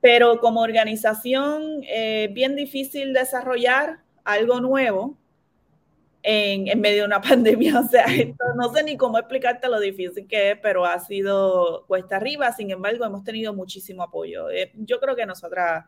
Pero 0.00 0.40
como 0.40 0.60
organización, 0.60 1.84
es 1.84 1.88
eh, 1.92 2.30
bien 2.32 2.56
difícil 2.56 3.12
desarrollar 3.12 4.00
algo 4.24 4.60
nuevo 4.60 5.16
en, 6.24 6.80
medio 6.80 7.02
de 7.02 7.06
una 7.06 7.20
pandemia. 7.28 7.78
O 7.78 7.86
sea, 7.86 8.06
no 8.56 8.72
sé 8.74 8.82
ni 8.82 8.96
cómo 8.96 9.18
explicarte 9.18 9.68
lo 9.68 9.78
difícil 9.78 10.26
que 10.26 10.52
es, 10.52 10.58
pero 10.60 10.84
ha 10.84 10.98
sido 10.98 11.84
cuesta 11.86 12.16
arriba. 12.16 12.50
Sin 12.50 12.72
embargo, 12.72 13.04
hemos 13.04 13.22
tenido 13.22 13.54
muchísimo 13.54 14.02
apoyo. 14.02 14.50
Eh, 14.50 14.72
yo 14.74 14.98
creo 14.98 15.14
que 15.14 15.26
nosotras 15.26 15.84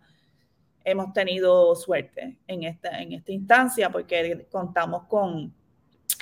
hemos 0.85 1.13
tenido 1.13 1.75
suerte 1.75 2.39
en 2.47 2.65
esta, 2.65 3.01
en 3.01 3.13
esta 3.13 3.33
instancia 3.33 3.91
porque 3.91 4.47
contamos 4.51 5.05
con 5.05 5.53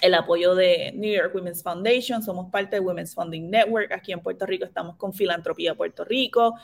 el 0.03 0.15
apoyo 0.15 0.55
de 0.55 0.93
New 0.95 1.13
York 1.13 1.35
Women's 1.35 1.63
Foundation, 1.63 2.23
somos 2.23 2.51
parte 2.51 2.77
de 2.77 2.81
Women's 2.81 3.15
Funding 3.15 3.51
Network, 3.51 3.93
aquí 3.93 4.13
en 4.13 4.21
Puerto 4.21 4.47
Rico 4.47 4.65
estamos 4.65 4.97
con 4.97 5.13
Filantropía 5.13 5.75
Puerto 5.75 6.05
Rico, 6.05 6.55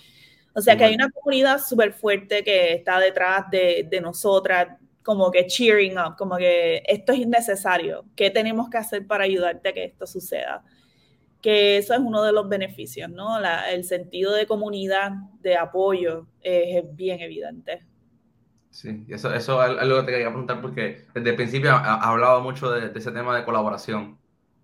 o 0.55 0.61
sea 0.61 0.77
que 0.77 0.85
hay 0.85 0.95
una 0.95 1.11
comunidad 1.11 1.61
súper 1.61 1.93
fuerte 1.93 2.43
que 2.43 2.73
está 2.73 2.99
detrás 2.99 3.51
de, 3.51 3.87
de 3.91 4.01
nosotras, 4.01 4.79
como 5.03 5.31
que 5.31 5.47
cheering 5.47 5.99
up, 5.99 6.17
como 6.17 6.37
que 6.37 6.83
esto 6.87 7.13
es 7.13 7.21
innecesario, 7.21 8.05
¿qué 8.17 8.31
tenemos 8.31 8.71
que 8.71 8.79
hacer 8.79 9.07
para 9.07 9.25
ayudarte 9.25 9.69
a 9.69 9.73
que 9.73 9.85
esto 9.85 10.07
suceda? 10.07 10.65
Que 11.47 11.77
eso 11.77 11.95
es 11.95 12.01
uno 12.01 12.25
de 12.25 12.33
los 12.33 12.49
beneficios, 12.49 13.09
¿no? 13.09 13.39
el 13.39 13.85
sentido 13.85 14.33
de 14.35 14.49
comunidad, 14.49 15.13
de 15.43 15.57
apoyo, 15.57 16.27
es 16.43 16.85
bien 16.97 17.21
evidente. 17.21 17.87
Sí, 18.71 19.07
eso, 19.09 19.33
eso 19.33 19.63
es 19.63 19.79
algo 19.79 20.01
que 20.01 20.07
te 20.07 20.11
quería 20.11 20.27
preguntar 20.27 20.61
porque 20.61 21.05
desde 21.15 21.31
el 21.31 21.37
principio 21.37 21.71
ha, 21.71 21.95
hablado 22.01 22.41
mucho 22.41 22.73
de, 22.73 22.91
ese 22.99 23.13
tema 23.13 23.37
de 23.37 23.45
colaboración, 23.45 24.19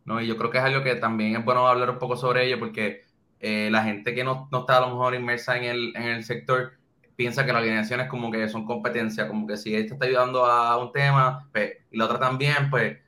¿no? 0.04 0.20
Y 0.20 0.26
yo 0.26 0.36
creo 0.36 0.50
que 0.50 0.58
es 0.58 0.64
algo 0.64 0.82
que 0.82 0.96
también 0.96 1.36
es 1.36 1.44
bueno 1.44 1.68
hablar 1.68 1.88
un 1.88 2.00
poco 2.00 2.16
sobre 2.16 2.46
ello 2.46 2.58
porque 2.58 3.02
eh, 3.38 3.68
la 3.70 3.84
gente 3.84 4.12
que 4.12 4.24
no, 4.24 4.48
no, 4.50 4.62
está 4.62 4.78
a 4.78 4.80
lo 4.80 4.88
mejor 4.88 5.14
inmersa 5.14 5.56
en 5.56 5.64
el, 5.64 5.96
en 5.96 6.02
el 6.02 6.24
sector 6.24 6.72
piensa 7.14 7.46
que 7.46 7.52
las 7.52 7.62
organizaciones 7.62 8.08
como 8.08 8.32
que 8.32 8.48
son 8.48 8.64
competencia, 8.66 9.28
como 9.28 9.46
que 9.46 9.56
si 9.56 9.74
esta 9.76 9.94
está 9.94 10.06
ayudando 10.06 10.44
a 10.46 10.76
un 10.78 10.90
tema 10.90 11.48
pues, 11.52 11.74
y 11.92 11.96
la 11.96 12.06
otra 12.06 12.18
también, 12.18 12.70
pues, 12.70 12.98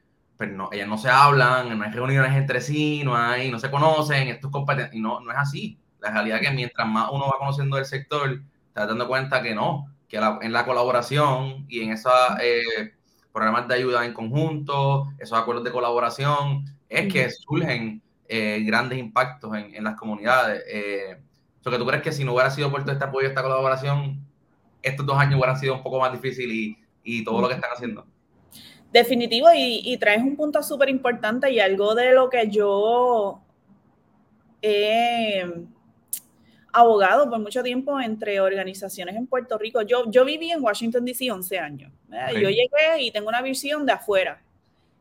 pues 0.47 0.57
no, 0.57 0.69
ellas 0.73 0.89
no 0.89 0.99
se 0.99 1.09
hablan, 1.09 1.77
no 1.79 1.85
hay 1.85 1.91
reuniones 1.91 2.35
entre 2.37 2.61
sí, 2.61 3.03
no 3.05 3.17
hay, 3.17 3.51
no 3.51 3.59
se 3.59 3.71
conocen, 3.71 4.29
esto 4.29 4.49
es 4.49 4.53
competencia, 4.53 4.97
y 4.97 5.01
no, 5.01 5.21
no 5.21 5.31
es 5.33 5.39
así. 5.39 5.79
La 6.01 6.11
realidad 6.11 6.41
es 6.43 6.49
que 6.49 6.55
mientras 6.55 6.87
más 6.87 7.09
uno 7.11 7.27
va 7.27 7.39
conociendo 7.39 7.79
el 7.79 7.85
sector, 7.85 8.41
te 8.73 8.81
das 8.81 8.89
dando 8.89 9.09
cuenta 9.09 9.43
que 9.43 9.55
no, 9.55 9.87
que 10.09 10.19
en 10.19 10.53
la 10.53 10.65
colaboración 10.65 11.67
y 11.69 11.81
en 11.81 11.93
esos 11.93 12.13
eh, 12.41 12.95
programas 13.33 13.69
de 13.69 13.75
ayuda 13.75 14.05
en 14.05 14.13
conjunto, 14.13 15.13
esos 15.19 15.39
acuerdos 15.39 15.65
de 15.65 15.73
colaboración, 15.73 16.65
es 16.89 17.13
que 17.13 17.31
surgen 17.31 18.03
eh, 18.29 18.63
grandes 18.67 18.99
impactos 18.99 19.57
en, 19.57 19.75
en 19.75 19.85
las 19.85 19.97
comunidades. 19.97 20.63
Eh, 20.69 21.21
que 21.71 21.79
tú 21.79 21.87
crees 21.87 22.03
que 22.03 22.13
si 22.13 22.25
no 22.25 22.33
hubiera 22.33 22.51
sido 22.51 22.71
por 22.71 22.83
todo 22.83 22.93
este 22.93 23.05
apoyo, 23.05 23.29
esta 23.29 23.43
colaboración, 23.43 24.21
estos 24.83 25.07
dos 25.07 25.17
años 25.17 25.37
hubieran 25.37 25.59
sido 25.59 25.75
un 25.75 25.83
poco 25.83 26.01
más 26.01 26.13
difíciles 26.13 26.77
y, 27.03 27.25
todo 27.25 27.41
lo 27.41 27.49
que 27.49 27.55
están 27.55 27.71
haciendo. 27.73 28.07
Definitivo, 28.95 29.49
y, 29.53 29.97
traes 29.99 30.23
un 30.23 30.37
punto 30.37 30.63
súper 30.63 30.89
importante 30.89 31.51
y 31.51 31.59
algo 31.59 31.97
de 31.97 32.13
lo 32.13 32.31
que 32.31 32.49
yo 32.49 33.41
he 34.63 35.45
abogado 36.73 37.29
por 37.29 37.41
mucho 37.41 37.65
tiempo 37.65 38.01
entre 38.01 38.41
organizaciones 38.41 39.17
en 39.17 39.27
Puerto 39.27 39.59
Rico. 39.59 39.83
Yo, 39.83 40.09
yo 40.13 40.25
viví 40.25 40.53
en 40.53 40.63
Washington, 40.63 41.05
D.C. 41.05 41.29
11 41.29 41.59
años. 41.59 41.93
Yo 42.35 42.49
llegué 42.49 43.01
y 43.01 43.11
tengo 43.11 43.29
una 43.29 43.43
visión 43.43 43.85
de 43.85 43.95
afuera, 43.95 44.41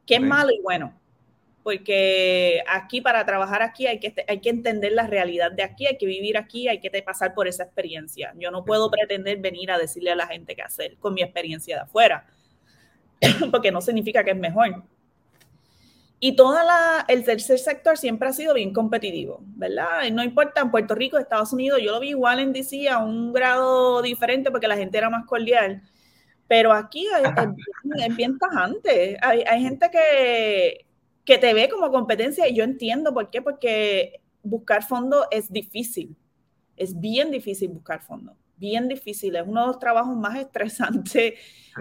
que 0.07 0.15
es 0.15 0.21
malo 0.21 0.49
y 0.49 0.59
bueno 0.59 0.99
porque 1.63 2.61
aquí 2.67 2.99
para 2.99 3.25
trabajar 3.25 3.61
aquí 3.61 3.87
hay 3.87 3.99
que, 3.99 4.13
hay 4.27 4.39
que 4.39 4.49
entender 4.49 4.91
la 4.91 5.07
realidad 5.07 5.51
de 5.51 5.63
aquí, 5.63 5.87
hay 5.87 5.97
que 5.97 6.05
vivir 6.05 6.37
aquí, 6.37 6.67
hay 6.67 6.79
que 6.79 6.89
pasar 7.01 7.33
por 7.33 7.47
esa 7.47 7.63
experiencia. 7.63 8.33
Yo 8.37 8.51
no 8.51 8.65
puedo 8.65 8.91
pretender 8.91 9.37
venir 9.37 9.71
a 9.71 9.77
decirle 9.77 10.11
a 10.11 10.15
la 10.15 10.27
gente 10.27 10.55
qué 10.55 10.61
hacer 10.61 10.97
con 10.97 11.13
mi 11.13 11.21
experiencia 11.21 11.77
de 11.77 11.81
afuera, 11.83 12.27
porque 13.51 13.71
no 13.71 13.81
significa 13.81 14.23
que 14.23 14.31
es 14.31 14.37
mejor. 14.37 14.83
Y 16.19 16.37
todo 16.37 16.57
el 17.09 17.25
tercer 17.25 17.59
sector 17.59 17.97
siempre 17.97 18.29
ha 18.29 18.33
sido 18.33 18.53
bien 18.53 18.71
competitivo, 18.71 19.41
¿verdad? 19.41 20.09
no 20.11 20.23
importa 20.23 20.61
en 20.61 20.71
Puerto 20.71 20.95
Rico, 20.95 21.17
Estados 21.17 21.51
Unidos, 21.51 21.81
yo 21.83 21.91
lo 21.91 21.99
vi 21.99 22.09
igual 22.09 22.39
en 22.39 22.53
DC 22.53 22.87
a 22.87 22.99
un 22.99 23.33
grado 23.33 24.01
diferente 24.01 24.49
porque 24.49 24.69
la 24.69 24.77
gente 24.77 24.97
era 24.97 25.09
más 25.09 25.25
cordial. 25.25 25.81
Pero 26.47 26.71
aquí 26.71 27.07
es, 27.07 28.15
bien 28.15 28.37
tajante. 28.37 29.17
Hay, 29.21 29.41
hay 29.41 29.61
gente 29.61 29.89
que, 29.91 30.85
que 31.25 31.37
te 31.37 31.53
ve 31.53 31.69
como 31.69 31.91
competencia 31.91 32.47
y 32.47 32.55
yo 32.55 32.63
entiendo 32.63 33.13
por 33.13 33.29
qué, 33.29 33.41
porque 33.41 34.21
buscar 34.43 34.83
fondos 34.83 35.25
es 35.31 35.51
difícil, 35.51 36.15
es 36.75 36.99
bien 36.99 37.31
difícil 37.31 37.69
buscar 37.69 38.01
fondos, 38.01 38.35
bien 38.57 38.87
difícil, 38.87 39.35
es 39.35 39.43
uno 39.47 39.61
de 39.61 39.67
los 39.67 39.79
trabajos 39.79 40.15
más 40.15 40.37
estresantes, 40.37 41.33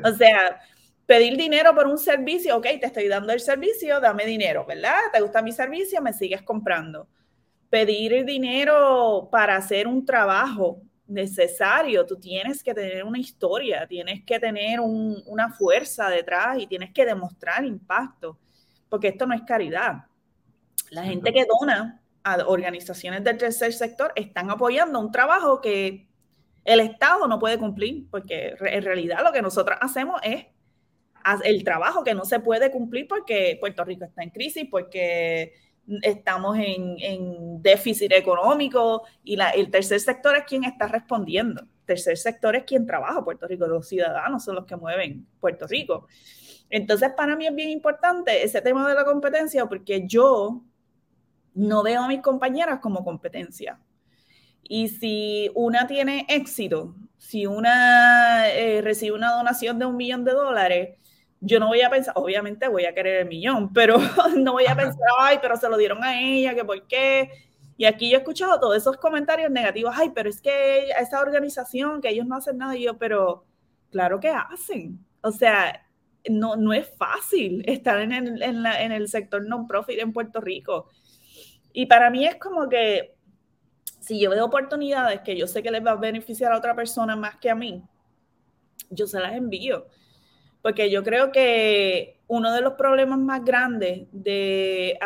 o 0.05 0.13
sea, 0.13 0.61
pedir 1.07 1.37
dinero 1.37 1.75
por 1.75 1.87
un 1.87 1.99
servicio, 1.99 2.57
ok, 2.57 2.63
te 2.81 2.87
estoy 2.87 3.09
dando 3.09 3.33
el 3.33 3.41
servicio, 3.41 4.01
dame 4.01 4.25
dinero, 4.27 4.65
¿verdad? 4.67 4.97
¿Te 5.13 5.21
gusta 5.21 5.43
mi 5.43 5.53
servicio? 5.53 6.01
Me 6.01 6.13
sigues 6.13 6.43
comprando. 6.43 7.09
Pedir 7.71 8.25
dinero 8.25 9.29
para 9.31 9.57
hacer 9.57 9.87
un 9.87 10.05
trabajo 10.05 10.83
necesario, 11.07 12.07
tú 12.07 12.17
tienes 12.17 12.63
que 12.63 12.75
tener 12.75 13.05
una 13.05 13.19
historia, 13.19 13.87
tienes 13.87 14.25
que 14.25 14.39
tener 14.39 14.81
una 14.81 15.51
fuerza 15.51 16.09
detrás 16.09 16.59
y 16.59 16.67
tienes 16.67 16.93
que 16.93 17.05
demostrar 17.05 17.65
impacto 17.65 18.39
porque 18.93 19.09
esto 19.09 19.27
no 19.27 19.35
es 19.35 19.41
caridad. 19.41 20.05
La 20.91 21.03
gente 21.05 21.33
que 21.33 21.47
dona 21.47 22.03
a 22.25 22.47
organizaciones 22.47 23.25
del 23.25 23.39
tercer 23.39 23.73
sector 23.73 24.13
están 24.17 24.51
apoyando 24.51 25.01
un 25.01 25.11
trabajo 25.11 25.63
que 25.63 26.07
el 26.63 26.79
Estado 26.81 27.27
no 27.27 27.39
puede 27.39 27.57
cumplir, 27.57 28.05
porque 28.11 28.55
en 28.61 28.83
realidad 28.83 29.25
lo 29.25 29.33
que 29.33 29.41
nosotros 29.41 29.79
hacemos 29.81 30.21
es 30.23 30.45
el 31.45 31.65
trabajo 31.65 32.05
que 32.05 32.15
no 32.15 32.25
se 32.25 32.41
puede 32.41 32.71
cumplir 32.71 33.07
porque 33.09 33.57
Puerto 33.61 33.85
Rico 33.85 34.05
está 34.05 34.23
en 34.23 34.31
crisis, 34.31 34.67
porque 34.71 35.55
estamos 36.03 36.57
en, 36.59 37.61
déficit 37.63 38.13
económico 38.13 39.03
y 39.25 39.39
el 39.55 39.71
tercer 39.71 40.01
sector 40.01 40.37
es 40.37 40.45
quien 40.45 40.65
está 40.65 40.87
respondiendo. 40.89 41.67
tercer 41.85 42.17
sector 42.17 42.57
es 42.57 42.65
quien 42.65 42.87
trabaja 42.87 43.25
Puerto 43.25 43.47
Rico, 43.47 43.67
los 43.67 43.89
ciudadanos 43.89 44.45
son 44.45 44.57
los 44.57 44.67
que 44.67 44.77
mueven 44.77 45.27
Puerto 45.41 45.67
Rico. 45.67 46.07
Entonces, 46.71 47.11
para 47.17 47.37
mí 47.37 47.47
es 47.47 47.55
bien 47.55 47.69
importante 47.69 48.43
ese 48.43 48.63
tema 48.63 48.89
de 48.89 48.95
la 48.95 49.05
competencia 49.05 49.67
porque 49.67 50.07
yo 50.07 50.63
no 51.55 51.83
veo 51.83 52.03
a 52.03 52.09
mis 52.09 52.21
compañeras 52.21 52.81
como 52.81 53.05
competencia. 53.05 53.79
Y 54.63 54.89
si 54.89 55.51
una 55.55 55.87
tiene 55.87 56.25
éxito, 56.29 56.95
si 57.19 57.47
una 57.47 58.49
eh, 58.49 58.81
recibe 58.81 59.17
una 59.17 59.33
donación 59.33 59.79
de 59.79 59.87
un 59.87 59.97
millón 59.97 60.25
de 60.25 60.33
dólares, 60.33 60.99
yo 61.45 61.59
no 61.59 61.67
voy 61.67 61.81
a 61.83 61.91
pensar, 61.91 62.15
obviamente 62.17 62.69
voy 62.69 62.85
a 62.85 62.95
querer 62.95 63.23
el 63.23 63.29
millón, 63.29 63.73
pero 63.73 63.99
no 64.37 64.53
voy 64.53 64.67
a 64.67 64.77
pensar, 64.77 65.03
ay, 65.19 65.39
pero 65.43 65.57
se 65.57 65.69
lo 65.69 65.77
dieron 65.77 66.03
a 66.05 66.21
ella, 66.21 66.55
que 66.55 66.65
por 66.65 66.87
qué. 66.87 67.31
Y 67.77 67.85
aquí 67.85 68.09
yo 68.09 68.17
he 68.17 68.21
escuchado 68.21 68.61
todos 68.61 68.77
esos 68.77 68.97
comentarios 68.97 69.51
negativos, 69.51 69.93
ay, 69.97 70.13
pero 70.15 70.31
es 70.31 70.41
que 70.41 70.91
esa 70.91 71.21
organización, 71.21 72.01
que 72.01 72.11
ellos 72.11 72.27
no 72.27 72.37
hacen 72.37 72.59
nada, 72.59 72.77
y 72.77 72.85
yo, 72.85 72.97
pero 72.97 73.45
claro 73.91 74.21
que 74.21 74.29
hacen. 74.29 75.05
O 75.21 75.33
sea, 75.33 75.85
no, 76.31 76.55
no 76.55 76.73
es 76.73 76.89
fácil 76.97 77.65
estar 77.67 78.01
en 78.01 78.13
el, 78.13 78.41
en, 78.41 78.65
en 78.65 78.93
el 78.93 79.09
sector 79.09 79.45
non-profit 79.45 79.99
en 79.99 80.13
Puerto 80.13 80.41
Rico. 80.41 80.91
Y 81.73 81.87
para 81.87 82.09
mí 82.09 82.25
es 82.25 82.37
como 82.37 82.69
que 82.69 83.17
si 83.99 84.21
yo 84.21 84.31
veo 84.31 84.45
oportunidades 84.45 85.23
que 85.23 85.37
yo 85.37 85.49
sé 85.49 85.61
que 85.61 85.73
les 85.73 85.85
va 85.85 85.93
a 85.93 85.97
beneficiar 85.97 86.53
a 86.53 86.59
otra 86.59 86.77
persona 86.77 87.17
más 87.17 87.37
que 87.37 87.51
a 87.51 87.57
mí, 87.57 87.83
yo 88.91 89.09
se 89.09 89.19
las 89.19 89.35
envío. 89.35 89.87
Porque 90.63 90.91
yo 90.91 91.03
creo 91.03 91.33
que 91.33 92.21
uno 92.29 92.53
de 92.53 92.61
los 92.61 92.75
problemas 92.75 93.19
más 93.19 93.45
grandes 93.45 94.07
de 94.13 94.97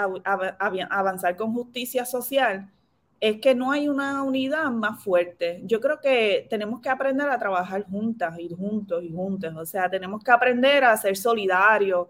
avanzar 0.91 1.37
con 1.37 1.55
justicia 1.55 2.05
social 2.05 2.71
es 3.19 3.41
que 3.41 3.55
no 3.55 3.73
hay 3.73 3.89
una 3.89 4.23
unidad 4.23 4.71
más 4.71 5.03
fuerte. 5.03 5.61
Yo 5.65 5.81
creo 5.81 6.01
que 6.01 6.47
tenemos 6.51 6.81
que 6.81 6.91
aprender 6.91 7.29
a 7.29 7.39
trabajar 7.39 7.85
juntas, 7.87 8.39
ir 8.39 8.55
juntos 8.55 9.03
y 9.03 9.11
juntas. 9.11 9.57
O 9.57 9.65
sea, 9.65 9.89
tenemos 9.89 10.23
que 10.23 10.31
aprender 10.31 10.85
a 10.85 10.97
ser 10.97 11.17
solidarios 11.17 12.09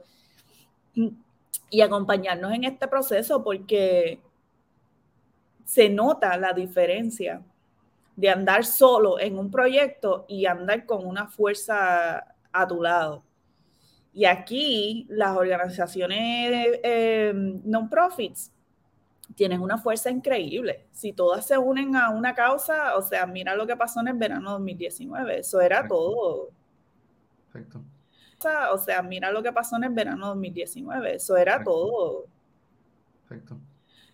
y 1.70 1.80
acompañarnos 1.80 2.52
en 2.52 2.64
este 2.64 2.88
proceso 2.88 3.42
porque 3.44 4.18
se 5.64 5.88
nota 5.88 6.37
la 6.37 6.52
diferencia 6.52 7.40
de 8.16 8.30
andar 8.30 8.64
solo 8.64 9.20
en 9.20 9.38
un 9.38 9.50
proyecto 9.50 10.24
y 10.28 10.46
andar 10.46 10.87
con 10.87 11.06
una 11.06 11.28
fuerza 11.28 12.35
a 12.52 12.66
tu 12.66 12.82
lado. 12.82 13.22
Y 14.16 14.24
aquí 14.24 15.07
las 15.11 15.37
organizaciones 15.37 16.81
eh, 16.83 17.35
non-profits 17.35 18.50
tienen 19.35 19.61
una 19.61 19.76
fuerza 19.76 20.11
increíble. 20.11 20.87
Si 20.90 21.12
todas 21.12 21.46
se 21.46 21.59
unen 21.59 21.94
a 21.96 22.09
una 22.09 22.35
causa, 22.35 22.96
o 22.96 23.02
sea, 23.02 23.26
mira 23.26 23.55
lo 23.55 23.66
que 23.66 23.76
pasó 23.76 24.00
en 24.00 24.09
el 24.09 24.14
verano 24.14 24.52
2019, 24.52 25.40
eso 25.40 25.61
era 25.61 25.87
todo. 25.87 26.48
Perfecto. 27.52 27.85
O 28.72 28.79
sea, 28.79 29.02
mira 29.02 29.31
lo 29.31 29.42
que 29.42 29.52
pasó 29.52 29.76
en 29.76 29.85
el 29.85 29.92
verano 29.92 30.29
2019, 30.29 31.16
eso 31.16 31.37
era 31.37 31.62
todo. 31.62 32.24
Perfecto 33.29 33.61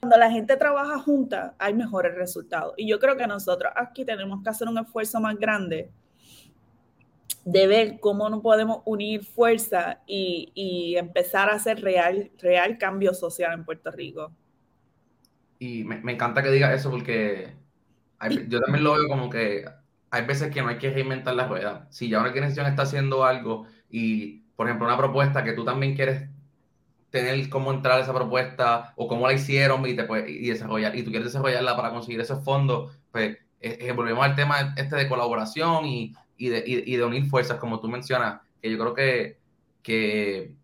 cuando 0.02 0.16
la 0.16 0.32
gente 0.32 0.56
trabaja 0.56 0.98
junta, 0.98 1.54
hay 1.60 1.74
mejores 1.74 2.16
resultados. 2.16 2.74
Y 2.76 2.88
yo 2.88 2.98
creo 2.98 3.16
que 3.16 3.24
nosotros 3.28 3.72
aquí 3.76 4.04
tenemos 4.04 4.42
que 4.42 4.50
hacer 4.50 4.66
un 4.66 4.78
esfuerzo 4.78 5.20
más 5.20 5.38
grande 5.38 5.92
de 7.44 7.66
ver 7.66 8.00
cómo 8.00 8.30
no 8.30 8.40
podemos 8.40 8.82
unir 8.84 9.24
fuerza 9.24 10.00
y, 10.06 10.94
empezar 10.96 11.50
a 11.50 11.54
hacer 11.54 11.80
real, 11.80 12.30
real 12.38 12.78
cambio 12.78 13.14
social 13.14 13.52
en 13.52 13.64
Puerto 13.64 13.90
Rico. 13.90 14.32
Y 15.58 15.84
me, 15.84 16.12
encanta 16.12 16.42
que 16.42 16.50
digas 16.50 16.72
eso 16.72 16.90
porque 16.90 17.54
yo 18.48 18.60
también 18.60 18.84
lo 18.84 18.94
veo 18.94 19.08
como 19.08 19.30
que 19.30 19.64
hay 20.10 20.24
veces 20.24 20.52
que 20.52 20.62
no 20.62 20.68
hay 20.68 20.78
que 20.78 20.90
reinventar 20.90 21.34
la 21.34 21.48
rueda. 21.48 21.86
Si 21.90 22.08
ya 22.08 22.18
una 22.18 22.28
organización 22.28 22.66
está 22.66 22.82
haciendo 22.82 23.24
algo 23.24 23.66
y, 23.88 24.40
por 24.56 24.66
ejemplo, 24.66 24.86
una 24.86 24.96
propuesta 24.96 25.42
que 25.42 25.52
tú 25.52 25.64
también 25.64 25.94
quieres 25.94 26.28
tener 27.10 27.48
cómo 27.48 27.72
entrar 27.72 27.98
a 27.98 28.02
esa 28.02 28.14
propuesta 28.14 28.92
o 28.96 29.06
cómo 29.08 29.26
la 29.26 29.34
hicieron 29.34 29.86
y, 29.86 29.94
te, 29.94 30.06
y 30.28 30.48
desarrollar, 30.48 30.96
y 30.96 31.02
tú 31.02 31.10
quieres 31.10 31.28
desarrollarla 31.28 31.76
para 31.76 31.90
conseguir 31.90 32.20
esos 32.20 32.42
fondos, 32.44 32.96
pues 33.10 33.38
volvemos 33.94 34.24
al 34.24 34.34
tema 34.34 34.74
este 34.76 34.96
de 34.96 35.08
colaboración 35.08 35.86
y, 35.86 36.14
y, 36.36 36.48
de, 36.48 36.64
y, 36.66 36.96
de, 36.96 37.04
unir 37.04 37.26
fuerzas, 37.26 37.58
como 37.58 37.80
tú 37.80 37.88
mencionas, 37.88 38.40
que 38.60 38.70
yo 38.70 38.78
creo 38.78 38.94
que, 38.94 39.38
que 39.82 40.54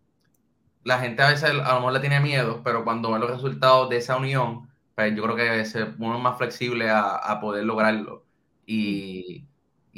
la 0.84 0.98
gente 0.98 1.22
a 1.22 1.28
veces 1.30 1.50
a 1.50 1.52
lo 1.52 1.74
mejor 1.76 1.92
le 1.92 2.00
tiene 2.00 2.20
miedo, 2.20 2.62
pero 2.64 2.84
cuando 2.84 3.12
ve 3.12 3.18
los 3.18 3.30
resultados 3.30 3.88
de 3.90 3.98
esa 3.98 4.16
unión, 4.16 4.68
pues 4.94 5.14
yo 5.14 5.22
creo 5.22 5.36
que 5.36 5.64
se 5.64 5.86
pone 5.86 6.18
más 6.18 6.38
flexible 6.38 6.90
a, 6.90 7.16
a 7.16 7.40
poder 7.40 7.64
lograrlo. 7.64 8.24
Y, 8.66 9.48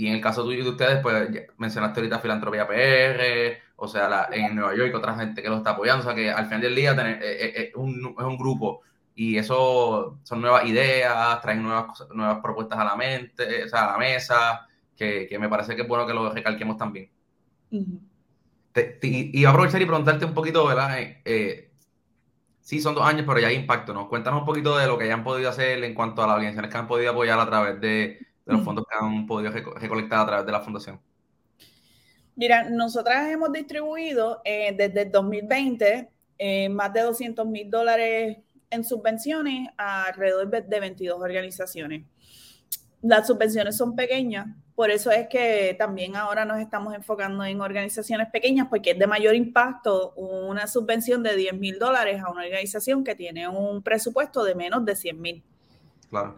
y 0.01 0.07
en 0.07 0.15
el 0.15 0.21
caso 0.23 0.45
tuyo 0.45 0.61
y 0.61 0.65
de 0.65 0.71
ustedes, 0.71 1.01
pues 1.03 1.29
mencionaste 1.59 2.01
ahorita 2.01 2.21
Filantropía 2.21 2.67
PR, 2.67 3.59
o 3.77 3.87
sea, 3.87 4.29
en 4.33 4.57
Nueva 4.57 4.75
York 4.75 4.95
otra 4.95 5.15
gente 5.15 5.43
que 5.43 5.49
lo 5.51 5.59
está 5.59 5.71
apoyando, 5.71 6.03
o 6.03 6.07
sea 6.07 6.15
que 6.15 6.31
al 6.31 6.47
final 6.47 6.63
del 6.63 6.75
día 6.75 6.97
tener, 6.97 7.23
eh, 7.23 7.33
eh, 7.33 7.53
eh, 7.55 7.69
es, 7.69 7.75
un, 7.75 8.15
es, 8.19 8.25
un, 8.25 8.39
grupo 8.39 8.81
y 9.15 9.37
eso 9.37 10.19
son 10.23 10.41
nuevas 10.41 10.65
ideas, 10.65 11.41
traen 11.43 11.63
nuevas, 11.63 12.07
nuevas 12.15 12.39
propuestas 12.43 12.79
a 12.79 12.85
la 12.85 12.97
mente, 12.97 13.65
o 13.65 13.69
sea, 13.69 13.89
a 13.89 13.93
la 13.93 13.99
mesa, 13.99 14.69
que, 15.01 15.27
que 15.27 15.39
me 15.39 15.49
parece 15.49 15.75
que 15.75 15.83
es 15.83 15.89
bueno 15.89 16.07
que 16.07 16.13
lo 16.13 16.31
recalquemos 16.31 16.77
también. 16.77 17.11
y, 19.03 19.45
aprovechar 19.47 19.81
y 19.81 19.87
preguntarte 19.87 20.27
un 20.27 20.35
poquito, 20.35 20.67
¿verdad? 20.67 20.99
sí, 22.61 22.81
son 22.81 22.95
dos 22.95 23.05
años, 23.05 23.25
pero 23.27 23.41
ya 23.41 23.49
hay 23.49 23.57
impacto, 23.57 23.95
¿no? 23.95 24.09
Cuéntanos 24.09 24.41
un 24.41 24.47
poquito 24.47 24.77
de 24.77 24.87
lo 24.87 24.99
que 24.99 25.05
hayan 25.05 25.25
podido 25.25 25.49
hacer 25.49 25.83
en 25.83 25.95
cuanto 25.95 26.23
a 26.23 26.27
las 26.27 26.37
organizaciones 26.37 26.71
que 26.71 26.79
han 26.79 26.87
podido 26.87 27.11
apoyar 27.13 27.41
a 27.41 27.47
través 27.47 27.81
de, 27.81 28.19
de 28.47 28.53
los 28.53 28.63
fondos 28.63 28.85
que 28.87 28.97
han 29.03 29.27
podido 29.27 29.51
recolectar 29.51 30.21
a 30.21 30.27
través 30.27 30.47
de 30.47 30.53
la 30.53 30.61
fundación. 30.61 31.01
Mira, 32.37 32.69
nosotras 32.71 33.31
hemos 33.31 33.53
distribuido 33.53 34.41
eh, 34.45 34.75
desde 34.77 35.03
el 35.03 35.11
2020 35.11 36.11
eh, 36.39 36.69
más 36.69 36.93
de 36.93 37.03
200 37.03 37.47
mil 37.47 37.71
dólares 37.71 38.39
en 38.71 38.85
subvenciones 38.85 39.69
a 39.77 40.05
alrededor 40.05 40.49
de 40.49 40.81
22 40.81 41.21
organizaciones. 41.21 42.07
Las 43.03 43.27
subvenciones 43.27 43.77
son 43.77 43.95
pequeñas, 43.97 44.47
por 44.81 44.91
eso 44.91 45.11
es 45.11 45.29
que 45.29 45.77
también 45.79 46.17
ahora 46.17 46.47
nos 46.47 46.59
estamos 46.59 46.95
enfocando 46.95 47.45
en 47.45 47.61
organizaciones 47.61 48.31
pequeñas, 48.31 48.69
porque 48.71 48.93
es 48.93 48.99
de 48.99 49.07
mayor 49.07 49.35
impacto 49.35 50.15
una 50.17 50.67
subvención 50.67 51.23
de 51.23 51.37
10 51.37 51.53
mil 51.59 51.79
dólares 51.79 52.23
a 52.23 52.31
una 52.31 52.45
organización 52.45 53.05
que 53.05 53.15
tiene 53.15 53.47
un 53.47 53.83
presupuesto 53.83 54.43
de 54.43 54.55
menos 54.55 54.83
de 54.87 54.97
100 54.97 55.21
mil. 55.21 55.43
Claro. 56.09 56.35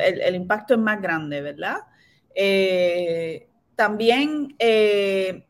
El, 0.00 0.20
el, 0.20 0.34
impacto 0.36 0.74
es 0.74 0.78
más 0.78 1.02
grande, 1.02 1.42
¿verdad? 1.42 1.78
Eh, 2.36 3.48
también 3.74 4.54
eh, 4.60 5.44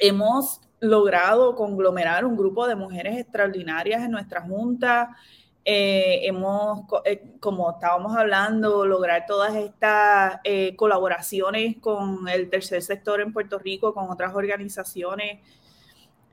hemos 0.00 0.60
logrado 0.80 1.54
conglomerar 1.54 2.24
un 2.24 2.36
grupo 2.36 2.66
de 2.66 2.74
mujeres 2.74 3.16
extraordinarias 3.16 4.02
en 4.02 4.10
nuestra 4.10 4.40
junta. 4.40 5.16
Eh, 5.64 6.26
hemos, 6.26 6.80
eh, 7.04 7.22
como 7.38 7.70
estábamos 7.70 8.16
hablando, 8.16 8.84
lograr 8.84 9.26
todas 9.26 9.54
estas 9.54 10.40
colaboraciones 10.76 11.76
con 11.78 12.28
el 12.28 12.50
tercer 12.50 12.82
sector 12.82 13.20
en 13.20 13.32
Puerto 13.32 13.58
Rico, 13.58 13.94
con 13.94 14.10
otras 14.10 14.34
organizaciones. 14.34 15.40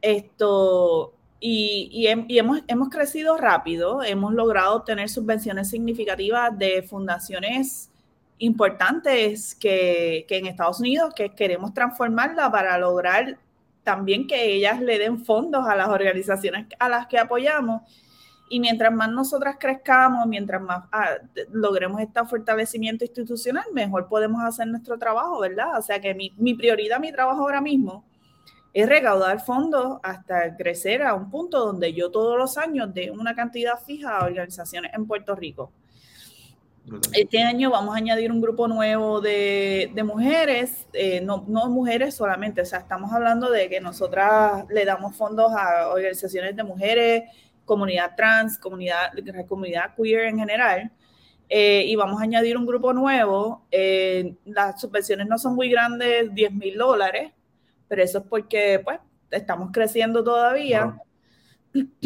Esto, 0.01 1.13
y, 1.39 2.07
hemos, 2.07 2.61
hemos 2.67 2.89
crecido 2.89 3.37
rápido, 3.37 4.03
hemos 4.03 4.33
logrado 4.33 4.75
obtener 4.75 5.09
subvenciones 5.09 5.69
significativas 5.69 6.57
de 6.57 6.83
fundaciones 6.83 7.89
importantes 8.39 9.55
que, 9.55 10.25
que 10.27 10.37
en 10.37 10.47
Estados 10.47 10.79
Unidos, 10.79 11.13
que 11.13 11.33
queremos 11.35 11.73
transformarla 11.73 12.51
para 12.51 12.77
lograr 12.77 13.37
también 13.83 14.27
que 14.27 14.53
ellas 14.53 14.81
le 14.81 14.99
den 14.99 15.23
fondos 15.25 15.65
a 15.67 15.75
las 15.75 15.89
organizaciones 15.89 16.67
a 16.77 16.89
las 16.89 17.07
que 17.07 17.17
apoyamos. 17.17 17.81
Y 18.49 18.59
mientras 18.59 18.91
más 18.91 19.12
nosotras 19.12 19.57
crezcamos, 19.59 20.25
mientras 20.25 20.62
más 20.62 20.85
ah, 20.91 21.17
logremos 21.51 22.01
este 22.01 22.25
fortalecimiento 22.25 23.05
institucional, 23.05 23.65
mejor 23.73 24.07
podemos 24.07 24.43
hacer 24.43 24.67
nuestro 24.67 24.97
trabajo, 24.97 25.39
¿verdad? 25.39 25.77
O 25.77 25.81
sea 25.81 26.01
que 26.01 26.15
mi, 26.15 26.33
mi 26.38 26.55
prioridad, 26.55 26.99
mi 26.99 27.12
trabajo 27.12 27.41
ahora 27.41 27.62
mismo 27.62 28.03
es 28.73 28.88
recaudar 28.88 29.39
fondos 29.41 29.99
hasta 30.03 30.55
crecer 30.55 31.03
a 31.03 31.13
un 31.13 31.29
punto 31.29 31.59
donde 31.59 31.93
yo 31.93 32.12
todos 32.12 32.38
los 32.38 32.57
años 32.57 32.93
dé 32.93 33.12
una 33.12 33.35
cantidad 33.35 33.79
fija 33.79 34.17
a 34.17 34.25
organizaciones 34.25 34.91
en 34.93 35.05
Puerto 35.05 35.35
Rico. 35.35 35.71
Este 37.13 37.43
año 37.43 37.69
vamos 37.69 37.93
a 37.93 37.97
añadir 37.97 38.31
un 38.31 38.41
grupo 38.41 38.67
nuevo 38.67 39.21
de, 39.21 39.91
mujeres, 40.03 40.88
eh, 40.93 41.21
no, 41.21 41.38
mujeres 41.38 42.15
solamente, 42.15 42.62
o 42.62 42.65
sea, 42.65 42.79
estamos 42.79 43.12
hablando 43.13 43.51
de 43.51 43.69
que 43.69 43.79
nosotras 43.79 44.65
le 44.69 44.85
damos 44.85 45.15
fondos 45.15 45.51
a 45.55 45.89
organizaciones 45.89 46.55
de 46.55 46.63
mujeres, 46.63 47.23
comunidad 47.69 48.15
trans, 48.17 48.58
comunidad, 48.58 49.12
comunidad 49.47 49.93
queer 49.95 50.25
en 50.25 50.39
general, 50.39 50.91
eh, 51.47 51.84
y 51.86 51.95
vamos 51.95 52.19
a 52.19 52.23
añadir 52.23 52.58
un 52.58 52.65
grupo 52.65 52.93
nuevo. 52.93 53.67
Eh, 53.69 54.34
las 54.45 54.82
subvenciones 54.82 55.27
no 55.27 55.38
son 55.38 55.53
muy 55.53 55.69
grandes, 55.69 56.34
10 56.34 56.51
mil 56.53 56.75
dólares, 56.75 57.32
pero 57.88 58.01
eso 58.01 58.17
es 58.17 58.23
porque, 58.27 58.82
pues, 58.84 58.99
estamos 59.29 59.69
creciendo 59.71 60.23
todavía. 60.23 60.97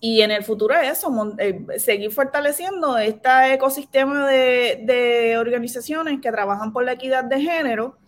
y 0.00 0.20
en 0.20 0.30
el 0.30 0.44
futuro 0.44 0.74
es 0.74 0.98
eso, 0.98 1.34
eh, 1.38 1.66
seguir 1.78 2.12
fortaleciendo 2.12 2.98
este 2.98 3.54
ecosistema 3.54 4.28
de, 4.28 5.36
organizaciones 5.40 6.20
que 6.20 6.30
trabajan 6.30 6.72
por 6.72 6.84
la 6.84 6.92
equidad 6.92 7.24
de 7.24 7.40
género 7.40 7.98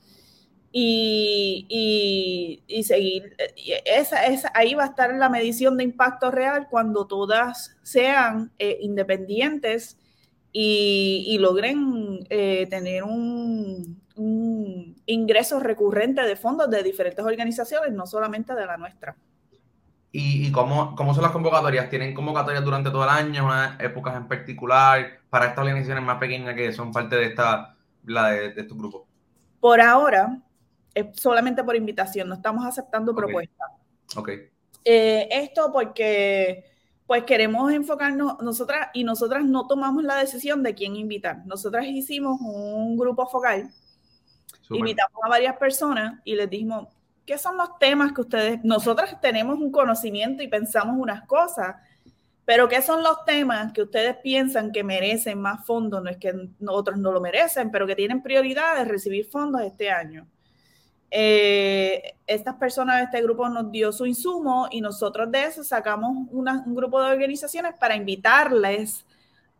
y, 0.70 2.62
seguir, 2.84 3.34
esa, 3.84 4.26
esa, 4.26 4.52
ahí 4.54 4.74
va 4.74 4.84
a 4.84 4.88
estar 4.88 5.12
la 5.14 5.28
medición 5.28 5.76
de 5.76 5.84
impacto 5.84 6.30
real 6.30 6.68
cuando 6.70 7.06
todas 7.06 7.76
sean 7.82 8.52
eh, 8.58 8.78
independientes 8.80 9.98
y, 10.52 11.36
logren 11.40 12.26
eh, 12.30 12.66
tener 12.68 13.04
un, 13.04 14.00
un 14.16 14.96
ingreso 15.06 15.60
recurrente 15.60 16.22
de 16.22 16.36
fondos 16.36 16.68
de 16.70 16.82
diferentes 16.82 17.24
organizaciones, 17.24 17.92
no 17.92 18.06
solamente 18.06 18.54
de 18.54 18.66
la 18.66 18.76
nuestra. 18.76 19.16
¿Y, 20.10 20.50
cómo, 20.52 20.96
cómo, 20.96 21.14
son 21.14 21.22
las 21.22 21.32
convocatorias? 21.32 21.90
¿Tienen 21.90 22.14
convocatorias 22.14 22.64
durante 22.64 22.90
todo 22.90 23.04
el 23.04 23.10
año, 23.10 23.44
unas 23.44 23.78
épocas 23.78 24.16
en 24.16 24.26
particular, 24.26 25.20
para 25.28 25.46
estas 25.46 25.58
organizaciones 25.60 26.02
más 26.02 26.18
pequeñas 26.18 26.54
que 26.54 26.72
son 26.72 26.92
parte 26.92 27.16
de 27.16 27.26
esta, 27.26 27.76
la 28.04 28.30
de, 28.30 28.52
de 28.52 28.60
estos 28.62 28.76
grupos? 28.76 29.02
Por 29.60 29.80
ahora, 29.80 30.40
es 30.98 31.20
solamente 31.20 31.64
por 31.64 31.76
invitación, 31.76 32.28
no 32.28 32.34
estamos 32.34 32.64
aceptando 32.64 33.14
propuestas. 33.14 33.68
Ok. 34.16 34.30
Eh, 34.84 35.28
esto 35.30 35.70
porque 35.72 36.64
pues 37.06 37.24
queremos 37.24 37.72
enfocarnos, 37.72 38.40
nosotras 38.42 38.88
y 38.92 39.02
nosotras 39.02 39.42
no 39.42 39.66
tomamos 39.66 40.04
la 40.04 40.16
decisión 40.16 40.62
de 40.62 40.74
quién 40.74 40.94
invitar. 40.94 41.38
Nosotras 41.46 41.86
hicimos 41.86 42.38
un 42.40 42.98
grupo 42.98 43.26
focal, 43.26 43.70
invitamos 44.68 45.18
a 45.24 45.28
varias 45.28 45.56
personas 45.56 46.20
y 46.24 46.34
les 46.34 46.50
dijimos, 46.50 46.88
¿qué 47.24 47.38
son 47.38 47.56
los 47.56 47.78
temas 47.78 48.12
que 48.12 48.20
ustedes, 48.20 48.60
nosotras 48.62 49.18
tenemos 49.22 49.58
un 49.58 49.72
conocimiento 49.72 50.42
y 50.42 50.48
pensamos 50.48 50.96
unas 50.98 51.26
cosas, 51.26 51.76
pero 52.44 52.68
qué 52.68 52.82
son 52.82 53.02
los 53.02 53.24
temas 53.24 53.72
que 53.72 53.82
ustedes 53.82 54.16
piensan 54.22 54.70
que 54.70 54.84
merecen 54.84 55.40
más 55.40 55.64
fondos? 55.64 56.02
No 56.02 56.10
es 56.10 56.18
que 56.18 56.34
otros 56.66 56.98
no 56.98 57.10
lo 57.10 57.22
merecen, 57.22 57.70
pero 57.70 57.86
que 57.86 57.96
tienen 57.96 58.22
prioridad 58.22 58.76
de 58.76 58.84
recibir 58.84 59.26
fondos 59.30 59.62
este 59.62 59.90
año. 59.90 60.26
Eh, 61.10 62.14
estas 62.26 62.56
personas 62.56 62.98
de 62.98 63.04
este 63.04 63.22
grupo 63.22 63.48
nos 63.48 63.70
dio 63.70 63.92
su 63.92 64.04
insumo 64.04 64.68
y 64.70 64.80
nosotros 64.80 65.30
de 65.30 65.44
eso 65.44 65.64
sacamos 65.64 66.28
un 66.30 66.74
grupo 66.74 67.00
de 67.00 67.12
organizaciones 67.12 67.74
para 67.74 67.96
invitarles 67.96 69.06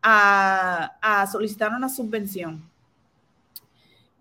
a, 0.02 0.96
a 1.00 1.26
solicitar 1.26 1.72
una 1.72 1.88
subvención. 1.88 2.68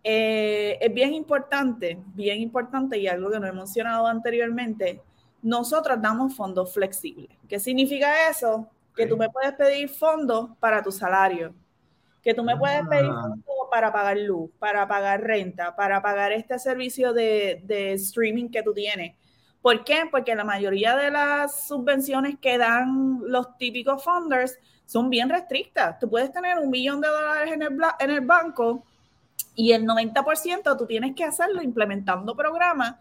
Eh, 0.09 0.77
es 0.79 0.93
bien 0.93 1.13
importante, 1.13 1.99
bien 2.13 2.39
importante 2.39 2.97
y 2.97 3.07
algo 3.07 3.29
que 3.29 3.41
no 3.41 3.47
he 3.47 3.51
mencionado 3.51 4.07
anteriormente, 4.07 5.01
nosotros 5.41 6.01
damos 6.01 6.33
fondos 6.33 6.73
flexibles. 6.73 7.29
¿Qué 7.49 7.59
significa 7.59 8.29
eso? 8.29 8.69
Que 8.95 9.05
tú 9.05 9.17
me 9.17 9.29
puedes 9.29 9.51
pedir 9.53 9.89
fondos 9.89 10.51
para 10.61 10.81
tu 10.81 10.93
salario, 10.93 11.53
que 12.23 12.33
tú 12.33 12.41
me 12.41 12.55
puedes 12.55 12.87
pedir 12.87 13.11
ah. 13.11 13.35
Para 13.69 13.91
pagar 13.91 14.17
luz, 14.17 14.51
para 14.59 14.87
pagar 14.87 15.21
renta, 15.21 15.75
para 15.75 16.01
pagar 16.01 16.31
este 16.31 16.59
servicio 16.59 17.13
de, 17.13 17.61
de 17.63 17.93
streaming 17.93 18.49
que 18.49 18.63
tú 18.63 18.73
tienes. 18.73 19.15
¿Por 19.61 19.83
qué? 19.83 20.03
Porque 20.09 20.35
la 20.35 20.43
mayoría 20.43 20.95
de 20.95 21.11
las 21.11 21.67
subvenciones 21.67 22.37
que 22.39 22.57
dan 22.57 23.19
los 23.25 23.57
típicos 23.57 24.03
funders 24.03 24.57
son 24.85 25.09
bien 25.09 25.29
restrictas. 25.29 25.99
Tú 25.99 26.09
puedes 26.09 26.31
tener 26.31 26.57
un 26.57 26.69
millón 26.69 27.01
de 27.01 27.09
dólares 27.09 27.53
en 27.53 27.61
el, 27.61 27.77
en 27.99 28.09
el 28.09 28.21
banco 28.21 28.83
y 29.55 29.71
el 29.71 29.85
90% 29.85 30.77
tú 30.77 30.85
tienes 30.85 31.15
que 31.15 31.23
hacerlo 31.23 31.61
implementando 31.61 32.35
programas 32.35 32.95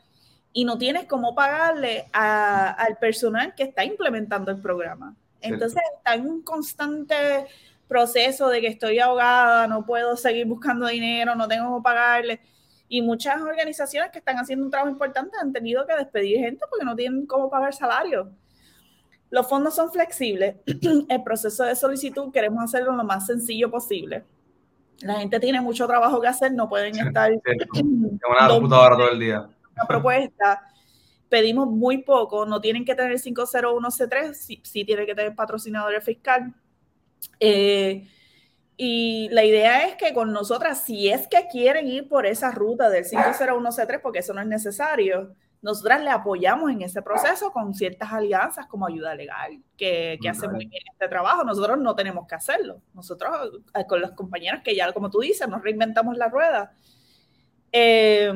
y 0.52 0.64
no 0.64 0.78
tienes 0.78 1.04
cómo 1.04 1.34
pagarle 1.34 2.08
al 2.12 2.96
personal 2.98 3.54
que 3.54 3.64
está 3.64 3.84
implementando 3.84 4.50
el 4.50 4.60
programa. 4.60 5.14
Entonces 5.40 5.82
está 5.98 6.14
en 6.14 6.26
un 6.26 6.42
constante 6.42 7.46
proceso 7.88 8.48
de 8.48 8.60
que 8.60 8.66
estoy 8.68 8.98
ahogada, 8.98 9.66
no 9.66 9.84
puedo 9.86 10.16
seguir 10.16 10.46
buscando 10.46 10.86
dinero, 10.86 11.34
no 11.34 11.48
tengo 11.48 11.66
cómo 11.66 11.82
pagarle. 11.82 12.40
Y 12.88 13.02
muchas 13.02 13.40
organizaciones 13.40 14.10
que 14.10 14.18
están 14.18 14.36
haciendo 14.36 14.64
un 14.64 14.70
trabajo 14.70 14.90
importante 14.90 15.36
han 15.40 15.52
tenido 15.52 15.86
que 15.86 15.94
despedir 15.94 16.38
gente 16.38 16.64
porque 16.70 16.84
no 16.84 16.94
tienen 16.94 17.26
cómo 17.26 17.50
pagar 17.50 17.74
salario. 17.74 18.30
Los 19.30 19.48
fondos 19.48 19.74
son 19.74 19.90
flexibles. 19.90 20.56
El 21.08 21.22
proceso 21.22 21.64
de 21.64 21.74
solicitud 21.74 22.32
queremos 22.32 22.62
hacerlo 22.62 22.92
lo 22.92 23.04
más 23.04 23.26
sencillo 23.26 23.70
posible 23.70 24.24
la 25.00 25.14
gente 25.14 25.40
tiene 25.40 25.60
mucho 25.60 25.86
trabajo 25.86 26.20
que 26.20 26.28
hacer, 26.28 26.52
no 26.52 26.68
pueden 26.68 26.96
estar 26.98 27.30
en 27.74 28.20
una 28.28 28.48
computadora 28.48 28.96
todo 28.96 29.10
el 29.10 29.18
día. 29.18 29.48
Una 29.74 29.86
propuesta, 29.86 30.62
pedimos 31.28 31.68
muy 31.68 31.98
poco, 31.98 32.46
no 32.46 32.60
tienen 32.60 32.84
que 32.84 32.94
tener 32.94 33.18
501C3, 33.18 34.32
sí, 34.32 34.60
sí 34.64 34.84
tienen 34.84 35.06
que 35.06 35.14
tener 35.14 35.34
patrocinador 35.34 36.00
fiscal. 36.00 36.54
Eh, 37.40 38.08
y 38.76 39.28
la 39.30 39.44
idea 39.44 39.86
es 39.86 39.96
que 39.96 40.12
con 40.12 40.32
nosotras, 40.32 40.82
si 40.84 41.08
es 41.08 41.28
que 41.28 41.46
quieren 41.50 41.86
ir 41.86 42.08
por 42.08 42.26
esa 42.26 42.50
ruta 42.50 42.90
del 42.90 43.04
501C3, 43.04 44.00
porque 44.02 44.18
eso 44.18 44.34
no 44.34 44.40
es 44.40 44.46
necesario, 44.46 45.34
nosotras 45.62 46.02
le 46.02 46.10
apoyamos 46.10 46.70
en 46.70 46.82
ese 46.82 47.02
proceso 47.02 47.50
con 47.52 47.74
ciertas 47.74 48.12
alianzas 48.12 48.66
como 48.66 48.86
ayuda 48.86 49.14
legal, 49.14 49.58
que, 49.76 50.18
que 50.20 50.28
hace 50.28 50.46
muy 50.46 50.66
bien 50.66 50.82
este 50.92 51.08
trabajo. 51.08 51.42
Nosotros 51.44 51.78
no 51.78 51.94
tenemos 51.94 52.26
que 52.26 52.34
hacerlo. 52.34 52.82
Nosotros, 52.92 53.62
eh, 53.74 53.86
con 53.86 54.00
los 54.00 54.12
compañeros 54.12 54.60
que 54.62 54.76
ya, 54.76 54.92
como 54.92 55.10
tú 55.10 55.20
dices, 55.20 55.48
nos 55.48 55.62
reinventamos 55.62 56.16
la 56.18 56.28
rueda. 56.28 56.72
Eh, 57.72 58.32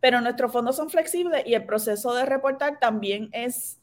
pero 0.00 0.20
nuestros 0.20 0.52
fondos 0.52 0.76
son 0.76 0.88
flexibles 0.88 1.42
y 1.46 1.54
el 1.54 1.64
proceso 1.64 2.14
de 2.14 2.24
reportar 2.24 2.78
también 2.78 3.28
es 3.32 3.80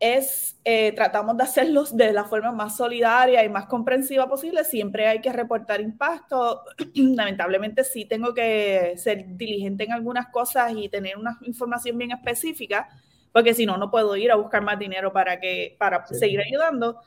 es, 0.00 0.56
eh, 0.64 0.92
tratamos 0.92 1.36
de 1.36 1.42
hacerlos 1.42 1.96
de 1.96 2.12
la 2.12 2.24
forma 2.24 2.52
más 2.52 2.76
solidaria 2.76 3.44
y 3.44 3.48
más 3.48 3.66
comprensiva 3.66 4.28
posible. 4.28 4.64
Siempre 4.64 5.08
hay 5.08 5.20
que 5.20 5.32
reportar 5.32 5.80
impacto. 5.80 6.62
Lamentablemente 6.94 7.84
sí 7.84 8.04
tengo 8.04 8.32
que 8.32 8.94
ser 8.96 9.24
diligente 9.36 9.84
en 9.84 9.92
algunas 9.92 10.28
cosas 10.28 10.72
y 10.76 10.88
tener 10.88 11.16
una 11.16 11.38
información 11.42 11.98
bien 11.98 12.12
específica, 12.12 12.88
porque 13.32 13.54
si 13.54 13.66
no, 13.66 13.76
no 13.76 13.90
puedo 13.90 14.16
ir 14.16 14.30
a 14.30 14.36
buscar 14.36 14.62
más 14.62 14.78
dinero 14.78 15.12
para, 15.12 15.40
que, 15.40 15.76
para 15.78 16.06
seguir 16.06 16.40
ayudando. 16.40 17.00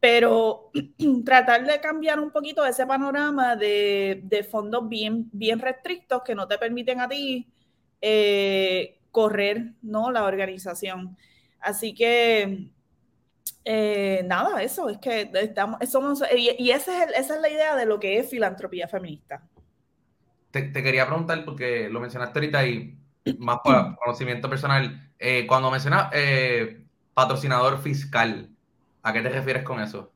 Pero 0.00 0.70
tratar 1.24 1.66
de 1.66 1.80
cambiar 1.80 2.18
un 2.20 2.30
poquito 2.30 2.64
ese 2.64 2.86
panorama 2.86 3.56
de, 3.56 4.22
de, 4.24 4.42
fondos 4.42 4.88
bien, 4.88 5.28
bien 5.32 5.58
restrictos 5.58 6.22
que 6.22 6.34
no 6.34 6.48
te 6.48 6.56
permiten 6.56 7.00
a 7.00 7.08
ti 7.08 7.46
eh, 8.00 8.98
correr 9.10 9.72
¿no? 9.82 10.10
la 10.10 10.24
organización. 10.24 11.16
Así 11.60 11.94
que, 11.94 12.70
eh, 13.64 14.22
nada, 14.26 14.62
eso 14.62 14.88
es 14.88 14.98
que 14.98 15.30
estamos, 15.34 15.78
somos, 15.88 16.22
y, 16.36 16.70
esa, 16.70 17.04
es 17.04 17.10
esa 17.16 17.34
es 17.34 17.40
la 17.40 17.48
idea 17.48 17.74
de 17.76 17.86
lo 17.86 17.98
que 17.98 18.18
es 18.18 18.30
filantropía 18.30 18.88
feminista. 18.88 19.42
Te, 20.50 20.72
quería 20.72 21.06
preguntar, 21.06 21.44
porque 21.44 21.88
lo 21.90 22.00
mencionaste 22.00 22.38
ahorita 22.38 22.66
y 22.66 22.96
más 23.38 23.58
por 23.64 23.96
conocimiento 24.04 24.48
personal, 24.48 25.10
eh, 25.18 25.46
cuando 25.46 25.70
mencionas 25.70 26.08
eh, 26.12 26.84
patrocinador 27.14 27.80
fiscal, 27.82 28.48
¿a 29.02 29.12
qué 29.12 29.22
te 29.22 29.28
refieres 29.28 29.64
con 29.64 29.80
eso? 29.80 30.12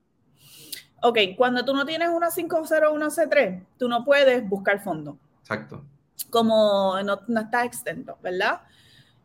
Ok, 1.03 1.19
cuando 1.37 1.65
tú 1.65 1.75
no 1.75 1.87
tienes 1.87 2.11
una 2.11 2.29
501C3, 2.29 3.65
tú 3.79 3.89
no 3.89 4.05
puedes 4.05 4.47
buscar 4.49 4.83
fondo. 4.83 5.19
Exacto. 5.41 5.83
Como 6.29 7.03
no, 7.03 7.21
no 7.27 7.41
está 7.41 7.65
extento, 7.65 8.19
¿verdad? 8.23 8.61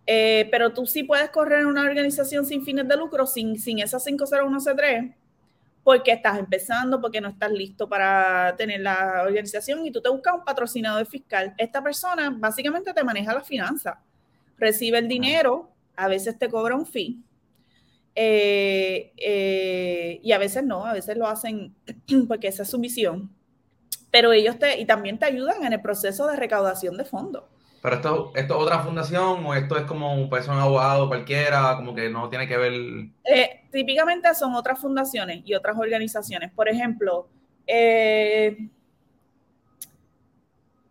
Eh, 0.07 0.47
pero 0.51 0.71
tú 0.73 0.85
sí 0.85 1.03
puedes 1.03 1.29
correr 1.31 1.61
en 1.61 1.67
una 1.67 1.81
organización 1.81 2.45
sin 2.45 2.63
fines 2.63 2.87
de 2.87 2.95
lucro, 2.95 3.25
sin, 3.25 3.59
sin 3.59 3.79
esa 3.79 3.97
501c3, 3.97 5.15
porque 5.83 6.11
estás 6.11 6.37
empezando, 6.37 7.01
porque 7.01 7.21
no 7.21 7.29
estás 7.29 7.51
listo 7.51 7.89
para 7.89 8.55
tener 8.57 8.81
la 8.81 9.23
organización 9.23 9.85
y 9.85 9.91
tú 9.91 10.01
te 10.01 10.09
buscas 10.09 10.35
un 10.35 10.43
patrocinador 10.43 11.05
fiscal. 11.05 11.53
Esta 11.57 11.81
persona 11.81 12.29
básicamente 12.35 12.93
te 12.93 13.03
maneja 13.03 13.33
las 13.33 13.47
finanzas, 13.47 13.95
recibe 14.57 14.99
el 14.99 15.07
dinero, 15.07 15.71
a 15.95 16.07
veces 16.07 16.37
te 16.37 16.49
cobra 16.49 16.75
un 16.75 16.85
fee. 16.85 17.19
Eh, 18.17 19.11
eh, 19.17 20.19
y 20.23 20.31
a 20.31 20.37
veces 20.37 20.63
no, 20.63 20.85
a 20.85 20.93
veces 20.93 21.17
lo 21.17 21.27
hacen 21.27 21.75
porque 22.27 22.47
esa 22.47 22.63
es 22.63 22.69
su 22.69 22.79
misión. 22.79 23.31
Pero 24.11 24.31
ellos 24.31 24.57
te, 24.57 24.79
y 24.79 24.85
también 24.85 25.19
te 25.19 25.25
ayudan 25.25 25.65
en 25.65 25.73
el 25.73 25.81
proceso 25.81 26.27
de 26.27 26.37
recaudación 26.37 26.95
de 26.97 27.05
fondos. 27.05 27.43
Pero 27.86 27.98
esto, 27.98 28.32
esto 28.34 28.56
es 28.56 28.63
otra 28.63 28.80
fundación 28.80 29.45
o 29.45 29.54
esto 29.54 29.78
es 29.78 29.84
como 29.84 30.28
pues, 30.28 30.48
un 30.48 30.58
abogado 30.58 31.08
cualquiera, 31.08 31.76
como 31.76 31.93
que 31.93 32.10
no 32.10 32.28
tiene 32.30 32.48
que 32.48 32.58
ver. 32.58 32.74
Eh, 33.24 33.62
típicamente 33.71 34.34
son 34.34 34.56
otras 34.56 34.80
fundaciones 34.80 35.44
y 35.46 35.54
otras 35.54 35.77
organizaciones. 35.77 36.52
Por 36.52 36.67
ejemplo, 36.67 37.27
eh, 37.67 38.58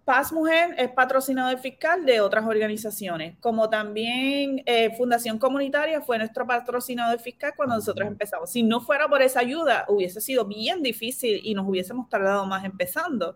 Paz 0.04 0.32
Mujer 0.32 0.76
es 0.78 0.88
patrocinador 0.90 1.58
fiscal 1.58 2.06
de 2.06 2.20
otras 2.20 2.46
organizaciones, 2.46 3.36
como 3.40 3.68
también 3.68 4.62
eh, 4.64 4.94
Fundación 4.96 5.36
Comunitaria 5.40 6.00
fue 6.00 6.16
nuestro 6.16 6.46
patrocinador 6.46 7.18
fiscal 7.18 7.54
cuando 7.56 7.74
nosotros 7.74 8.06
empezamos. 8.06 8.50
Si 8.52 8.62
no 8.62 8.80
fuera 8.80 9.08
por 9.08 9.20
esa 9.20 9.40
ayuda, 9.40 9.84
hubiese 9.88 10.20
sido 10.20 10.44
bien 10.44 10.80
difícil 10.80 11.40
y 11.42 11.54
nos 11.54 11.66
hubiésemos 11.66 12.08
tardado 12.08 12.46
más 12.46 12.64
empezando 12.64 13.34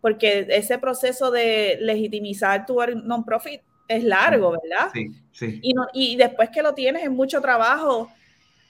porque 0.00 0.46
ese 0.50 0.78
proceso 0.78 1.30
de 1.30 1.78
legitimizar 1.80 2.66
tu 2.66 2.78
non-profit 3.04 3.60
es 3.88 4.04
largo, 4.04 4.52
¿verdad? 4.52 4.90
Sí, 4.92 5.10
sí. 5.32 5.60
Y, 5.62 5.74
y 5.94 6.16
después 6.16 6.50
que 6.50 6.62
lo 6.62 6.74
tienes 6.74 7.02
es 7.02 7.10
mucho 7.10 7.40
trabajo 7.40 8.10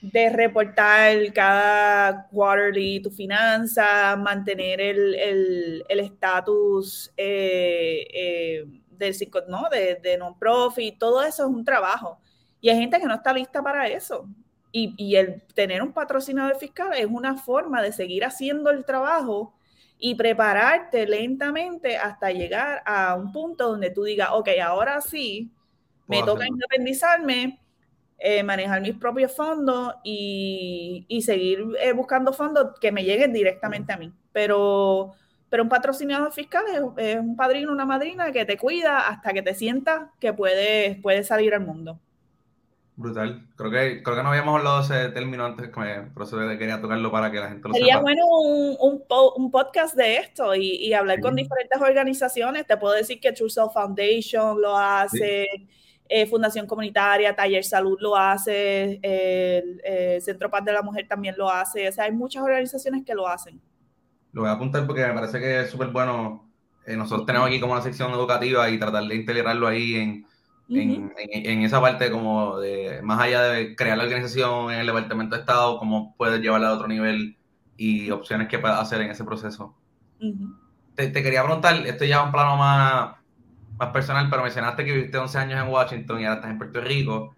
de 0.01 0.29
reportar 0.29 1.33
cada 1.33 2.27
quarterly 2.27 3.01
tu 3.01 3.11
finanza, 3.11 4.15
mantener 4.15 4.79
el 4.79 5.83
estatus 5.89 7.11
el, 7.17 7.25
eh, 7.27 8.07
eh, 8.13 8.65
del 8.91 9.15
¿no? 9.47 9.69
de, 9.69 9.95
de 9.95 10.17
non-profit, 10.17 10.97
todo 10.97 11.21
eso 11.21 11.43
es 11.43 11.49
un 11.49 11.65
trabajo. 11.65 12.19
Y 12.61 12.69
hay 12.69 12.77
gente 12.77 12.99
que 12.99 13.05
no 13.05 13.15
está 13.15 13.33
lista 13.33 13.61
para 13.61 13.87
eso. 13.87 14.27
Y, 14.71 14.93
y, 14.97 15.15
el 15.15 15.41
tener 15.55 15.81
un 15.81 15.93
patrocinador 15.93 16.55
fiscal 16.57 16.91
es 16.95 17.07
una 17.07 17.35
forma 17.37 17.81
de 17.81 17.91
seguir 17.91 18.23
haciendo 18.23 18.69
el 18.69 18.85
trabajo 18.85 19.53
y 19.99 20.15
prepararte 20.15 21.05
lentamente 21.05 21.97
hasta 21.97 22.31
llegar 22.31 22.81
a 22.85 23.15
un 23.15 23.33
punto 23.33 23.67
donde 23.67 23.91
tú 23.91 24.03
digas, 24.03 24.29
ok, 24.31 24.47
ahora 24.63 25.01
sí, 25.01 25.51
me 26.07 26.23
toca 26.23 26.47
independizarme, 26.47 27.59
eh, 28.17 28.41
manejar 28.41 28.81
mis 28.81 28.95
propios 28.95 29.35
fondos 29.35 29.93
y, 30.03 31.05
y 31.09 31.21
seguir 31.21 31.63
eh, 31.81 31.91
buscando 31.91 32.33
fondos 32.33 32.79
que 32.79 32.91
me 32.91 33.03
lleguen 33.03 33.33
directamente 33.33 33.91
a 33.91 33.97
mí. 33.97 34.11
Pero, 34.31 35.11
pero 35.49 35.63
un 35.63 35.69
patrocinador 35.69 36.31
fiscal 36.31 36.63
es, 36.97 37.17
un 37.17 37.35
padrino, 37.35 37.71
una 37.71 37.85
madrina 37.85 38.31
que 38.31 38.45
te 38.45 38.57
cuida 38.57 39.07
hasta 39.07 39.33
que 39.33 39.41
te 39.41 39.53
sientas 39.53 40.09
que 40.19 40.33
puedes, 40.33 40.97
puedes 41.01 41.27
salir 41.27 41.53
al 41.53 41.65
mundo. 41.65 41.99
Brutal. 42.99 43.47
Creo 43.55 43.71
que, 43.71 44.03
creo 44.03 44.17
que 44.17 44.23
no 44.23 44.27
habíamos 44.27 44.57
hablado 44.57 44.79
de 44.79 44.83
ese 44.83 45.09
término 45.13 45.45
antes, 45.45 45.69
por 45.69 46.23
eso 46.23 46.37
quería 46.37 46.81
tocarlo 46.81 47.09
para 47.09 47.31
que 47.31 47.39
la 47.39 47.47
gente 47.47 47.69
lo 47.69 47.73
sepa. 47.73 47.85
Sería 47.85 47.99
bueno 48.01 48.25
un, 48.27 48.75
un, 48.77 49.03
un, 49.37 49.51
podcast 49.51 49.95
de 49.95 50.17
esto 50.17 50.53
y, 50.53 50.75
y 50.85 50.91
hablar 50.91 51.21
con 51.21 51.33
diferentes 51.33 51.81
organizaciones. 51.81 52.67
Te 52.67 52.75
puedo 52.75 52.93
decir 52.93 53.21
que 53.21 53.31
True 53.31 53.49
Self 53.49 53.71
Foundation 53.71 54.61
lo 54.61 54.77
hace. 54.77 55.47
Eh, 56.09 56.25
Fundación 56.25 56.67
Comunitaria, 56.67 57.33
Taller 57.33 57.63
Salud 57.63 57.97
lo 58.01 58.17
hace, 58.17 58.99
el, 59.01 60.21
Centro 60.21 60.49
Paz 60.49 60.65
de 60.65 60.73
la 60.73 60.81
Mujer 60.81 61.07
también 61.07 61.35
lo 61.37 61.49
hace, 61.49 61.87
o 61.87 61.91
sea, 61.93 62.03
hay 62.03 62.11
muchas 62.11 62.43
organizaciones 62.43 63.05
que 63.05 63.13
lo 63.13 63.27
hacen. 63.27 63.61
Lo 64.33 64.41
voy 64.41 64.49
a 64.49 64.53
apuntar 64.53 64.85
porque 64.85 65.05
me 65.05 65.13
parece 65.13 65.39
que 65.39 65.61
es 65.61 65.69
súper 65.69 65.87
bueno. 65.87 66.51
Eh, 66.85 66.97
nosotros 66.97 67.25
tenemos 67.25 67.47
aquí 67.47 67.61
como 67.61 67.73
una 67.73 67.81
sección 67.81 68.11
educativa 68.11 68.69
y 68.69 68.77
tratar 68.77 69.03
de 69.03 69.15
integrarlo 69.15 69.67
ahí 69.67 69.95
en, 69.95 70.25
en, 70.69 71.13
en, 71.17 71.63
esa 71.63 71.81
parte 71.81 72.11
como 72.11 72.59
de, 72.59 73.01
más 73.01 73.19
allá 73.19 73.43
de 73.43 73.75
crear 73.75 73.97
la 73.97 74.03
organización 74.03 74.71
en 74.71 74.79
el 74.79 74.87
Departamento 74.87 75.35
de 75.35 75.41
Estado, 75.41 75.79
cómo 75.79 76.15
puedes 76.17 76.41
llevarla 76.41 76.69
a 76.69 76.73
otro 76.73 76.87
nivel 76.87 77.37
y 77.75 78.11
opciones 78.11 78.47
que 78.47 78.59
puedes 78.59 78.77
hacer 78.77 79.01
en 79.01 79.11
ese 79.11 79.23
proceso. 79.23 79.75
te, 80.95 81.07
te, 81.07 81.23
quería 81.23 81.43
preguntar, 81.43 81.75
esto 81.87 82.05
ya 82.05 82.19
es 82.19 82.25
un 82.25 82.31
plano 82.31 82.57
más 82.57 83.19
más 83.79 83.91
personal, 83.91 84.29
pero 84.29 84.43
mencionaste 84.43 84.83
que 84.83 84.91
viviste 84.91 85.17
11 85.17 85.37
años 85.37 85.63
en 85.63 85.71
Washington 85.71 86.19
y 86.19 86.25
ahora 86.25 86.35
estás 86.35 86.51
en 86.51 86.57
Puerto 86.57 86.81
Rico. 86.81 87.35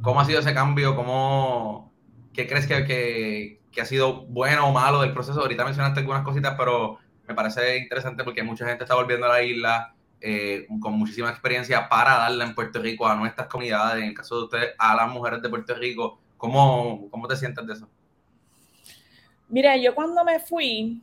¿Cómo 0.00 0.20
ha 0.20 0.24
sido 0.24 0.40
ese 0.40 0.54
cambio? 0.54 0.96
¿Cómo, 0.96 1.92
¿Qué 2.32 2.48
crees 2.48 2.66
que, 2.66 2.84
que, 2.86 3.60
que, 3.70 3.80
ha 3.80 3.84
sido 3.84 4.22
bueno 4.26 4.66
o 4.66 4.72
malo 4.72 5.02
del 5.02 5.12
proceso? 5.12 5.40
Ahorita 5.40 5.64
mencionaste 5.64 6.00
algunas 6.00 6.22
cositas, 6.22 6.54
pero 6.56 6.98
me 7.28 7.34
parece 7.34 7.76
interesante 7.76 8.24
porque 8.24 8.42
mucha 8.42 8.66
gente 8.66 8.84
está 8.84 8.94
volviendo 8.94 9.26
a 9.26 9.30
la 9.30 9.42
isla 9.42 9.94
eh, 10.22 10.66
con 10.80 10.94
muchísima 10.94 11.30
experiencia 11.30 11.88
para 11.88 12.18
darla 12.18 12.44
en 12.44 12.54
Puerto 12.54 12.80
Rico 12.80 13.06
a 13.06 13.14
nuestras 13.14 13.48
comunidades, 13.48 14.02
en 14.02 14.10
el 14.10 14.14
caso 14.14 14.36
de 14.36 14.44
ustedes, 14.44 14.74
a 14.78 14.94
las 14.94 15.10
mujeres 15.10 15.42
de 15.42 15.48
Puerto 15.48 15.74
Rico. 15.74 16.20
¿Cómo, 16.36 17.08
cómo 17.10 17.28
te 17.28 17.36
sientes 17.36 17.66
de 17.66 17.72
eso? 17.72 17.88
Mira, 19.48 19.76
yo 19.76 19.94
cuando 19.94 20.24
me 20.24 20.40
fui, 20.40 21.02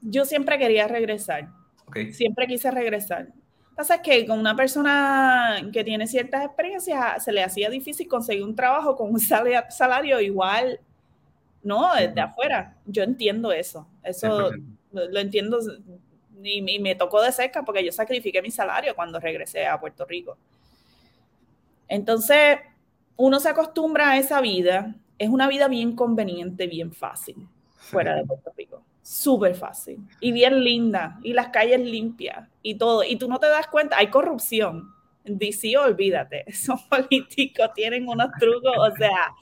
yo 0.00 0.24
siempre 0.24 0.58
quería 0.58 0.86
regresar. 0.86 1.48
Siempre 2.12 2.46
quise 2.46 2.70
regresar 2.70 3.28
pasa 3.74 4.00
que 4.00 4.26
con 4.26 4.38
una 4.38 4.54
persona 4.54 5.68
que 5.72 5.84
tiene 5.84 6.06
ciertas 6.06 6.44
experiencias 6.44 7.24
se 7.24 7.32
le 7.32 7.42
hacía 7.42 7.68
difícil 7.68 8.06
conseguir 8.08 8.44
un 8.44 8.54
trabajo 8.54 8.96
con 8.96 9.12
un 9.12 9.20
salario 9.20 10.20
igual, 10.20 10.80
¿no? 11.62 11.94
Desde 11.94 12.20
afuera. 12.20 12.76
Yo 12.86 13.02
entiendo 13.02 13.52
eso. 13.52 13.86
Eso 14.02 14.52
lo, 14.92 15.18
entiendo 15.18 15.58
y, 16.44 16.78
me 16.80 16.94
tocó 16.94 17.22
de 17.22 17.32
cerca 17.32 17.64
porque 17.64 17.84
yo 17.84 17.92
sacrifiqué 17.92 18.42
mi 18.42 18.50
salario 18.50 18.94
cuando 18.94 19.18
regresé 19.18 19.66
a 19.66 19.80
Puerto 19.80 20.04
Rico. 20.04 20.36
Entonces, 21.88 22.58
uno 23.16 23.40
se 23.40 23.48
acostumbra 23.48 24.10
a 24.10 24.18
esa 24.18 24.40
vida. 24.40 24.94
Es 25.18 25.28
una 25.28 25.48
vida 25.48 25.68
bien 25.68 25.96
conveniente, 25.96 26.66
bien 26.66 26.92
fácil, 26.92 27.36
fuera 27.76 28.14
de 28.14 28.24
Puerto 28.24 28.52
Rico 28.56 28.82
súper 29.04 29.54
fácil 29.54 29.98
y 30.18 30.32
bien 30.32 30.64
linda 30.64 31.18
y 31.22 31.34
las 31.34 31.48
calles 31.48 31.78
limpias 31.80 32.48
y 32.62 32.76
todo. 32.76 33.04
Y 33.04 33.16
tú 33.16 33.28
no 33.28 33.38
te 33.38 33.46
das 33.46 33.68
cuenta, 33.68 33.98
hay 33.98 34.08
corrupción. 34.08 34.92
En 35.24 35.38
DC, 35.38 35.76
olvídate, 35.78 36.44
esos 36.50 36.82
políticos 36.82 37.70
tienen 37.74 38.08
unos 38.08 38.28
trucos, 38.38 38.72
o 38.76 38.96
sea. 38.96 39.34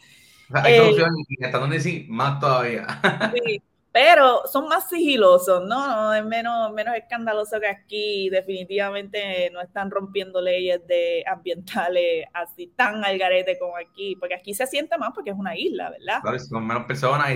Hay 0.52 0.78
corrupción 0.78 1.10
y 1.28 1.44
están 1.44 1.60
donde 1.60 1.80
sí, 1.80 2.06
más 2.08 2.38
todavía. 2.38 2.86
Sí, 3.34 3.62
pero 3.92 4.42
son 4.50 4.68
más 4.68 4.88
sigilosos, 4.88 5.64
¿no? 5.66 6.14
Es 6.14 6.24
menos, 6.24 6.72
menos 6.72 6.96
escandaloso 6.96 7.60
que 7.60 7.66
aquí. 7.66 8.30
Definitivamente 8.30 9.50
no 9.52 9.60
están 9.60 9.90
rompiendo 9.90 10.40
leyes 10.40 10.86
de 10.86 11.22
ambientales 11.26 12.26
así 12.32 12.72
tan 12.74 13.04
al 13.04 13.18
garete 13.18 13.58
como 13.58 13.76
aquí, 13.76 14.16
porque 14.16 14.34
aquí 14.34 14.54
se 14.54 14.66
siente 14.66 14.96
más 14.96 15.10
porque 15.14 15.30
es 15.30 15.36
una 15.36 15.56
isla, 15.56 15.90
¿verdad? 15.90 16.22
Claro, 16.22 16.38
son 16.38 16.66
menos 16.66 16.86
personas 16.86 17.28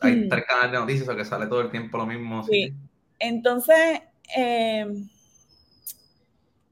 hay 0.00 0.16
mm. 0.16 0.28
tres 0.28 0.44
canales 0.46 0.72
de 0.72 0.78
noticias 0.78 1.08
o 1.08 1.16
que 1.16 1.24
sale 1.24 1.46
todo 1.46 1.60
el 1.60 1.70
tiempo 1.70 1.98
lo 1.98 2.06
mismo. 2.06 2.42
Sí. 2.44 2.74
Entonces, 3.18 4.00
em, 4.34 5.08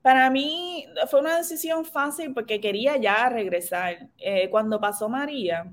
para 0.03 0.31
mí 0.31 0.87
fue 1.11 1.21
una 1.21 1.37
decisión 1.37 1.85
fácil 1.85 2.33
porque 2.35 2.61
quería 2.61 2.97
ya 2.97 3.29
regresar. 3.29 4.09
Eh, 4.19 4.49
cuando 4.51 4.81
pasó 4.81 5.09
María, 5.09 5.73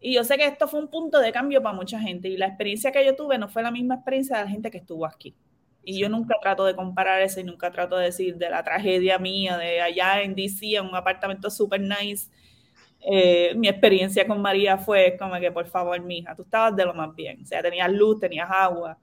y 0.00 0.14
yo 0.14 0.24
sé 0.24 0.36
que 0.36 0.46
esto 0.46 0.68
fue 0.68 0.80
un 0.80 0.88
punto 0.88 1.20
de 1.20 1.32
cambio 1.32 1.62
para 1.62 1.74
mucha 1.74 1.98
gente, 2.00 2.28
y 2.28 2.36
la 2.36 2.46
experiencia 2.46 2.92
que 2.92 3.04
yo 3.04 3.16
tuve 3.16 3.38
no 3.38 3.48
fue 3.48 3.62
la 3.62 3.70
misma 3.70 3.96
experiencia 3.96 4.38
de 4.38 4.44
la 4.44 4.50
gente 4.50 4.70
que 4.70 4.78
estuvo 4.78 5.06
aquí. 5.06 5.34
Y 5.82 5.98
yo 5.98 6.08
nunca 6.08 6.36
trato 6.40 6.64
de 6.64 6.74
comparar 6.76 7.22
eso 7.22 7.40
y 7.40 7.44
nunca 7.44 7.70
trato 7.70 7.96
de 7.96 8.06
decir 8.06 8.36
de 8.36 8.50
la 8.50 8.62
tragedia 8.62 9.18
mía, 9.18 9.56
de 9.56 9.80
allá 9.80 10.22
en 10.22 10.34
DC, 10.34 10.76
en 10.76 10.86
un 10.86 10.94
apartamento 10.94 11.50
super 11.50 11.80
nice, 11.80 12.30
eh, 13.00 13.54
mi 13.56 13.68
experiencia 13.68 14.26
con 14.26 14.40
María 14.42 14.76
fue 14.76 15.16
como 15.18 15.38
que, 15.38 15.50
por 15.52 15.66
favor, 15.66 16.00
mija, 16.02 16.34
tú 16.34 16.42
estabas 16.42 16.74
de 16.76 16.84
lo 16.84 16.94
más 16.94 17.14
bien. 17.14 17.42
O 17.42 17.46
sea, 17.46 17.62
tenías 17.62 17.90
luz, 17.92 18.20
tenías 18.20 18.48
agua. 18.50 18.98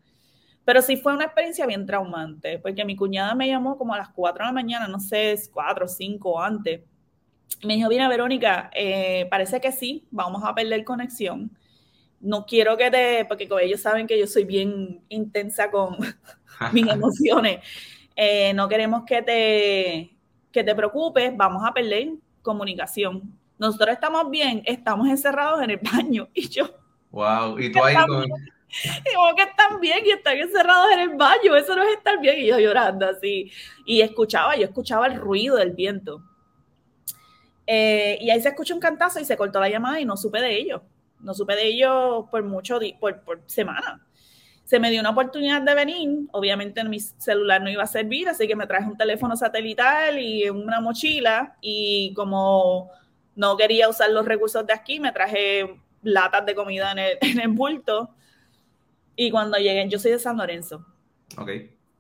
Pero 0.65 0.81
sí 0.81 0.97
fue 0.97 1.13
una 1.13 1.25
experiencia 1.25 1.65
bien 1.65 1.85
traumante, 1.85 2.59
porque 2.59 2.85
mi 2.85 2.95
cuñada 2.95 3.35
me 3.35 3.47
llamó 3.47 3.77
como 3.77 3.93
a 3.93 3.97
las 3.99 4.09
4 4.09 4.43
de 4.43 4.47
la 4.47 4.53
mañana, 4.53 4.87
no 4.87 4.99
sé, 4.99 5.35
4 5.53 5.85
o 5.85 5.87
5 5.87 6.41
antes. 6.41 6.81
Me 7.63 7.75
dijo, 7.75 7.89
mira, 7.89 8.07
Verónica, 8.07 8.69
eh, 8.73 9.27
parece 9.29 9.59
que 9.61 9.71
sí, 9.71 10.05
vamos 10.11 10.43
a 10.43 10.53
perder 10.53 10.83
conexión. 10.83 11.51
No 12.19 12.45
quiero 12.45 12.77
que 12.77 12.91
te, 12.91 13.25
porque 13.25 13.47
ellos 13.61 13.81
saben 13.81 14.07
que 14.07 14.19
yo 14.19 14.27
soy 14.27 14.45
bien 14.45 15.01
intensa 15.09 15.71
con 15.71 15.97
mis 16.73 16.87
emociones. 16.87 17.59
Eh, 18.15 18.53
no 18.53 18.67
queremos 18.67 19.03
que 19.05 19.21
te, 19.21 20.17
que 20.51 20.63
te 20.63 20.75
preocupes, 20.75 21.35
vamos 21.35 21.63
a 21.65 21.73
perder 21.73 22.13
comunicación 22.41 23.37
nosotros 23.57 23.89
estamos 23.93 24.29
bien, 24.29 24.61
estamos 24.65 25.07
encerrados 25.07 25.61
en 25.63 25.71
el 25.71 25.79
baño. 25.79 26.27
Y 26.33 26.49
yo. 26.49 26.69
Wow, 27.11 27.59
y 27.59 27.71
tú 27.71 27.83
ahí 27.83 27.95
con. 27.95 28.25
Que 29.35 29.43
están 29.43 29.79
bien 29.79 29.99
y 30.05 30.11
están 30.11 30.37
encerrados 30.37 30.91
en 30.91 30.99
el 30.99 31.15
baño, 31.15 31.55
eso 31.55 31.75
no 31.75 31.83
es 31.83 31.93
estar 31.97 32.19
bien. 32.19 32.39
Y 32.39 32.47
yo 32.47 32.59
llorando 32.59 33.07
así. 33.07 33.51
Y 33.85 34.01
escuchaba, 34.01 34.55
yo 34.57 34.65
escuchaba 34.65 35.07
el 35.07 35.15
ruido 35.15 35.55
del 35.55 35.71
viento. 35.71 36.21
Eh, 37.67 38.17
y 38.21 38.29
ahí 38.29 38.41
se 38.41 38.49
escucha 38.49 38.73
un 38.73 38.79
cantazo 38.79 39.19
y 39.19 39.25
se 39.25 39.37
cortó 39.37 39.59
la 39.59 39.69
llamada 39.69 39.99
y 39.99 40.05
no 40.05 40.17
supe 40.17 40.41
de 40.41 40.55
ellos. 40.55 40.81
No 41.19 41.33
supe 41.33 41.55
de 41.55 41.67
ellos 41.67 42.25
por 42.29 42.43
mucho, 42.43 42.79
por, 42.99 43.21
por 43.21 43.41
semana. 43.47 44.05
Se 44.65 44.79
me 44.79 44.89
dio 44.89 44.99
una 44.99 45.11
oportunidad 45.11 45.61
de 45.61 45.75
venir. 45.75 46.27
Obviamente 46.31 46.83
mi 46.83 46.99
celular 46.99 47.61
no 47.61 47.69
iba 47.69 47.83
a 47.83 47.87
servir, 47.87 48.27
así 48.29 48.47
que 48.47 48.55
me 48.55 48.67
traje 48.67 48.89
un 48.89 48.97
teléfono 48.97 49.35
satelital 49.35 50.19
y 50.19 50.49
una 50.49 50.81
mochila. 50.81 51.57
Y 51.61 52.13
como 52.15 52.89
no 53.35 53.57
quería 53.57 53.89
usar 53.89 54.09
los 54.11 54.25
recursos 54.25 54.65
de 54.65 54.73
aquí, 54.73 54.99
me 54.99 55.11
traje 55.11 55.79
latas 56.01 56.45
de 56.45 56.55
comida 56.55 56.91
en 56.91 57.39
el, 57.39 57.47
bulto. 57.49 58.09
Y 59.15 59.31
cuando 59.31 59.57
llegué, 59.57 59.87
yo 59.87 59.99
soy 59.99 60.11
de 60.11 60.19
San 60.19 60.37
Lorenzo. 60.37 60.85
Ok. 61.37 61.49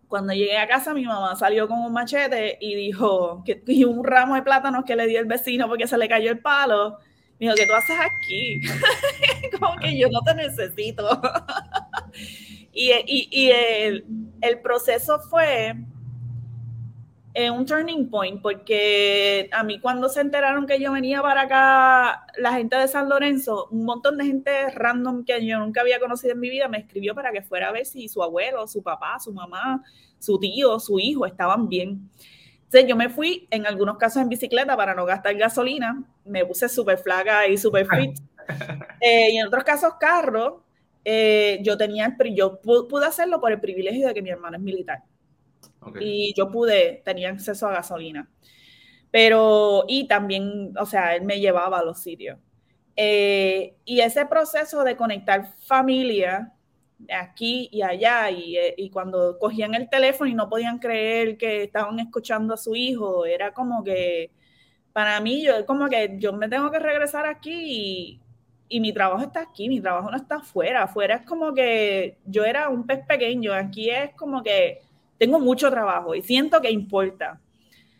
Cuando 0.07 0.33
llegué 0.33 0.57
a 0.57 0.67
casa, 0.67 0.93
mi 0.93 1.05
mamá 1.05 1.35
salió 1.35 1.67
con 1.67 1.79
un 1.79 1.91
machete 1.91 2.57
y 2.61 2.75
dijo 2.75 3.43
que 3.45 3.61
y 3.67 3.83
un 3.83 4.03
ramo 4.03 4.35
de 4.35 4.43
plátanos 4.43 4.85
que 4.85 4.95
le 4.95 5.07
dio 5.07 5.19
el 5.19 5.25
vecino 5.25 5.67
porque 5.67 5.87
se 5.87 5.97
le 5.97 6.07
cayó 6.07 6.31
el 6.31 6.39
palo. 6.39 6.97
Me 7.39 7.47
dijo, 7.47 7.55
¿qué 7.55 7.65
tú 7.65 7.73
haces 7.73 7.97
aquí? 7.99 8.61
Como 9.59 9.75
que 9.77 9.97
yo 9.97 10.07
no 10.09 10.21
te 10.21 10.35
necesito. 10.35 11.21
y, 12.73 13.49
el 14.41 14.59
proceso 14.61 15.19
fue 15.19 15.75
un 17.51 17.65
turning 17.65 18.09
point, 18.09 18.41
porque 18.41 19.49
a 19.51 19.63
mí 19.63 19.79
cuando 19.81 20.07
se 20.07 20.21
enteraron 20.21 20.65
que 20.65 20.79
yo 20.79 20.93
venía 20.93 21.21
para 21.21 21.41
acá, 21.41 22.25
la 22.37 22.53
gente 22.53 22.77
de 22.77 22.87
San 22.87 23.09
Lorenzo, 23.09 23.67
un 23.71 23.83
montón 23.83 24.17
de 24.17 24.25
gente 24.25 24.69
random 24.69 25.25
que 25.25 25.45
yo 25.45 25.59
nunca 25.59 25.81
había 25.81 25.99
conocido 25.99 26.33
en 26.33 26.39
mi 26.39 26.49
vida, 26.49 26.69
me 26.69 26.77
escribió 26.77 27.13
para 27.13 27.33
que 27.33 27.41
fuera 27.41 27.69
a 27.69 27.71
ver 27.73 27.85
si 27.85 28.07
su 28.07 28.23
abuelo, 28.23 28.67
su 28.67 28.81
papá, 28.81 29.19
su 29.19 29.33
mamá, 29.33 29.83
su 30.17 30.39
tío, 30.39 30.79
su 30.79 30.97
hijo 30.97 31.25
estaban 31.25 31.67
bien. 31.67 32.09
Entonces 32.63 32.87
yo 32.87 32.95
me 32.95 33.09
fui 33.09 33.47
en 33.51 33.67
algunos 33.67 33.97
casos 33.97 34.21
en 34.21 34.29
bicicleta 34.29 34.77
para 34.77 34.95
no 34.95 35.05
gastar 35.05 35.35
gasolina, 35.35 36.03
me 36.23 36.45
puse 36.45 36.69
súper 36.69 36.97
flaca 36.97 37.47
y 37.47 37.57
súper 37.57 37.85
fit. 37.87 38.17
Eh, 39.01 39.31
y 39.31 39.37
en 39.37 39.47
otros 39.47 39.63
casos 39.63 39.95
carro, 39.99 40.63
eh, 41.03 41.59
yo 41.63 41.77
tenía, 41.77 42.15
yo 42.33 42.59
pude 42.61 43.05
hacerlo 43.05 43.41
por 43.41 43.51
el 43.51 43.59
privilegio 43.59 44.07
de 44.07 44.13
que 44.13 44.21
mi 44.21 44.29
hermano 44.29 44.57
es 44.57 44.63
militar. 44.63 45.03
Y 45.99 46.33
yo 46.35 46.51
pude, 46.51 47.01
tenía 47.05 47.29
acceso 47.29 47.67
a 47.67 47.73
gasolina. 47.73 48.29
Pero, 49.11 49.85
y 49.87 50.07
también, 50.07 50.73
o 50.79 50.85
sea, 50.85 51.15
él 51.15 51.23
me 51.23 51.39
llevaba 51.39 51.79
a 51.79 51.83
los 51.83 51.99
sitios. 52.01 52.37
Eh, 52.95 53.75
y 53.85 53.99
ese 54.01 54.25
proceso 54.25 54.83
de 54.83 54.95
conectar 54.95 55.53
familia 55.59 56.53
aquí 57.09 57.69
y 57.71 57.81
allá, 57.81 58.29
y, 58.31 58.57
eh, 58.57 58.73
y, 58.77 58.89
cuando 58.89 59.37
cogían 59.39 59.73
el 59.75 59.89
teléfono 59.89 60.29
y 60.29 60.33
no 60.33 60.49
podían 60.49 60.79
creer 60.79 61.37
que 61.37 61.63
estaban 61.63 61.99
escuchando 61.99 62.53
a 62.53 62.57
su 62.57 62.75
hijo, 62.75 63.25
era 63.25 63.53
como 63.53 63.83
que, 63.83 64.31
para 64.93 65.19
mí, 65.19 65.43
yo 65.43 65.65
como 65.65 65.87
que 65.89 66.15
yo 66.19 66.33
me 66.33 66.47
tengo 66.49 66.71
que 66.71 66.79
regresar 66.79 67.25
aquí 67.25 67.51
y, 67.53 68.21
y 68.69 68.79
mi 68.79 68.93
trabajo 68.93 69.23
está 69.23 69.41
aquí, 69.41 69.69
mi 69.69 69.81
trabajo 69.81 70.09
no 70.09 70.17
está 70.17 70.35
afuera, 70.37 70.83
afuera 70.83 71.15
es 71.17 71.25
como 71.25 71.53
que 71.53 72.17
yo 72.25 72.43
era 72.45 72.69
un 72.69 72.85
pez 72.85 73.05
pequeño, 73.05 73.53
aquí 73.53 73.89
es 73.89 74.13
como 74.15 74.41
que 74.43 74.81
tengo 75.25 75.39
mucho 75.39 75.71
trabajo 75.71 76.13
y 76.13 76.21
siento 76.21 76.61
que 76.61 76.69
importa. 76.69 77.41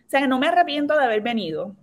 O 0.06 0.10
sea, 0.10 0.22
que 0.22 0.28
no 0.28 0.38
me 0.38 0.48
arrepiento 0.48 0.96
de 0.96 1.04
haber 1.04 1.22
venido. 1.22 1.76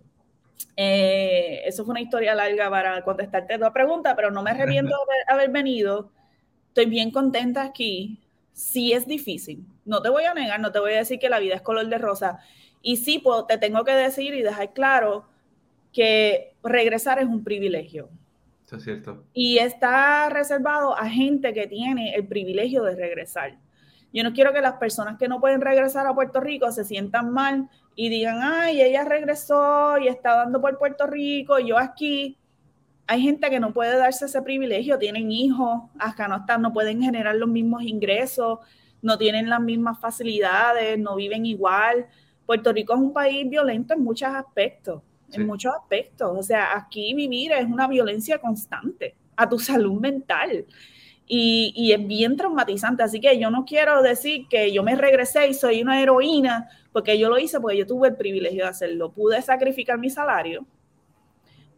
Eh, 0.77 1.63
eso 1.67 1.85
fue 1.85 1.93
una 1.93 2.01
historia 2.01 2.33
larga 2.37 2.71
para 2.71 3.03
contestarte 3.03 3.59
tu 3.59 3.73
pregunta, 3.73 4.15
pero 4.15 4.31
no 4.31 4.41
me 4.43 4.53
arrepiento 4.53 4.95
de 4.95 5.35
haber 5.35 5.51
venido. 5.51 6.13
Estoy 6.69 6.87
bien 6.87 7.11
contenta 7.11 7.63
aquí. 7.63 8.21
Sí 8.53 8.93
es 8.93 9.07
difícil. 9.09 9.67
No 9.85 10.01
te 10.01 10.11
voy 10.11 10.25
a 10.25 10.35
negar, 10.35 10.61
no 10.61 10.71
te 10.71 10.79
voy 10.79 10.93
a 10.93 10.99
decir 10.99 11.19
que 11.19 11.29
la 11.29 11.41
vida 11.41 11.57
es 11.57 11.63
color 11.63 11.89
de 11.89 11.99
rosa. 11.99 12.39
Y 12.83 12.99
sí, 12.99 13.19
pues, 13.19 13.45
te 13.49 13.59
tengo 13.59 13.85
que 13.85 13.93
decir 13.93 14.35
y 14.35 14.43
dejar 14.43 14.73
claro 14.73 15.25
que 15.93 16.55
regresar 16.63 17.19
es 17.19 17.27
un 17.27 17.43
privilegio. 17.43 18.09
Eso 18.65 18.77
es 18.77 18.85
cierto. 18.85 19.25
Y 19.35 19.59
está 19.59 20.29
reservado 20.29 20.97
a 20.97 21.09
gente 21.11 21.53
que 21.53 21.67
tiene 21.67 22.15
el 22.15 22.29
privilegio 22.29 22.85
de 22.85 22.95
regresar. 22.95 23.59
Yo 24.13 24.23
no 24.23 24.33
quiero 24.33 24.53
que 24.53 24.61
las 24.61 24.75
personas 24.75 25.19
que 25.19 25.29
no 25.29 25.41
pueden 25.41 25.61
regresar 25.61 26.07
a 26.07 26.15
Puerto 26.15 26.41
Rico 26.41 26.71
se 26.71 26.85
sientan 26.85 27.31
mal 27.31 27.69
y 27.95 28.09
digan, 28.09 28.41
ay, 28.43 28.83
ella 28.83 29.05
regresó 29.05 29.99
y 29.99 30.09
está 30.09 30.37
dando 30.37 30.61
por 30.61 30.79
Puerto 30.79 31.07
Rico, 31.07 31.59
y 31.59 31.69
yo 31.69 31.79
aquí. 31.79 32.39
Hay 33.09 33.21
gente 33.21 33.51
que 33.51 33.59
no 33.59 33.73
puede 33.73 33.99
darse 33.99 34.27
ese 34.27 34.41
privilegio, 34.43 34.97
tienen 34.97 35.31
hijos, 35.33 35.83
acá 35.99 36.29
no 36.29 36.37
están, 36.37 36.63
no 36.63 36.73
pueden 36.73 37.03
generar 37.03 37.35
los 37.35 37.49
mismos 37.49 37.83
ingresos, 37.83 38.61
no 39.03 39.19
tienen 39.19 39.51
las 39.51 39.61
mismas 39.61 39.99
facilidades, 39.99 40.99
no 40.99 41.17
viven 41.17 41.45
igual. 41.45 42.07
Puerto 42.47 42.73
Rico 42.73 42.95
es 42.95 43.01
un 43.01 43.13
país 43.13 43.51
violento 43.51 43.95
en 43.95 44.05
muchos 44.05 44.29
aspectos, 44.29 45.03
en 45.33 45.47
muchos 45.47 45.75
aspectos. 45.75 46.33
O 46.35 46.43
sea, 46.43 46.77
aquí 46.77 47.13
vivir 47.13 47.53
es 47.53 47.67
una 47.67 47.89
violencia 47.89 48.39
constante 48.39 49.17
a 49.37 49.49
tu 49.49 49.59
salud 49.59 50.01
mental. 50.01 50.65
Y, 51.35 51.73
y, 51.75 51.93
es 51.93 52.07
bien 52.07 52.37
traumatizante. 52.37 53.03
Así 53.03 53.19
que 53.19 53.39
yo 53.39 53.49
no 53.51 53.65
quiero 53.65 54.03
decir 54.03 54.47
que 54.49 54.71
yo 54.71 54.83
me 54.83 54.95
regresé 54.97 55.49
y 55.49 55.55
soy 55.55 55.81
una 55.81 56.03
heroína 56.03 56.69
porque 56.93 57.19
yo 57.19 57.31
lo 57.31 57.39
hice 57.39 57.59
porque 57.59 57.79
yo 57.79 57.87
tuve 57.87 58.09
el 58.09 58.17
privilegio 58.17 58.65
de 58.65 58.69
hacerlo. 58.69 59.13
Pude 59.13 59.41
sacrificar 59.41 59.99
mi 59.99 60.11
salario, 60.11 60.67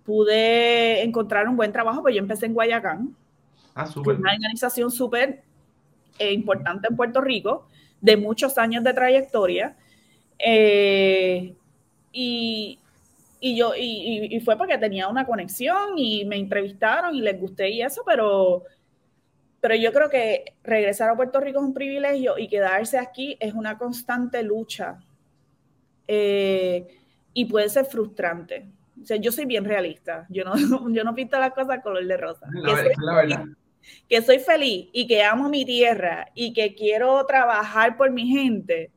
pude 0.04 1.02
encontrar 1.02 1.48
un 1.48 1.56
buen 1.56 1.72
trabajo, 1.72 2.02
pues 2.02 2.14
yo 2.14 2.20
empecé 2.20 2.46
en 2.46 2.54
Guayacán, 2.54 3.16
ah, 3.74 3.86
super. 3.86 4.16
una 4.16 4.32
organización 4.32 4.90
súper 4.90 5.44
eh, 6.18 6.32
importante 6.32 6.88
en 6.90 6.96
Puerto 6.96 7.20
Rico, 7.20 7.68
de 8.00 8.16
muchos 8.16 8.58
años 8.58 8.82
de 8.82 8.92
trayectoria. 8.92 9.76
Eh, 10.36 11.54
y, 12.12 12.78
y, 13.40 13.56
yo, 13.56 13.72
y, 13.76 14.34
y, 14.34 14.40
fue 14.40 14.58
porque 14.58 14.78
tenía 14.78 15.06
una 15.06 15.26
conexión 15.26 15.96
y 15.96 16.24
me 16.24 16.36
entrevistaron 16.36 17.14
y 17.14 17.20
les 17.20 17.40
gusté 17.40 17.70
y 17.70 17.82
eso, 17.82 18.02
pero 18.04 18.64
pero 19.64 19.76
yo 19.76 19.94
creo 19.94 20.10
que 20.10 20.56
regresar 20.62 21.08
a 21.08 21.16
Puerto 21.16 21.40
Rico 21.40 21.58
es 21.58 21.64
un 21.64 21.72
privilegio 21.72 22.36
y 22.36 22.48
quedarse 22.48 22.98
aquí 22.98 23.38
es 23.40 23.54
una 23.54 23.78
constante 23.78 24.42
lucha. 24.42 24.98
Eh, 26.06 26.86
y 27.32 27.46
puede 27.46 27.70
ser 27.70 27.86
frustrante. 27.86 28.68
O 29.00 29.06
sea, 29.06 29.16
yo 29.16 29.32
soy 29.32 29.46
bien 29.46 29.64
realista. 29.64 30.26
Yo 30.28 30.44
no, 30.44 30.52
yo 30.92 31.02
no 31.02 31.14
pinto 31.14 31.38
las 31.38 31.54
cosas 31.54 31.82
color 31.82 32.04
de 32.04 32.16
rosa. 32.18 32.46
La, 32.52 32.74
que, 32.74 32.82
soy 32.82 32.92
la 32.98 33.14
verdad. 33.14 33.44
Que 34.06 34.20
soy 34.20 34.38
feliz 34.38 34.90
y 34.92 35.06
que 35.06 35.22
amo 35.22 35.48
mi 35.48 35.64
tierra 35.64 36.26
y 36.34 36.52
que 36.52 36.74
quiero 36.74 37.24
trabajar 37.24 37.96
por 37.96 38.10
mi 38.10 38.26
gente, 38.26 38.90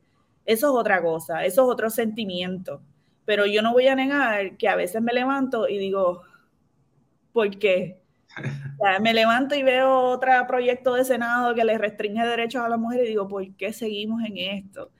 eso 0.44 0.66
es 0.66 0.74
otra 0.74 1.00
cosa, 1.00 1.46
eso 1.46 1.62
es 1.62 1.72
otro 1.72 1.88
sentimiento. 1.88 2.82
Pero 3.24 3.46
yo 3.46 3.62
no 3.62 3.72
voy 3.72 3.86
a 3.86 3.94
negar 3.94 4.58
que 4.58 4.68
a 4.68 4.76
veces 4.76 5.00
me 5.00 5.14
levanto 5.14 5.66
y 5.66 5.78
digo, 5.78 6.24
¿por 7.32 7.58
qué? 7.58 8.02
Me 9.00 9.14
levanto 9.14 9.54
y 9.54 9.62
veo 9.62 9.90
otro 9.90 10.30
proyecto 10.46 10.94
de 10.94 11.04
Senado 11.04 11.54
que 11.54 11.64
le 11.64 11.78
restringe 11.78 12.24
derechos 12.24 12.62
a 12.62 12.68
las 12.68 12.78
mujeres 12.78 13.06
y 13.06 13.08
digo, 13.10 13.28
¿por 13.28 13.44
qué 13.56 13.72
seguimos 13.72 14.22
en 14.24 14.38
esto? 14.38 14.90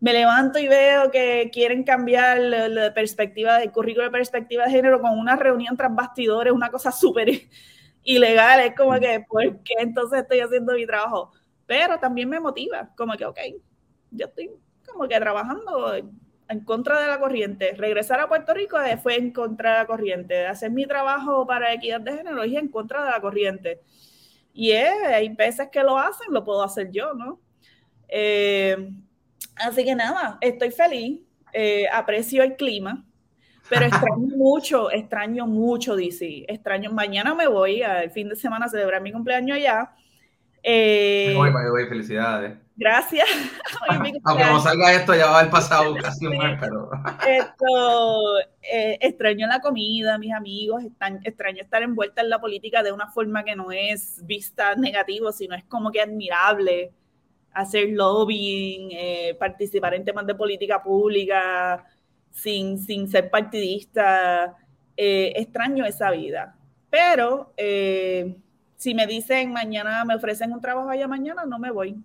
Me 0.00 0.12
levanto 0.12 0.58
y 0.58 0.68
veo 0.68 1.10
que 1.10 1.50
quieren 1.52 1.82
cambiar 1.82 2.38
la, 2.38 2.94
perspectiva 2.94 3.58
del 3.58 3.72
currículo 3.72 4.04
de 4.04 4.10
perspectiva 4.10 4.64
de 4.64 4.70
género 4.70 5.00
con 5.00 5.18
una 5.18 5.36
reunión 5.36 5.76
tras 5.76 5.94
bastidores, 5.94 6.52
una 6.52 6.70
cosa 6.70 6.92
súper 6.92 7.28
ilegal. 8.04 8.60
Es 8.60 8.74
como 8.76 8.98
que, 9.00 9.24
¿por 9.28 9.62
qué 9.62 9.74
entonces 9.78 10.20
estoy 10.20 10.40
haciendo 10.40 10.74
mi 10.74 10.86
trabajo? 10.86 11.32
Pero 11.66 11.98
también 11.98 12.28
me 12.28 12.40
motiva, 12.40 12.90
como 12.96 13.14
que, 13.14 13.26
ok, 13.26 13.38
yo 14.10 14.26
estoy 14.26 14.50
como 14.86 15.06
que 15.08 15.18
trabajando 15.18 15.94
en 16.48 16.60
contra 16.64 17.00
de 17.00 17.06
la 17.08 17.18
corriente. 17.18 17.72
Regresar 17.76 18.20
a 18.20 18.28
Puerto 18.28 18.54
Rico 18.54 18.78
fue 19.02 19.16
en 19.16 19.32
contra 19.32 19.72
de 19.72 19.78
la 19.78 19.86
corriente. 19.86 20.46
Hacer 20.46 20.70
mi 20.70 20.86
trabajo 20.86 21.46
para 21.46 21.72
equidad 21.72 22.00
de 22.00 22.14
género 22.14 22.42
es 22.42 22.54
en 22.54 22.68
contra 22.68 23.04
de 23.04 23.10
la 23.10 23.20
corriente. 23.20 23.80
Y 24.54 24.72
hay 24.72 25.28
veces 25.28 25.68
que 25.70 25.82
lo 25.82 25.98
hacen, 25.98 26.32
lo 26.32 26.44
puedo 26.44 26.62
hacer 26.62 26.90
yo, 26.90 27.14
¿no? 27.14 27.38
Eh, 28.08 28.90
así 29.56 29.84
que 29.84 29.94
nada, 29.94 30.38
estoy 30.40 30.70
feliz, 30.70 31.20
eh, 31.52 31.86
aprecio 31.92 32.42
el 32.42 32.56
clima, 32.56 33.04
pero 33.68 33.86
extraño 33.86 34.36
mucho, 34.36 34.90
extraño 34.90 35.46
mucho 35.46 35.94
DC. 35.94 36.46
Extraño, 36.48 36.90
mañana 36.90 37.34
me 37.34 37.46
voy 37.46 37.82
al 37.82 38.10
fin 38.10 38.28
de 38.28 38.36
semana 38.36 38.66
a 38.66 38.68
celebrar 38.68 39.02
mi 39.02 39.12
cumpleaños 39.12 39.56
allá. 39.58 39.92
Eh, 40.70 41.32
voy, 41.34 41.86
felicidades. 41.88 42.58
Gracias. 42.76 43.26
Aunque 43.88 44.20
como 44.20 44.60
salga 44.60 44.92
esto, 44.92 45.14
ya 45.14 45.24
va 45.24 45.36
a 45.36 45.38
haber 45.40 45.50
pasado 45.50 45.94
casi 46.02 46.26
un 46.26 46.36
mes, 46.36 46.58
pero. 46.60 46.90
Esto, 47.26 48.38
eh, 48.60 48.98
extraño 49.00 49.46
la 49.46 49.60
comida, 49.60 50.18
mis 50.18 50.34
amigos, 50.34 50.84
están, 50.84 51.20
extraño 51.24 51.62
estar 51.62 51.82
envuelta 51.82 52.20
en 52.20 52.28
la 52.28 52.38
política 52.38 52.82
de 52.82 52.92
una 52.92 53.08
forma 53.08 53.44
que 53.44 53.56
no 53.56 53.72
es 53.72 54.20
vista 54.26 54.74
negativo, 54.74 55.32
sino 55.32 55.54
es 55.54 55.64
como 55.64 55.90
que 55.90 56.02
admirable 56.02 56.92
hacer 57.54 57.88
lobbying, 57.88 58.90
eh, 58.92 59.36
participar 59.40 59.94
en 59.94 60.04
temas 60.04 60.26
de 60.26 60.34
política 60.34 60.82
pública 60.82 61.82
sin, 62.30 62.78
sin 62.78 63.08
ser 63.08 63.30
partidista. 63.30 64.54
Eh, 64.94 65.32
extraño 65.34 65.86
esa 65.86 66.10
vida. 66.10 66.58
Pero 66.90 67.54
si 68.78 68.94
me 68.94 69.06
dicen 69.06 69.52
mañana, 69.52 70.06
me 70.06 70.14
ofrecen 70.14 70.54
un 70.54 70.62
trabajo 70.62 70.88
allá 70.88 71.06
mañana, 71.06 71.44
no 71.44 71.58
me 71.58 71.70
voy 71.70 72.02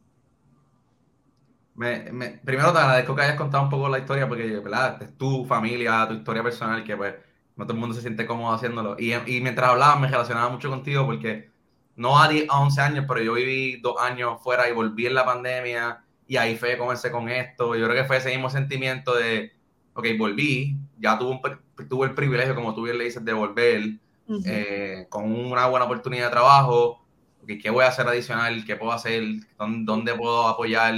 me, 1.76 2.12
me, 2.12 2.30
primero 2.44 2.72
te 2.72 2.80
agradezco 2.80 3.16
que 3.16 3.22
hayas 3.24 3.36
contado 3.36 3.64
un 3.64 3.70
poco 3.70 3.90
la 3.90 4.00
historia 4.00 4.28
porque, 4.28 4.44
¿verdad? 4.60 5.02
Es 5.02 5.18
tu 5.18 5.46
familia, 5.46 6.06
tu 6.08 6.16
historia 6.16 6.44
personal, 6.44 6.84
que 6.84 6.96
pues 6.96 7.16
no 7.56 7.66
todo 7.66 7.74
el 7.74 7.80
mundo 7.80 7.96
se 7.96 8.02
siente 8.02 8.26
cómodo 8.26 8.54
haciéndolo. 8.54 8.96
Y, 9.00 9.14
y 9.14 9.42
mientras 9.42 9.70
hablaba 9.72 9.96
me 10.00 10.08
relacionaba 10.08 10.50
mucho 10.50 10.70
contigo 10.70 11.06
porque 11.06 11.52
no 11.96 12.20
a, 12.22 12.28
10, 12.28 12.50
a 12.50 12.60
11 12.62 12.82
años, 12.82 13.06
pero 13.08 13.22
yo 13.22 13.34
viví 13.34 13.78
dos 13.82 13.96
años 14.00 14.42
fuera 14.42 14.70
y 14.70 14.74
volví 14.74 15.08
en 15.08 15.16
la 15.16 15.26
pandemia 15.26 16.04
y 16.28 16.38
ahí 16.38 16.56
fue 16.56 16.78
comencé 16.78 17.12
con 17.12 17.30
esto. 17.30 17.76
Yo 17.76 17.86
creo 17.88 18.02
que 18.02 18.08
fue 18.08 18.18
ese 18.18 18.30
mismo 18.30 18.50
sentimiento 18.50 19.16
de, 19.16 19.54
ok, 19.94 20.08
volví, 20.18 20.78
ya 21.00 21.18
tuve, 21.18 21.32
un, 21.32 21.88
tuve 21.90 22.08
el 22.08 22.14
privilegio, 22.16 22.56
como 22.56 22.74
tú 22.76 22.84
bien 22.84 22.98
le 22.98 23.06
dices, 23.06 23.24
de 23.24 23.34
volver 23.34 24.00
eh, 24.46 25.08
con 25.10 25.34
una 25.34 25.68
buena 25.68 25.86
oportunidad 25.86 26.26
de 26.26 26.32
trabajo. 26.32 27.06
Okay, 27.44 27.60
¿Qué 27.60 27.70
voy 27.70 27.84
a 27.84 27.90
hacer 27.90 28.08
adicional? 28.08 28.64
¿Qué 28.66 28.76
puedo 28.76 28.92
hacer? 28.92 29.24
¿Dónde, 29.58 30.14
puedo 30.16 30.48
apoyar? 30.48 30.96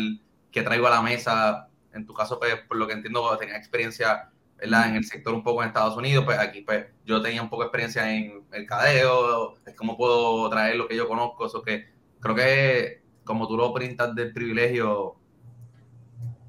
que 0.52 0.64
traigo 0.64 0.88
a 0.88 0.92
la 0.92 1.02
mesa. 1.02 1.70
En 1.94 2.06
tu 2.06 2.14
caso, 2.14 2.40
pues, 2.40 2.56
por 2.68 2.78
lo 2.78 2.88
que 2.88 2.94
entiendo, 2.94 3.38
tenía 3.38 3.58
experiencia 3.58 4.30
¿verdad? 4.58 4.90
en 4.90 4.96
el 4.96 5.04
sector 5.04 5.34
un 5.34 5.44
poco 5.44 5.62
en 5.62 5.68
Estados 5.68 5.98
Unidos, 5.98 6.24
pues 6.24 6.40
aquí 6.40 6.62
pues 6.62 6.86
yo 7.06 7.22
tenía 7.22 7.42
un 7.42 7.50
poco 7.50 7.64
de 7.64 7.68
experiencia 7.68 8.16
en 8.16 8.46
el 8.52 8.66
cadeo, 8.66 9.58
es 9.66 9.76
cómo 9.76 9.98
puedo 9.98 10.50
traer 10.50 10.78
lo 10.78 10.88
que 10.88 10.96
yo 10.96 11.08
conozco, 11.08 11.46
eso 11.46 11.62
que 11.62 11.88
creo 12.22 12.36
que 12.36 13.04
como 13.26 13.48
tú 13.48 13.58
lo 13.58 13.74
printas 13.74 14.16
del 14.16 14.32
privilegio, 14.34 15.16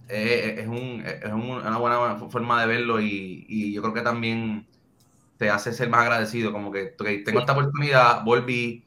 eh, 0.09 0.57
es, 0.59 0.68
un, 0.68 1.03
es, 1.05 1.33
una 1.33 1.79
buena 1.79 2.16
forma 2.29 2.61
de 2.61 2.66
verlo 2.68 3.01
y, 3.01 3.45
y, 3.49 3.72
yo 3.72 3.83
creo 3.83 3.95
que 3.95 4.03
también 4.03 4.68
te 5.37 5.51
hace 5.51 5.72
ser 5.72 5.89
más 5.89 6.03
agradecido, 6.03 6.53
como 6.53 6.70
que 6.72 6.95
tengo 7.24 7.41
esta 7.41 7.53
oportunidad, 7.53 8.24
volví, 8.24 8.84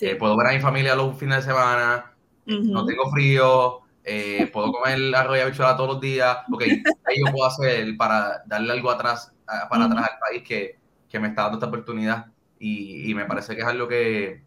eh, 0.00 0.16
puedo 0.16 0.36
ver 0.36 0.46
a 0.48 0.52
mi 0.52 0.60
familia 0.60 0.94
los 0.94 1.16
fines 1.18 1.38
de 1.38 1.52
semana, 1.52 2.14
no 2.46 2.84
tengo 2.84 3.10
frío, 3.10 3.80
eh, 4.04 4.50
puedo 4.52 4.72
comer 4.72 5.14
arroz 5.14 5.38
y 5.38 5.40
habichuela 5.40 5.76
todos 5.76 5.94
los 5.94 6.00
días, 6.00 6.38
ok, 6.50 6.62
¿qué 7.06 7.18
yo 7.18 7.32
puedo 7.32 7.46
hacer 7.46 7.96
para 7.96 8.42
darle 8.46 8.72
algo 8.72 8.90
atrás, 8.90 9.32
para 9.46 9.84
atrás 9.84 10.10
al 10.10 10.18
país 10.18 10.42
que, 10.42 10.78
que, 11.08 11.20
me 11.20 11.28
está 11.28 11.42
dando 11.42 11.58
esta 11.58 11.68
oportunidad? 11.68 12.26
Y, 12.58 13.10
y 13.10 13.14
me 13.14 13.26
parece 13.26 13.54
que 13.54 13.62
es 13.62 13.66
algo 13.66 13.86
que, 13.86 14.42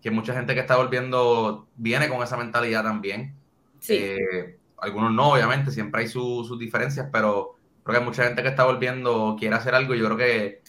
que, 0.00 0.10
mucha 0.10 0.34
gente 0.34 0.54
que 0.54 0.60
está 0.60 0.76
volviendo 0.76 1.68
viene 1.76 2.08
con 2.08 2.22
esa 2.22 2.36
mentalidad 2.36 2.82
también. 2.82 3.36
Sí. 3.78 3.94
Eh, 3.94 4.58
algunos 4.78 5.12
no, 5.12 5.32
obviamente, 5.32 5.70
siempre 5.70 6.02
hay 6.02 6.08
sus 6.08 6.58
diferencias, 6.58 7.08
pero 7.12 7.56
creo 7.84 8.00
que 8.00 8.04
mucha 8.04 8.24
gente 8.24 8.42
que 8.42 8.48
está 8.48 8.64
volviendo, 8.64 9.36
quiere 9.38 9.54
hacer 9.54 9.74
algo, 9.74 9.94
yo 9.94 10.04
creo 10.06 10.16
que 10.16 10.62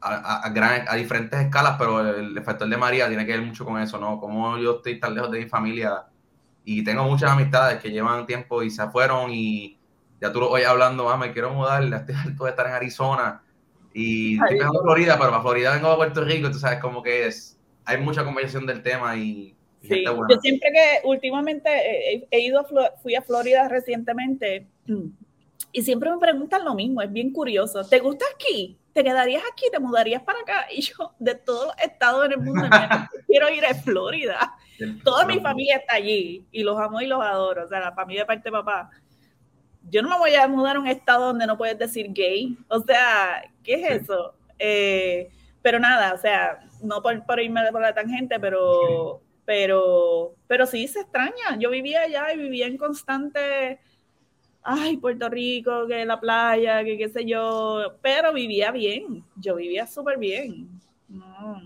a, 0.00 0.46
a, 0.46 0.92
a 0.92 0.96
diferentes 0.96 1.40
escalas, 1.40 1.76
pero 1.78 2.00
el 2.16 2.40
factor 2.42 2.68
de 2.68 2.76
María 2.76 3.08
tiene 3.08 3.26
que 3.26 3.32
ver 3.32 3.42
mucho 3.42 3.64
con 3.64 3.80
eso, 3.80 3.98
¿no? 3.98 4.20
Como 4.20 4.58
yo 4.58 4.76
estoy 4.76 5.00
tan 5.00 5.14
lejos 5.14 5.30
de 5.30 5.40
mi 5.40 5.48
familia 5.48 6.04
y 6.64 6.84
tengo 6.84 7.04
muchas 7.04 7.30
amistades 7.30 7.80
que 7.80 7.90
llevan 7.90 8.26
tiempo 8.26 8.62
y 8.62 8.70
se 8.70 8.86
fueron 8.90 9.30
y 9.32 9.78
ya 10.20 10.32
tú 10.32 10.40
lo 10.40 10.50
oyes 10.50 10.68
hablando, 10.68 11.08
ah, 11.08 11.16
me 11.16 11.32
quiero 11.32 11.52
mudar, 11.52 11.82
estoy 11.82 12.14
harto 12.26 12.44
de 12.44 12.50
estar 12.50 12.66
en 12.66 12.72
Arizona 12.72 13.42
y 13.94 14.34
estoy 14.34 14.58
en 14.58 14.82
Florida, 14.82 15.16
pero 15.18 15.30
para 15.30 15.42
Florida 15.42 15.74
vengo 15.74 15.88
a 15.88 15.96
Puerto 15.96 16.24
Rico, 16.24 16.50
tú 16.50 16.58
sabes 16.58 16.78
como 16.78 17.02
que 17.02 17.26
es, 17.26 17.58
hay 17.84 17.98
mucha 17.98 18.24
conversación 18.24 18.66
del 18.66 18.82
tema 18.82 19.16
y... 19.16 19.54
Sí, 19.80 20.04
yo 20.04 20.40
siempre 20.42 20.72
que 20.72 21.06
últimamente 21.06 22.26
he, 22.32 22.40
ido, 22.40 22.66
fui 23.00 23.14
a 23.14 23.22
Florida 23.22 23.68
recientemente 23.68 24.66
y 25.72 25.82
siempre 25.82 26.10
me 26.10 26.18
preguntan 26.18 26.64
lo 26.64 26.74
mismo, 26.74 27.02
es 27.02 27.12
bien 27.12 27.32
curioso, 27.32 27.84
¿te 27.84 27.98
gusta 27.98 28.24
aquí? 28.34 28.78
¿Te 28.92 29.04
quedarías 29.04 29.42
aquí? 29.52 29.66
¿Te 29.70 29.78
mudarías 29.78 30.22
para 30.22 30.40
acá? 30.40 30.66
Y 30.72 30.80
yo, 30.80 31.14
de 31.18 31.34
todos 31.34 31.66
los 31.66 31.76
estados 31.78 32.26
en 32.26 32.32
el 32.32 32.38
mundo, 32.40 32.66
quiero 33.26 33.48
ir 33.48 33.64
a 33.64 33.74
Florida. 33.74 34.54
Toda 35.04 35.24
mi 35.24 35.40
familia 35.40 35.76
está 35.76 35.94
allí 35.94 36.46
y 36.50 36.62
los 36.62 36.78
amo 36.78 37.00
y 37.00 37.06
los 37.06 37.22
adoro. 37.22 37.64
O 37.64 37.68
sea, 37.68 37.80
la 37.80 37.92
familia 37.92 38.22
de 38.22 38.26
parte 38.26 38.48
de 38.48 38.52
papá. 38.52 38.90
Yo 39.90 40.02
no 40.02 40.08
me 40.08 40.18
voy 40.18 40.34
a 40.34 40.48
mudar 40.48 40.76
a 40.76 40.80
un 40.80 40.86
estado 40.86 41.26
donde 41.26 41.46
no 41.46 41.56
puedes 41.56 41.78
decir 41.78 42.12
gay. 42.12 42.58
O 42.68 42.80
sea, 42.80 43.42
¿qué 43.62 43.74
es 43.74 44.02
eso? 44.02 44.34
Eh, 44.58 45.30
pero 45.62 45.78
nada, 45.78 46.14
o 46.14 46.18
sea, 46.18 46.60
no 46.82 47.02
por, 47.02 47.24
por, 47.24 47.40
irme 47.40 47.60
por 47.70 47.80
la 47.80 47.94
tangente, 47.94 48.40
pero, 48.40 49.22
pero, 49.44 50.34
pero 50.46 50.66
sí 50.66 50.88
se 50.88 51.00
extraña. 51.00 51.56
Yo 51.58 51.70
vivía 51.70 52.02
allá 52.02 52.32
y 52.32 52.38
vivía 52.38 52.66
en 52.66 52.76
constante, 52.76 53.78
ay, 54.62 54.96
Puerto 54.96 55.28
Rico, 55.28 55.86
que 55.86 56.04
la 56.04 56.20
playa, 56.20 56.84
que 56.84 56.98
qué 56.98 57.08
sé 57.08 57.24
yo, 57.24 57.94
pero 58.02 58.32
vivía 58.32 58.70
bien. 58.70 59.24
Yo 59.36 59.56
vivía 59.56 59.86
súper 59.86 60.18
bien. 60.18 60.68
No 61.08 61.62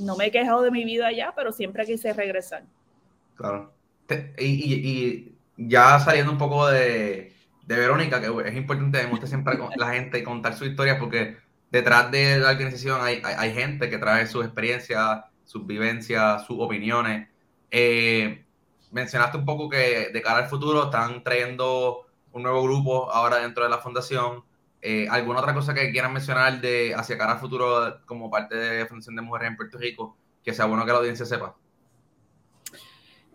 no 0.00 0.16
me 0.16 0.26
he 0.26 0.30
quejado 0.30 0.62
de 0.62 0.70
mi 0.70 0.84
vida 0.84 1.06
allá, 1.06 1.32
pero 1.36 1.52
siempre 1.52 1.84
quise 1.84 2.12
regresar. 2.12 2.64
Claro. 3.36 3.72
Y, 4.38 5.32
ya 5.56 6.00
saliendo 6.00 6.32
un 6.32 6.38
poco 6.38 6.66
de, 6.66 7.32
Verónica, 7.66 8.20
que 8.20 8.26
es 8.48 8.56
importante, 8.56 9.02
me 9.04 9.10
gusta 9.10 9.26
siempre 9.26 9.58
la 9.76 9.90
gente 9.90 10.24
contar 10.24 10.56
su 10.56 10.64
historia 10.64 10.98
porque 10.98 11.36
detrás 11.70 12.10
de 12.10 12.38
la 12.38 12.50
organización 12.50 13.00
hay, 13.02 13.52
gente 13.52 13.90
que 13.90 13.98
trae 13.98 14.26
sus 14.26 14.44
experiencias, 14.44 15.24
sus 15.44 15.66
vivencias, 15.66 16.46
sus 16.46 16.56
opiniones. 16.58 17.28
Eh, 17.70 18.44
mencionaste 18.90 19.36
un 19.36 19.44
poco 19.44 19.68
que 19.68 20.08
de 20.12 20.22
cara 20.22 20.38
al 20.38 20.48
futuro 20.48 20.84
están 20.84 21.22
trayendo 21.22 22.06
un 22.32 22.42
nuevo 22.42 22.62
grupo 22.62 23.10
ahora 23.10 23.38
dentro 23.38 23.64
de 23.64 23.70
la 23.70 23.78
fundación. 23.78 24.44
Eh, 24.82 25.06
¿Alguna 25.10 25.40
otra 25.40 25.54
cosa 25.54 25.74
que 25.74 25.90
quieran 25.90 26.12
mencionar 26.12 26.60
de 26.60 26.94
hacia 26.94 27.18
cara 27.18 27.32
al 27.32 27.38
futuro 27.38 28.00
como 28.06 28.30
parte 28.30 28.56
de 28.56 28.86
Fundación 28.86 29.16
de 29.16 29.22
Mujeres 29.22 29.48
en 29.48 29.56
Puerto 29.56 29.78
Rico 29.78 30.16
que 30.42 30.54
sea 30.54 30.64
bueno 30.64 30.86
que 30.86 30.92
la 30.92 30.98
audiencia 30.98 31.26
sepa? 31.26 31.54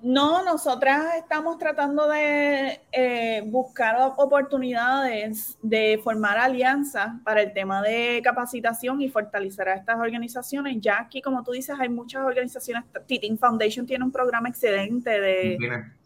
No, 0.01 0.43
nosotras 0.43 1.15
estamos 1.17 1.57
tratando 1.57 2.07
de 2.07 2.79
eh, 2.91 3.43
buscar 3.47 3.95
oportunidades 4.17 5.57
de 5.63 5.99
formar 6.03 6.37
alianzas 6.37 7.13
para 7.23 7.41
el 7.41 7.53
tema 7.53 7.81
de 7.81 8.21
capacitación 8.23 9.01
y 9.01 9.09
fortalecer 9.09 9.69
a 9.69 9.75
estas 9.75 9.97
organizaciones. 9.97 10.77
Ya 10.79 10.99
aquí, 10.99 11.21
como 11.21 11.43
tú 11.43 11.53
dices, 11.53 11.75
hay 11.79 11.89
muchas 11.89 12.23
organizaciones. 12.23 12.83
Titin 13.07 13.37
Foundation 13.37 13.87
tiene 13.87 14.03
un 14.03 14.11
programa 14.11 14.49
excelente 14.49 15.09
de, 15.09 15.57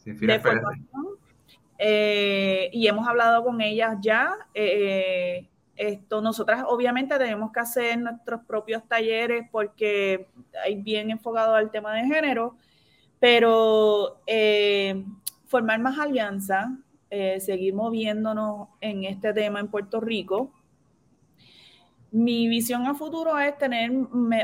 de 0.06 0.40
formación 0.40 1.19
eh, 1.80 2.70
y 2.74 2.88
hemos 2.88 3.08
hablado 3.08 3.44
con 3.44 3.62
ellas 3.62 3.96
ya. 4.02 4.36
Eh, 4.54 5.48
esto, 5.78 6.22
nosotras 6.22 6.66
obviamente 6.68 7.18
tenemos 7.18 7.54
que 7.54 7.62
hacer 7.62 7.98
nuestros 7.98 8.42
propios 8.46 8.86
talleres 8.86 9.48
porque 9.50 10.28
hay 10.64 10.76
bien 10.76 11.10
enfocado 11.10 11.56
al 11.56 11.72
tema 11.72 11.94
de 11.94 12.06
género, 12.06 12.58
pero 13.18 14.22
eh, 14.28 15.06
formar 15.48 15.80
más 15.80 15.98
alianzas, 15.98 16.68
seguir 17.40 17.74
moviéndonos 17.74 18.68
en 18.82 19.06
este 19.06 19.34
tema 19.34 19.60
en 19.60 19.68
Puerto 19.70 20.00
Rico 20.00 20.52
mi 22.12 22.48
visión 22.48 22.88
a 22.88 22.96
futuro 22.96 23.38
es 23.38 23.58
tener 23.58 23.92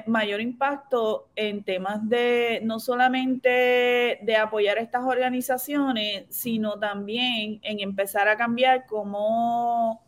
mayor 0.06 0.40
impacto 0.40 1.30
en 1.36 1.64
temas 1.64 2.08
de 2.08 2.62
no 2.64 2.80
solamente 2.80 4.20
de 4.22 4.36
apoyar 4.36 4.78
estas 4.78 5.04
organizaciones, 5.04 6.26
sino 6.30 6.78
también 6.80 7.60
en 7.64 7.80
empezar 7.80 8.28
a 8.28 8.38
cambiar 8.38 8.86
cómo 8.86 10.02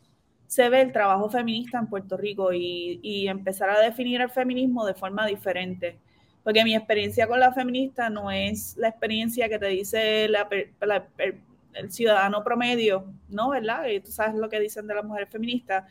se 0.45 0.69
ve 0.69 0.81
el 0.81 0.91
trabajo 0.91 1.29
feminista 1.29 1.79
en 1.79 1.87
Puerto 1.87 2.15
Rico 2.15 2.53
y, 2.53 3.27
empezar 3.27 3.69
a 3.69 3.79
definir 3.79 4.21
el 4.21 4.29
feminismo 4.29 4.85
de 4.85 4.93
forma 4.93 5.25
diferente. 5.25 5.97
Porque 6.43 6.63
mi 6.63 6.75
experiencia 6.75 7.27
con 7.27 7.39
la 7.39 7.51
feminista 7.51 8.09
no 8.09 8.31
es 8.31 8.77
la 8.77 8.87
experiencia 8.89 9.49
que 9.49 9.59
te 9.59 9.67
dice 9.67 10.25
el, 10.25 10.37
ciudadano 11.89 12.43
promedio, 12.43 13.05
¿no? 13.29 13.49
¿Verdad? 13.49 13.87
Y 13.87 13.99
tú 13.99 14.11
sabes 14.11 14.35
lo 14.35 14.49
que 14.49 14.59
dicen 14.59 14.87
de 14.87 14.95
las 14.95 15.03
mujeres 15.03 15.29
feministas 15.29 15.83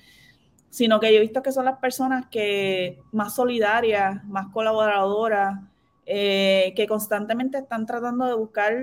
sino 0.77 1.01
que 1.01 1.11
yo 1.11 1.17
he 1.17 1.23
visto 1.23 1.43
que 1.43 1.53
son 1.53 1.65
las 1.65 1.79
personas 1.79 2.27
que 2.27 2.99
más 3.11 3.35
solidarias, 3.35 4.23
más 4.27 4.49
colaboradoras, 4.49 5.59
eh, 6.05 6.75
que 6.77 6.87
constantemente 6.87 7.57
están 7.57 7.87
tratando 7.87 8.27
de 8.27 8.35
buscar 8.35 8.75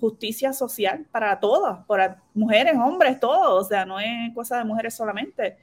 justicia 0.00 0.54
social 0.54 1.04
para 1.12 1.38
todas, 1.38 1.84
para 1.84 2.22
mujeres, 2.32 2.76
hombres, 2.82 3.20
todos, 3.20 3.66
o 3.66 3.68
sea, 3.68 3.84
no 3.84 4.00
es 4.00 4.32
cosa 4.34 4.56
de 4.56 4.64
mujeres 4.64 4.94
solamente. 4.94 5.58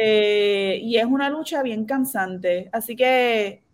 Eh, 0.00 0.78
y 0.80 0.96
es 0.96 1.06
una 1.06 1.28
lucha 1.28 1.60
bien 1.64 1.84
cansante. 1.84 2.68
Así 2.70 2.94
que 2.94 3.64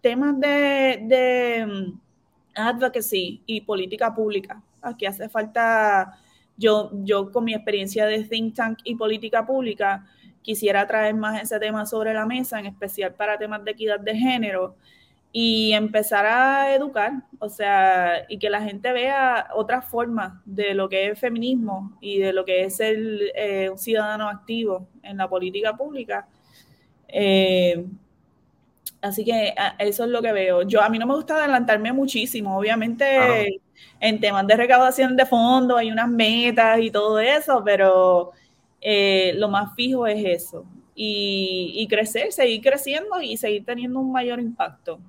temas 0.00 0.38
de, 0.38 1.00
de 1.02 1.66
mm, 1.66 2.00
advocacy 2.54 3.42
y 3.44 3.60
política 3.62 4.14
pública, 4.14 4.62
aquí 4.80 5.04
hace 5.04 5.28
falta, 5.28 6.16
yo, 6.56 6.92
yo 7.02 7.32
con 7.32 7.42
mi 7.42 7.54
experiencia 7.54 8.06
de 8.06 8.22
think 8.22 8.54
tank 8.54 8.78
y 8.84 8.94
política 8.94 9.44
pública, 9.44 10.06
quisiera 10.44 10.86
traer 10.86 11.14
más 11.14 11.42
ese 11.42 11.58
tema 11.58 11.86
sobre 11.86 12.14
la 12.14 12.26
mesa, 12.26 12.60
en 12.60 12.66
especial 12.66 13.14
para 13.14 13.38
temas 13.38 13.64
de 13.64 13.72
equidad 13.72 13.98
de 13.98 14.14
género, 14.14 14.76
y 15.32 15.72
empezar 15.72 16.26
a 16.26 16.72
educar, 16.76 17.12
o 17.40 17.48
sea, 17.48 18.24
y 18.28 18.38
que 18.38 18.48
la 18.48 18.62
gente 18.62 18.92
vea 18.92 19.48
otras 19.52 19.84
formas 19.84 20.34
de 20.44 20.74
lo 20.74 20.88
que 20.88 21.08
es 21.08 21.18
feminismo 21.18 21.98
y 22.00 22.20
de 22.20 22.32
lo 22.32 22.44
que 22.44 22.62
es 22.62 22.76
ser 22.76 22.96
eh, 23.34 23.68
un 23.68 23.76
ciudadano 23.76 24.28
activo 24.28 24.86
en 25.02 25.16
la 25.16 25.28
política 25.28 25.76
pública. 25.76 26.28
Eh, 27.08 27.84
así 29.00 29.24
que 29.24 29.52
eso 29.80 30.04
es 30.04 30.10
lo 30.10 30.22
que 30.22 30.32
veo. 30.32 30.62
Yo 30.62 30.80
a 30.80 30.88
mí 30.88 31.00
no 31.00 31.06
me 31.06 31.16
gusta 31.16 31.36
adelantarme 31.36 31.92
muchísimo, 31.92 32.56
obviamente 32.56 33.58
en 33.98 34.20
temas 34.20 34.46
de 34.46 34.56
recaudación 34.56 35.16
de 35.16 35.26
fondos 35.26 35.78
hay 35.78 35.90
unas 35.90 36.08
metas 36.08 36.78
y 36.78 36.92
todo 36.92 37.18
eso, 37.18 37.62
pero 37.64 38.30
eh, 38.86 39.32
lo 39.36 39.48
más 39.48 39.74
fijo 39.74 40.06
es 40.06 40.22
eso. 40.42 40.66
Y, 40.94 41.86
crecer, 41.90 42.30
seguir 42.30 42.60
creciendo 42.60 43.20
y 43.20 43.36
seguir 43.36 43.64
teniendo 43.64 43.98
un 43.98 44.12
mayor 44.12 44.38
impacto. 44.38 45.00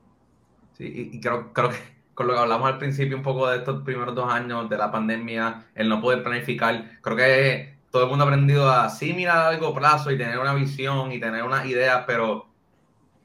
Sí, 0.73 1.11
y 1.13 1.19
creo, 1.19 1.53
creo 1.53 1.69
que 1.69 1.75
con 2.15 2.27
lo 2.27 2.33
que 2.33 2.39
hablamos 2.39 2.67
al 2.71 2.79
principio 2.79 3.17
un 3.17 3.21
poco 3.21 3.47
de 3.47 3.57
estos 3.57 3.83
primeros 3.83 4.15
dos 4.15 4.31
años 4.31 4.69
de 4.69 4.77
la 4.77 4.91
pandemia, 4.91 5.65
el 5.75 5.89
no 5.89 6.01
poder 6.01 6.23
planificar, 6.23 6.99
creo 7.01 7.17
que 7.17 7.75
todo 7.91 8.03
el 8.03 8.09
mundo 8.09 8.23
ha 8.23 8.27
aprendido 8.27 8.69
a 8.69 8.89
sí 8.89 9.13
mirar 9.13 9.37
a 9.37 9.51
largo 9.51 9.73
plazo 9.73 10.09
y 10.09 10.17
tener 10.17 10.39
una 10.39 10.53
visión 10.53 11.11
y 11.11 11.19
tener 11.19 11.43
una 11.43 11.65
idea, 11.67 12.05
pero 12.05 12.47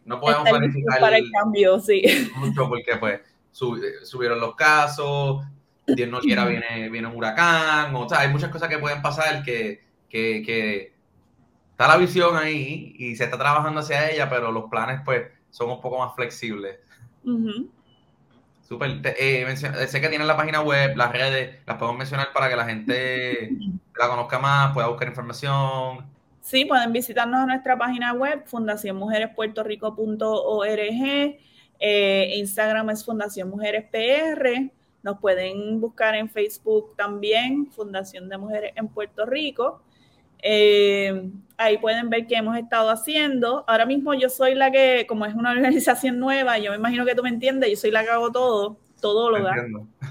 no 0.04 0.20
podemos 0.20 0.48
planificar 0.48 1.00
para 1.00 1.18
el 1.18 1.30
cambio, 1.30 1.78
sí. 1.78 2.02
mucho 2.36 2.68
porque 2.68 2.96
pues 2.98 3.20
subieron 3.52 4.40
los 4.40 4.56
casos, 4.56 5.44
Dios 5.86 6.08
no 6.10 6.18
quiera 6.20 6.44
viene, 6.46 6.90
viene 6.90 7.06
un 7.06 7.16
huracán, 7.16 7.94
o 7.94 8.08
sea, 8.08 8.20
hay 8.20 8.28
muchas 8.28 8.50
cosas 8.50 8.68
que 8.68 8.78
pueden 8.78 9.00
pasar 9.00 9.42
que 9.44 9.89
que, 10.10 10.92
está 11.70 11.88
la 11.88 11.96
visión 11.96 12.36
ahí 12.36 12.94
y 12.98 13.16
se 13.16 13.24
está 13.24 13.38
trabajando 13.38 13.80
hacia 13.80 14.10
ella, 14.10 14.28
pero 14.28 14.52
los 14.52 14.68
planes 14.68 15.00
pues 15.04 15.28
son 15.48 15.70
un 15.70 15.80
poco 15.80 15.98
más 15.98 16.14
flexibles. 16.14 16.76
Súper. 18.68 19.00
Eh, 19.18 19.56
sé 19.56 20.00
que 20.00 20.08
tienen 20.08 20.28
la 20.28 20.36
página 20.36 20.60
web, 20.60 20.96
las 20.96 21.10
redes, 21.10 21.58
las 21.66 21.78
podemos 21.78 21.98
mencionar 21.98 22.32
para 22.32 22.48
que 22.48 22.56
la 22.56 22.66
gente 22.66 23.50
la 23.98 24.08
conozca 24.08 24.38
más, 24.38 24.72
pueda 24.74 24.86
buscar 24.88 25.08
información. 25.08 26.06
Sí, 26.40 26.64
pueden 26.64 26.92
visitarnos 26.92 27.40
a 27.40 27.46
nuestra 27.46 27.76
página 27.78 28.12
web, 28.12 28.44
fundacionmujerespuertorico.org. 28.46 31.38
Eh, 31.82 32.34
Instagram 32.36 32.90
es 32.90 33.04
Fundación 33.04 33.50
Mujeres 33.50 33.86
PR. 33.90 34.70
Nos 35.02 35.18
pueden 35.18 35.80
buscar 35.80 36.14
en 36.14 36.28
Facebook 36.28 36.94
también, 36.96 37.70
Fundación 37.72 38.28
de 38.28 38.38
Mujeres 38.38 38.72
en 38.76 38.88
Puerto 38.88 39.24
Rico. 39.24 39.82
Eh, 40.42 41.30
ahí 41.56 41.78
pueden 41.78 42.08
ver 42.08 42.26
qué 42.26 42.36
hemos 42.36 42.56
estado 42.56 42.90
haciendo. 42.90 43.64
Ahora 43.68 43.86
mismo 43.86 44.14
yo 44.14 44.28
soy 44.28 44.54
la 44.54 44.70
que, 44.70 45.06
como 45.08 45.26
es 45.26 45.34
una 45.34 45.50
organización 45.52 46.18
nueva, 46.18 46.58
yo 46.58 46.70
me 46.70 46.76
imagino 46.76 47.04
que 47.04 47.14
tú 47.14 47.22
me 47.22 47.28
entiendes, 47.28 47.70
yo 47.70 47.76
soy 47.76 47.90
la 47.90 48.02
que 48.02 48.10
hago 48.10 48.30
todo, 48.32 48.76
todo 49.00 49.30
lo 49.30 49.42
da. 49.42 49.54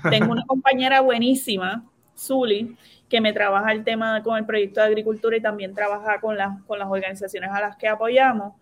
Tengo 0.10 0.32
una 0.32 0.46
compañera 0.46 1.02
buenísima, 1.02 1.86
Zuli, 2.18 2.76
que 3.10 3.22
me 3.22 3.34
trabaja 3.34 3.72
el 3.72 3.84
tema 3.84 4.22
con 4.24 4.38
el 4.38 4.46
proyecto 4.46 4.82
de 4.82 4.88
agricultura 4.88 5.38
y 5.38 5.42
también 5.42 5.74
trabaja 5.74 6.20
con, 6.20 6.38
las 6.38 6.62
con 6.64 6.78
las 6.78 6.88
organizaciones 6.90 7.50
a 7.52 7.62
las 7.62 7.76
que 7.78 7.88
apoyamos. 7.88 8.54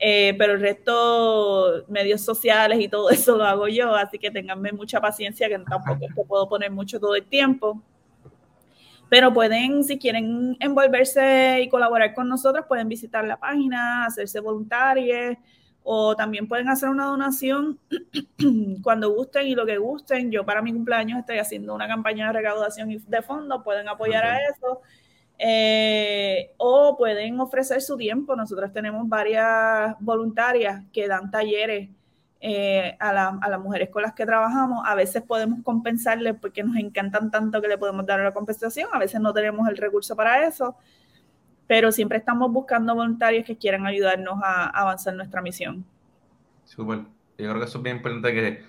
Eh, 0.00 0.36
pero 0.38 0.52
el 0.52 0.60
resto, 0.60 1.84
medios 1.88 2.20
sociales 2.20 2.78
y 2.80 2.88
todo 2.88 3.10
eso 3.10 3.36
lo 3.36 3.44
hago 3.44 3.66
yo, 3.66 3.94
así 3.96 4.18
que 4.18 4.30
tenganme 4.30 4.70
mucha 4.70 5.00
paciencia, 5.00 5.48
que 5.48 5.58
tampoco 5.58 6.06
te 6.14 6.24
puedo 6.28 6.48
poner 6.48 6.70
mucho 6.70 7.00
todo 7.00 7.16
el 7.16 7.24
tiempo. 7.24 7.82
Pero 9.08 9.32
pueden, 9.32 9.84
si 9.84 9.98
quieren 9.98 10.56
envolverse 10.60 11.60
y 11.62 11.68
colaborar 11.68 12.14
con 12.14 12.28
nosotros, 12.28 12.66
pueden 12.66 12.88
visitar 12.88 13.24
la 13.24 13.38
página, 13.38 14.04
hacerse 14.04 14.40
voluntarios 14.40 15.36
o 15.82 16.14
también 16.14 16.46
pueden 16.46 16.68
hacer 16.68 16.90
una 16.90 17.06
donación 17.06 17.78
cuando 18.82 19.10
gusten 19.10 19.46
y 19.46 19.54
lo 19.54 19.64
que 19.64 19.78
gusten. 19.78 20.30
Yo 20.30 20.44
para 20.44 20.60
mi 20.60 20.72
cumpleaños 20.72 21.20
estoy 21.20 21.38
haciendo 21.38 21.74
una 21.74 21.88
campaña 21.88 22.26
de 22.26 22.34
recaudación 22.34 22.90
de 23.06 23.22
fondos, 23.22 23.62
pueden 23.64 23.88
apoyar 23.88 24.24
a 24.24 24.36
eso. 24.48 24.82
Eh, 25.38 26.52
o 26.56 26.96
pueden 26.98 27.40
ofrecer 27.40 27.80
su 27.80 27.96
tiempo. 27.96 28.36
Nosotros 28.36 28.72
tenemos 28.72 29.08
varias 29.08 29.96
voluntarias 30.00 30.84
que 30.92 31.06
dan 31.06 31.30
talleres 31.30 31.88
eh, 32.40 32.96
a, 33.00 33.08
a, 33.10 33.48
las 33.48 33.60
mujeres 33.60 33.90
con 33.90 34.02
las 34.02 34.14
que 34.14 34.24
trabajamos. 34.24 34.84
A 34.86 34.94
veces 34.94 35.22
podemos 35.22 35.60
compensarles 35.64 36.36
porque 36.40 36.62
nos 36.62 36.76
encantan 36.76 37.30
tanto 37.30 37.60
que 37.60 37.68
le 37.68 37.78
podemos 37.78 38.06
dar 38.06 38.20
la 38.20 38.32
compensación, 38.32 38.88
a 38.92 38.98
veces 38.98 39.20
no 39.20 39.32
tenemos 39.32 39.68
el 39.68 39.76
recurso 39.76 40.14
para 40.14 40.46
eso, 40.46 40.76
pero 41.66 41.90
siempre 41.92 42.18
estamos 42.18 42.50
buscando 42.52 42.94
voluntarios 42.94 43.44
que 43.44 43.56
quieran 43.56 43.86
ayudarnos 43.86 44.38
a, 44.42 44.66
avanzar 44.66 45.14
nuestra 45.14 45.42
misión. 45.42 45.84
Súper. 46.64 46.98
Yo 47.38 47.50
creo 47.50 47.58
que 47.58 47.64
eso 47.64 47.78
es 47.78 47.84
bien 47.84 47.96
importante 47.96 48.32
que 48.32 48.62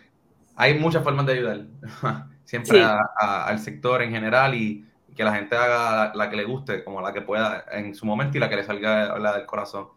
hay 0.56 0.78
muchas 0.78 1.04
formas 1.04 1.26
de 1.26 1.34
ayudar, 1.34 1.66
siempre 2.44 2.84
al 2.84 3.60
sector 3.60 4.02
en 4.02 4.12
general 4.12 4.54
y 4.54 4.86
que 5.16 5.24
la 5.24 5.34
gente 5.34 5.56
haga 5.56 6.12
la, 6.14 6.30
que 6.30 6.36
le 6.36 6.44
guste, 6.44 6.84
como 6.84 7.02
la 7.02 7.14
que 7.14 7.22
pueda 7.22 7.66
en 7.72 7.96
su 7.96 8.06
momento 8.06 8.38
y 8.38 8.40
la 8.40 8.50
que 8.50 8.58
le 8.58 8.64
salga 8.64 9.18
la 9.20 9.38
del 9.38 9.46
corazón. 9.46 9.88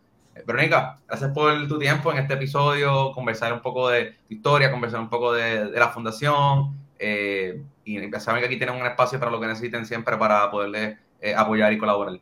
Verónica, 0.47 0.99
gracias 1.07 1.31
por 1.31 1.69
tu 1.69 1.79
tiempo 1.79 2.11
en 2.11 2.19
este 2.19 2.35
episodio, 2.35 3.13
conversar 3.13 3.53
un 3.53 3.61
poco 3.61 3.89
de 3.91 4.17
tu 4.27 4.35
historia, 4.35 4.71
conversar 4.71 5.01
un 5.01 5.09
poco 5.09 5.33
de, 5.33 5.71
la 5.71 5.89
fundación 5.89 6.75
eh, 6.99 7.63
y 7.85 8.11
saben 8.19 8.41
que 8.41 8.47
aquí 8.47 8.57
tienen 8.57 8.77
un 8.77 8.87
espacio 8.87 9.19
para 9.19 9.31
lo 9.31 9.41
que 9.41 9.47
necesiten 9.47 9.85
siempre 9.85 10.17
para 10.17 10.51
poderles 10.51 10.99
eh, 11.21 11.35
apoyar 11.35 11.73
y 11.73 11.79
colaborar. 11.79 12.19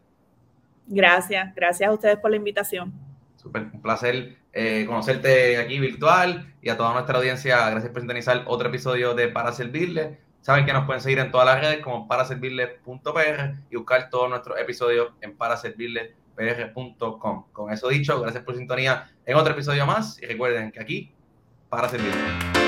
Gracias, 0.87 1.55
gracias 1.55 1.89
a 1.89 1.93
ustedes 1.93 2.19
por 2.19 2.31
la 2.31 2.37
invitación. 2.37 2.93
Súper, 3.37 3.69
un 3.73 3.81
placer 3.81 4.37
eh, 4.53 4.85
conocerte 4.87 5.57
aquí 5.57 5.79
virtual 5.79 6.53
y 6.61 6.69
a 6.69 6.77
toda 6.77 6.93
nuestra 6.93 7.17
audiencia, 7.17 7.71
gracias 7.71 7.93
por 7.93 8.03
sintonizar 8.03 8.43
otro 8.47 8.69
episodio 8.69 9.15
de 9.15 9.29
Para 9.29 9.53
Servirle. 9.53 10.19
Saben 10.41 10.67
que 10.67 10.73
nos 10.73 10.85
pueden 10.85 11.01
seguir 11.01 11.19
en 11.21 11.31
todas 11.31 11.47
las 11.47 11.61
redes 11.61 11.85
como 11.85 12.09
paraservirle.pr 12.09 13.55
y 13.71 13.77
buscar 13.77 14.11
todos 14.11 14.29
nuestros 14.29 14.59
episodios 14.59 15.13
en 15.21 15.37
paraservirle.pr 15.37 16.20
pr.com. 16.35 17.45
Con 17.53 17.73
eso 17.73 17.89
dicho, 17.89 18.21
gracias 18.21 18.45
por 18.45 18.57
sintonía 18.57 19.11
en 19.25 19.37
otro 19.37 19.53
episodio 19.53 19.87
más 19.87 20.21
y 20.23 20.27
recuerden 20.27 20.73
que 20.73 20.81
aquí 20.81 21.13
para 21.69 21.89
servirles. 21.89 22.60